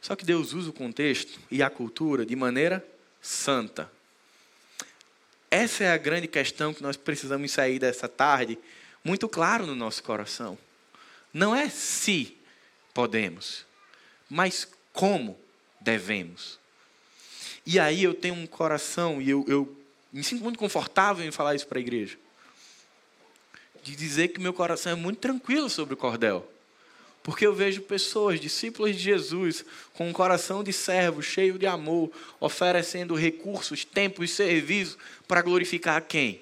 Só 0.04 0.18
que 0.18 0.26
Deus 0.26 0.52
usa 0.52 0.70
o 0.70 0.74
contexto 0.74 1.40
e 1.50 1.64
a 1.64 1.70
cultura 1.70 2.26
de 2.26 2.36
maneira 2.36 2.86
santa. 3.22 3.90
Essa 5.50 5.86
é 5.86 5.94
a 5.94 5.98
grande 5.98 6.28
questão 6.28 6.74
que 6.74 6.84
nós 6.84 6.98
precisamos 6.98 7.50
sair 7.54 7.80
dessa 7.80 8.10
tarde 8.10 8.60
muito 9.02 9.30
claro 9.30 9.66
no 9.66 9.74
nosso 9.74 10.04
coração. 10.04 10.58
Não 11.34 11.56
é 11.56 11.70
se 11.70 12.38
podemos, 12.94 13.66
mas 14.30 14.68
como 14.92 15.40
devemos. 15.80 16.60
E 17.66 17.80
aí 17.80 18.04
eu 18.04 18.14
tenho 18.14 18.36
um 18.36 18.46
coração 18.46 19.22
e 19.22 19.30
eu, 19.30 19.46
eu 19.48 19.74
me 20.12 20.22
sinto 20.22 20.44
muito 20.44 20.60
confortável 20.60 21.26
em 21.26 21.32
falar 21.32 21.56
isso 21.56 21.66
para 21.66 21.80
a 21.80 21.82
igreja 21.82 22.18
de 23.82 23.96
dizer 23.96 24.30
que 24.30 24.42
meu 24.42 24.54
coração 24.54 24.92
é 24.92 24.96
muito 24.96 25.20
tranquilo 25.20 25.70
sobre 25.70 25.94
o 25.94 25.98
cordel. 25.98 26.53
Porque 27.24 27.48
eu 27.48 27.56
vejo 27.56 27.82
pessoas, 27.82 28.40
discípulos 28.40 28.96
de 28.96 29.02
Jesus, 29.02 29.64
com 29.94 30.10
um 30.10 30.14
coração 30.14 30.64
de 30.64 30.74
servo, 30.74 31.24
cheio 31.24 31.58
de 31.58 31.66
amor, 31.66 32.12
oferecendo 32.40 33.16
recursos, 33.16 33.86
tempo 33.86 34.24
e 34.24 34.28
serviço 34.28 34.98
para 35.28 35.42
glorificar 35.42 35.98
a 35.98 36.02
quem? 36.02 36.42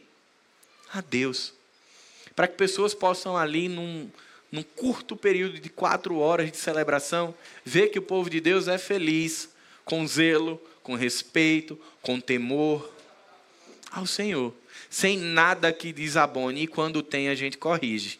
A 0.91 0.99
Deus. 0.99 1.53
Para 2.35 2.47
que 2.47 2.57
pessoas 2.57 2.95
possam 2.95 3.37
ali, 3.37 3.69
num, 3.69 4.09
num 4.51 4.63
curto 4.63 5.15
período 5.15 5.59
de 5.59 5.69
quatro 5.69 6.17
horas 6.17 6.51
de 6.51 6.57
celebração, 6.57 7.33
ver 7.63 7.89
que 7.89 7.99
o 7.99 8.03
povo 8.03 8.29
de 8.29 8.41
Deus 8.41 8.67
é 8.67 8.77
feliz, 8.77 9.49
com 9.85 10.05
zelo, 10.07 10.59
com 10.81 10.95
respeito, 10.95 11.79
com 12.01 12.19
temor 12.19 12.91
ao 13.91 14.07
Senhor 14.07 14.53
sem 14.91 15.17
nada 15.17 15.71
que 15.71 15.93
desabone, 15.93 16.63
e 16.63 16.67
quando 16.67 17.01
tem, 17.01 17.29
a 17.29 17.33
gente 17.33 17.57
corrige. 17.57 18.19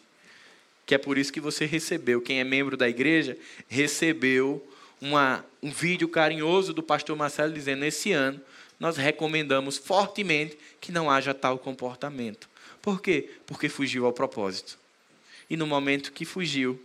Que 0.92 0.96
é 0.96 0.98
por 0.98 1.16
isso 1.16 1.32
que 1.32 1.40
você 1.40 1.64
recebeu, 1.64 2.20
quem 2.20 2.38
é 2.38 2.44
membro 2.44 2.76
da 2.76 2.86
igreja, 2.86 3.34
recebeu 3.66 4.62
uma, 5.00 5.42
um 5.62 5.70
vídeo 5.70 6.06
carinhoso 6.06 6.74
do 6.74 6.82
pastor 6.82 7.16
Marcelo 7.16 7.54
dizendo: 7.54 7.82
esse 7.82 8.12
ano 8.12 8.38
nós 8.78 8.98
recomendamos 8.98 9.78
fortemente 9.78 10.58
que 10.82 10.92
não 10.92 11.10
haja 11.10 11.32
tal 11.32 11.58
comportamento. 11.58 12.46
Por 12.82 13.00
quê? 13.00 13.30
Porque 13.46 13.70
fugiu 13.70 14.04
ao 14.04 14.12
propósito. 14.12 14.78
E 15.48 15.56
no 15.56 15.66
momento 15.66 16.12
que 16.12 16.26
fugiu, 16.26 16.78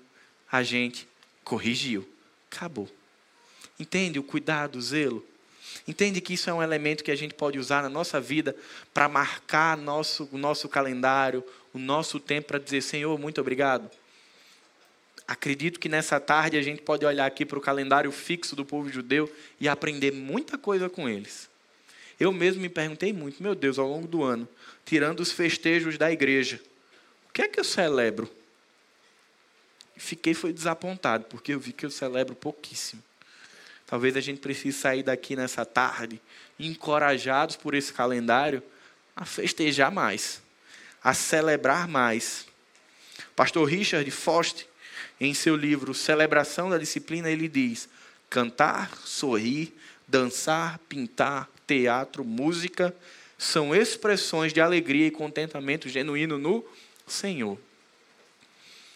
a 0.49 0.63
gente 0.63 1.05
corrigiu. 1.43 2.07
Acabou. 2.49 2.89
Entende 3.77 4.17
o 4.17 4.23
cuidado, 4.23 4.77
o 4.77 4.81
zelo? 4.81 5.21
Entende 5.85 6.21
que 6.21 6.33
isso 6.33 6.49
é 6.49 6.53
um 6.53 6.63
elemento 6.63 7.03
que 7.03 7.11
a 7.11 7.15
gente 7.15 7.33
pode 7.33 7.59
usar 7.59 7.83
na 7.83 7.89
nossa 7.89 8.21
vida 8.21 8.55
para 8.93 9.09
marcar 9.09 9.75
nosso, 9.75 10.29
o 10.31 10.37
nosso 10.37 10.69
calendário, 10.69 11.43
o 11.77 11.79
nosso 11.79 12.19
tempo 12.19 12.47
para 12.47 12.59
dizer: 12.59 12.81
Senhor, 12.81 13.17
muito 13.17 13.39
obrigado. 13.39 13.89
Acredito 15.27 15.79
que 15.79 15.89
nessa 15.89 16.19
tarde 16.19 16.57
a 16.57 16.61
gente 16.61 16.81
pode 16.81 17.05
olhar 17.05 17.25
aqui 17.25 17.45
para 17.45 17.57
o 17.57 17.61
calendário 17.61 18.11
fixo 18.11 18.55
do 18.55 18.65
povo 18.65 18.89
judeu 18.89 19.31
e 19.59 19.67
aprender 19.67 20.11
muita 20.11 20.57
coisa 20.57 20.89
com 20.89 21.07
eles. 21.07 21.49
Eu 22.19 22.31
mesmo 22.31 22.61
me 22.61 22.69
perguntei 22.69 23.13
muito, 23.13 23.43
meu 23.43 23.53
Deus, 23.53 23.77
ao 23.77 23.87
longo 23.87 24.07
do 24.07 24.23
ano, 24.23 24.47
tirando 24.85 25.19
os 25.19 25.31
festejos 25.31 25.97
da 25.97 26.11
igreja, 26.11 26.61
o 27.29 27.33
que 27.33 27.41
é 27.41 27.47
que 27.47 27.59
eu 27.59 27.63
celebro? 27.63 28.29
Fiquei 29.97 30.33
foi 30.33 30.53
desapontado, 30.53 31.25
porque 31.25 31.53
eu 31.53 31.59
vi 31.59 31.73
que 31.73 31.85
eu 31.85 31.91
celebro 31.91 32.33
pouquíssimo. 32.33 33.03
Talvez 33.85 34.15
a 34.15 34.21
gente 34.21 34.39
precise 34.39 34.77
sair 34.77 35.03
daqui 35.03 35.35
nessa 35.35 35.65
tarde, 35.65 36.21
encorajados 36.59 37.55
por 37.55 37.73
esse 37.73 37.93
calendário, 37.93 38.63
a 39.15 39.25
festejar 39.25 39.91
mais, 39.91 40.41
a 41.03 41.13
celebrar 41.13 41.87
mais. 41.87 42.45
Pastor 43.35 43.67
Richard 43.67 44.09
Foster, 44.11 44.65
em 45.19 45.33
seu 45.33 45.55
livro 45.55 45.93
Celebração 45.93 46.69
da 46.69 46.77
Disciplina, 46.77 47.29
ele 47.29 47.47
diz: 47.47 47.87
cantar, 48.29 48.95
sorrir, 49.03 49.73
dançar, 50.07 50.79
pintar, 50.89 51.49
teatro, 51.65 52.23
música 52.23 52.95
são 53.37 53.75
expressões 53.75 54.51
de 54.51 54.59
alegria 54.59 55.07
e 55.07 55.11
contentamento 55.11 55.87
genuíno 55.87 56.37
no 56.37 56.65
Senhor. 57.05 57.59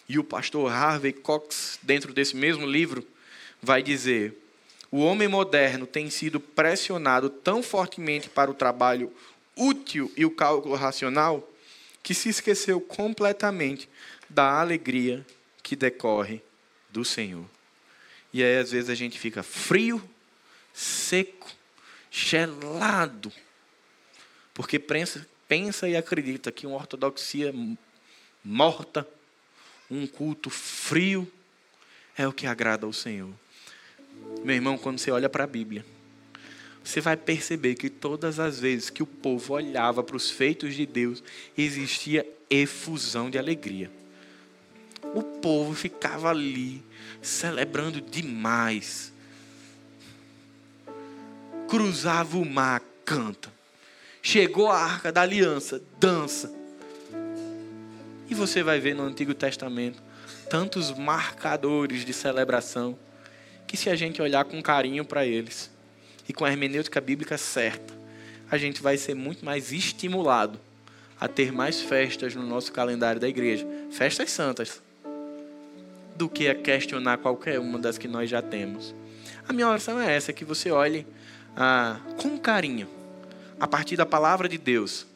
E 0.08 0.18
o 0.18 0.24
pastor 0.24 0.70
Harvey 0.70 1.12
Cox, 1.12 1.78
dentro 1.82 2.12
desse 2.12 2.34
mesmo 2.34 2.66
livro, 2.66 3.06
vai 3.62 3.82
dizer: 3.82 4.36
o 4.90 4.98
homem 4.98 5.28
moderno 5.28 5.86
tem 5.86 6.10
sido 6.10 6.40
pressionado 6.40 7.30
tão 7.30 7.62
fortemente 7.62 8.28
para 8.28 8.50
o 8.50 8.54
trabalho 8.54 9.12
útil 9.56 10.10
e 10.16 10.24
o 10.24 10.30
cálculo 10.30 10.74
racional 10.74 11.48
que 12.02 12.14
se 12.14 12.28
esqueceu 12.28 12.80
completamente 12.80 13.88
da 14.28 14.60
alegria 14.60 15.24
que 15.62 15.76
decorre 15.76 16.42
do 16.90 17.04
Senhor. 17.04 17.44
E 18.32 18.42
aí, 18.42 18.58
às 18.58 18.72
vezes, 18.72 18.90
a 18.90 18.94
gente 18.94 19.18
fica 19.18 19.42
frio, 19.42 20.02
seco, 20.72 21.50
gelado, 22.10 23.32
porque 24.52 24.78
pensa, 24.78 25.26
pensa 25.46 25.88
e 25.88 25.96
acredita 25.96 26.50
que 26.50 26.66
uma 26.66 26.76
ortodoxia 26.76 27.54
morta, 28.44 29.06
um 29.90 30.06
culto 30.06 30.50
frio, 30.50 31.30
é 32.16 32.26
o 32.26 32.32
que 32.32 32.46
agrada 32.46 32.86
ao 32.86 32.92
Senhor. 32.92 33.32
Meu 34.42 34.54
irmão, 34.54 34.76
quando 34.76 34.98
você 34.98 35.10
olha 35.10 35.28
para 35.28 35.44
a 35.44 35.46
Bíblia, 35.46 35.84
você 36.84 37.00
vai 37.00 37.16
perceber 37.16 37.74
que 37.74 37.88
todas 37.88 38.40
as 38.40 38.58
vezes 38.58 38.90
que 38.90 39.02
o 39.02 39.06
povo 39.06 39.54
olhava 39.54 40.02
para 40.02 40.16
os 40.16 40.30
feitos 40.30 40.74
de 40.74 40.84
Deus, 40.84 41.22
existia 41.56 42.26
efusão 42.50 43.30
de 43.30 43.38
alegria. 43.38 43.90
O 45.14 45.22
povo 45.22 45.74
ficava 45.74 46.30
ali, 46.30 46.82
celebrando 47.20 48.00
demais. 48.00 49.12
Cruzava 51.68 52.36
o 52.36 52.44
mar, 52.44 52.82
canta. 53.04 53.52
Chegou 54.20 54.70
a 54.70 54.78
arca 54.78 55.12
da 55.12 55.22
aliança, 55.22 55.82
dança. 55.98 56.52
E 58.28 58.34
você 58.34 58.62
vai 58.62 58.80
ver 58.80 58.94
no 58.94 59.02
Antigo 59.02 59.34
Testamento 59.34 60.02
tantos 60.48 60.96
marcadores 60.96 62.04
de 62.04 62.12
celebração 62.12 62.98
que 63.66 63.76
se 63.76 63.88
a 63.88 63.96
gente 63.96 64.20
olhar 64.20 64.44
com 64.44 64.62
carinho 64.62 65.04
para 65.04 65.24
eles 65.24 65.70
e 66.28 66.32
com 66.32 66.44
a 66.44 66.50
hermenêutica 66.50 67.00
bíblica 67.00 67.36
certa, 67.38 67.94
a 68.50 68.58
gente 68.58 68.82
vai 68.82 68.96
ser 68.96 69.14
muito 69.14 69.44
mais 69.44 69.72
estimulado 69.72 70.58
a 71.20 71.28
ter 71.28 71.52
mais 71.52 71.80
festas 71.80 72.34
no 72.34 72.46
nosso 72.46 72.72
calendário 72.72 73.20
da 73.20 73.28
igreja, 73.28 73.66
festas 73.90 74.30
santas, 74.30 74.82
do 76.16 76.28
que 76.28 76.48
a 76.48 76.54
questionar 76.54 77.18
qualquer 77.18 77.58
uma 77.58 77.78
das 77.78 77.96
que 77.96 78.08
nós 78.08 78.28
já 78.28 78.42
temos. 78.42 78.94
A 79.48 79.52
minha 79.52 79.68
oração 79.68 80.00
é 80.00 80.14
essa, 80.14 80.32
que 80.32 80.44
você 80.44 80.70
olhe 80.70 81.06
ah, 81.56 81.98
com 82.20 82.38
carinho, 82.38 82.88
a 83.58 83.66
partir 83.66 83.96
da 83.96 84.04
palavra 84.04 84.48
de 84.48 84.58
Deus, 84.58 85.06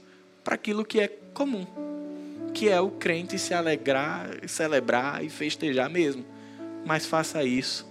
para 0.42 0.54
aquilo 0.54 0.84
que 0.84 1.00
é 1.00 1.08
comum 1.34 1.66
que 2.56 2.70
é 2.70 2.80
o 2.80 2.88
crente 2.88 3.38
se 3.38 3.52
alegrar, 3.52 4.30
celebrar 4.48 5.22
e 5.22 5.28
festejar 5.28 5.90
mesmo. 5.90 6.24
Mas 6.86 7.04
faça 7.04 7.44
isso 7.44 7.86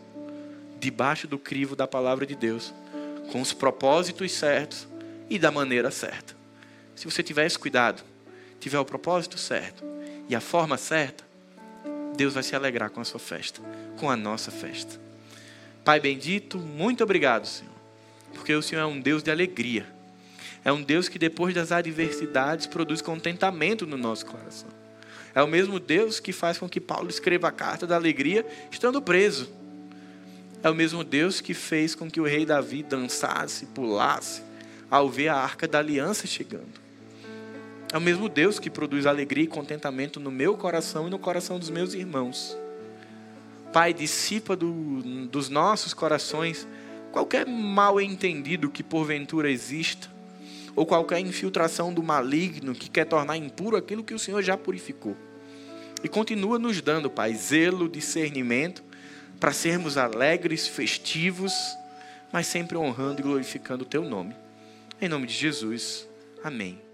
debaixo 0.80 1.28
do 1.28 1.38
crivo 1.38 1.76
da 1.76 1.88
palavra 1.88 2.26
de 2.26 2.36
Deus, 2.36 2.74
com 3.32 3.42
os 3.42 3.54
propósitos 3.54 4.32
certos 4.32 4.88
e 5.30 5.38
da 5.38 5.52
maneira 5.52 5.92
certa. 5.92 6.36
Se 6.96 7.06
você 7.06 7.22
tiver 7.22 7.46
esse 7.46 7.60
cuidado, 7.60 8.04
tiver 8.60 8.80
o 8.80 8.86
propósito 8.86 9.38
certo 9.38 9.84
e 10.30 10.36
a 10.36 10.42
forma 10.42 10.78
certa, 10.78 11.24
Deus 12.16 12.34
vai 12.34 12.44
se 12.44 12.56
alegrar 12.56 12.90
com 12.90 13.02
a 13.02 13.06
sua 13.06 13.20
festa, 13.20 13.62
com 13.98 14.10
a 14.10 14.16
nossa 14.16 14.50
festa. 14.50 15.00
Pai 15.84 16.00
bendito, 16.00 16.58
muito 16.58 17.04
obrigado, 17.04 17.46
Senhor, 17.46 17.74
porque 18.34 18.54
o 18.54 18.62
Senhor 18.62 18.82
é 18.82 18.86
um 18.86 19.00
Deus 19.00 19.22
de 19.22 19.30
alegria. 19.30 19.86
É 20.64 20.72
um 20.72 20.82
Deus 20.82 21.08
que 21.08 21.20
depois 21.20 21.54
das 21.54 21.72
adversidades 21.72 22.66
produz 22.66 23.00
contentamento 23.00 23.86
no 23.86 23.98
nosso 23.98 24.26
coração. 24.26 24.70
É 25.36 25.44
o 25.44 25.48
mesmo 25.48 25.80
Deus 25.80 26.20
que 26.20 26.32
faz 26.32 26.58
com 26.58 26.68
que 26.68 26.82
Paulo 26.82 27.10
escreva 27.10 27.50
a 27.50 27.52
carta 27.52 27.86
da 27.86 27.96
alegria 27.96 28.44
estando 28.72 29.00
preso. 29.02 29.52
É 30.64 30.70
o 30.70 30.76
mesmo 30.76 31.04
Deus 31.04 31.42
que 31.42 31.54
fez 31.54 31.94
com 31.96 32.10
que 32.10 32.20
o 32.20 32.26
rei 32.26 32.46
Davi 32.46 32.82
dançasse, 32.82 33.66
pulasse 33.68 34.42
ao 34.90 35.10
ver 35.10 35.30
a 35.30 35.36
arca 35.36 35.68
da 35.68 35.80
aliança 35.80 36.26
chegando. 36.28 36.86
É 37.94 37.98
o 37.98 38.02
mesmo 38.02 38.28
Deus 38.28 38.60
que 38.60 38.70
produz 38.70 39.06
alegria 39.06 39.44
e 39.44 39.48
contentamento 39.48 40.20
no 40.20 40.32
meu 40.32 40.58
coração 40.58 41.08
e 41.08 41.10
no 41.10 41.20
coração 41.20 41.60
dos 41.60 41.70
meus 41.70 41.94
irmãos. 41.94 42.58
Pai, 43.72 43.94
dissipa 43.94 44.56
do, 44.56 45.02
dos 45.28 45.50
nossos 45.50 45.94
corações 45.94 46.68
qualquer 47.12 47.46
mal 47.46 48.00
entendido 48.02 48.70
que 48.70 48.84
porventura 48.84 49.50
exista 49.50 50.10
ou 50.76 50.86
qualquer 50.86 51.20
infiltração 51.20 51.94
do 51.94 52.04
maligno 52.04 52.74
que 52.76 52.90
quer 52.90 53.06
tornar 53.06 53.38
impuro 53.38 53.78
aquilo 53.78 54.04
que 54.04 54.14
o 54.14 54.20
Senhor 54.20 54.42
já 54.42 54.58
purificou. 54.58 55.16
E 56.04 56.10
continua 56.10 56.60
nos 56.60 56.82
dando, 56.82 57.10
Pai, 57.10 57.34
zelo, 57.34 57.88
discernimento, 57.88 58.84
para 59.40 59.52
sermos 59.52 59.98
alegres, 59.98 60.68
festivos, 60.68 61.54
mas 62.32 62.48
sempre 62.48 62.78
honrando 62.78 63.22
e 63.22 63.24
glorificando 63.24 63.84
o 63.84 63.88
Teu 63.88 64.04
nome. 64.04 64.36
Em 65.02 65.10
nome 65.10 65.28
de 65.28 65.34
Jesus. 65.34 66.08
Amém. 66.44 66.85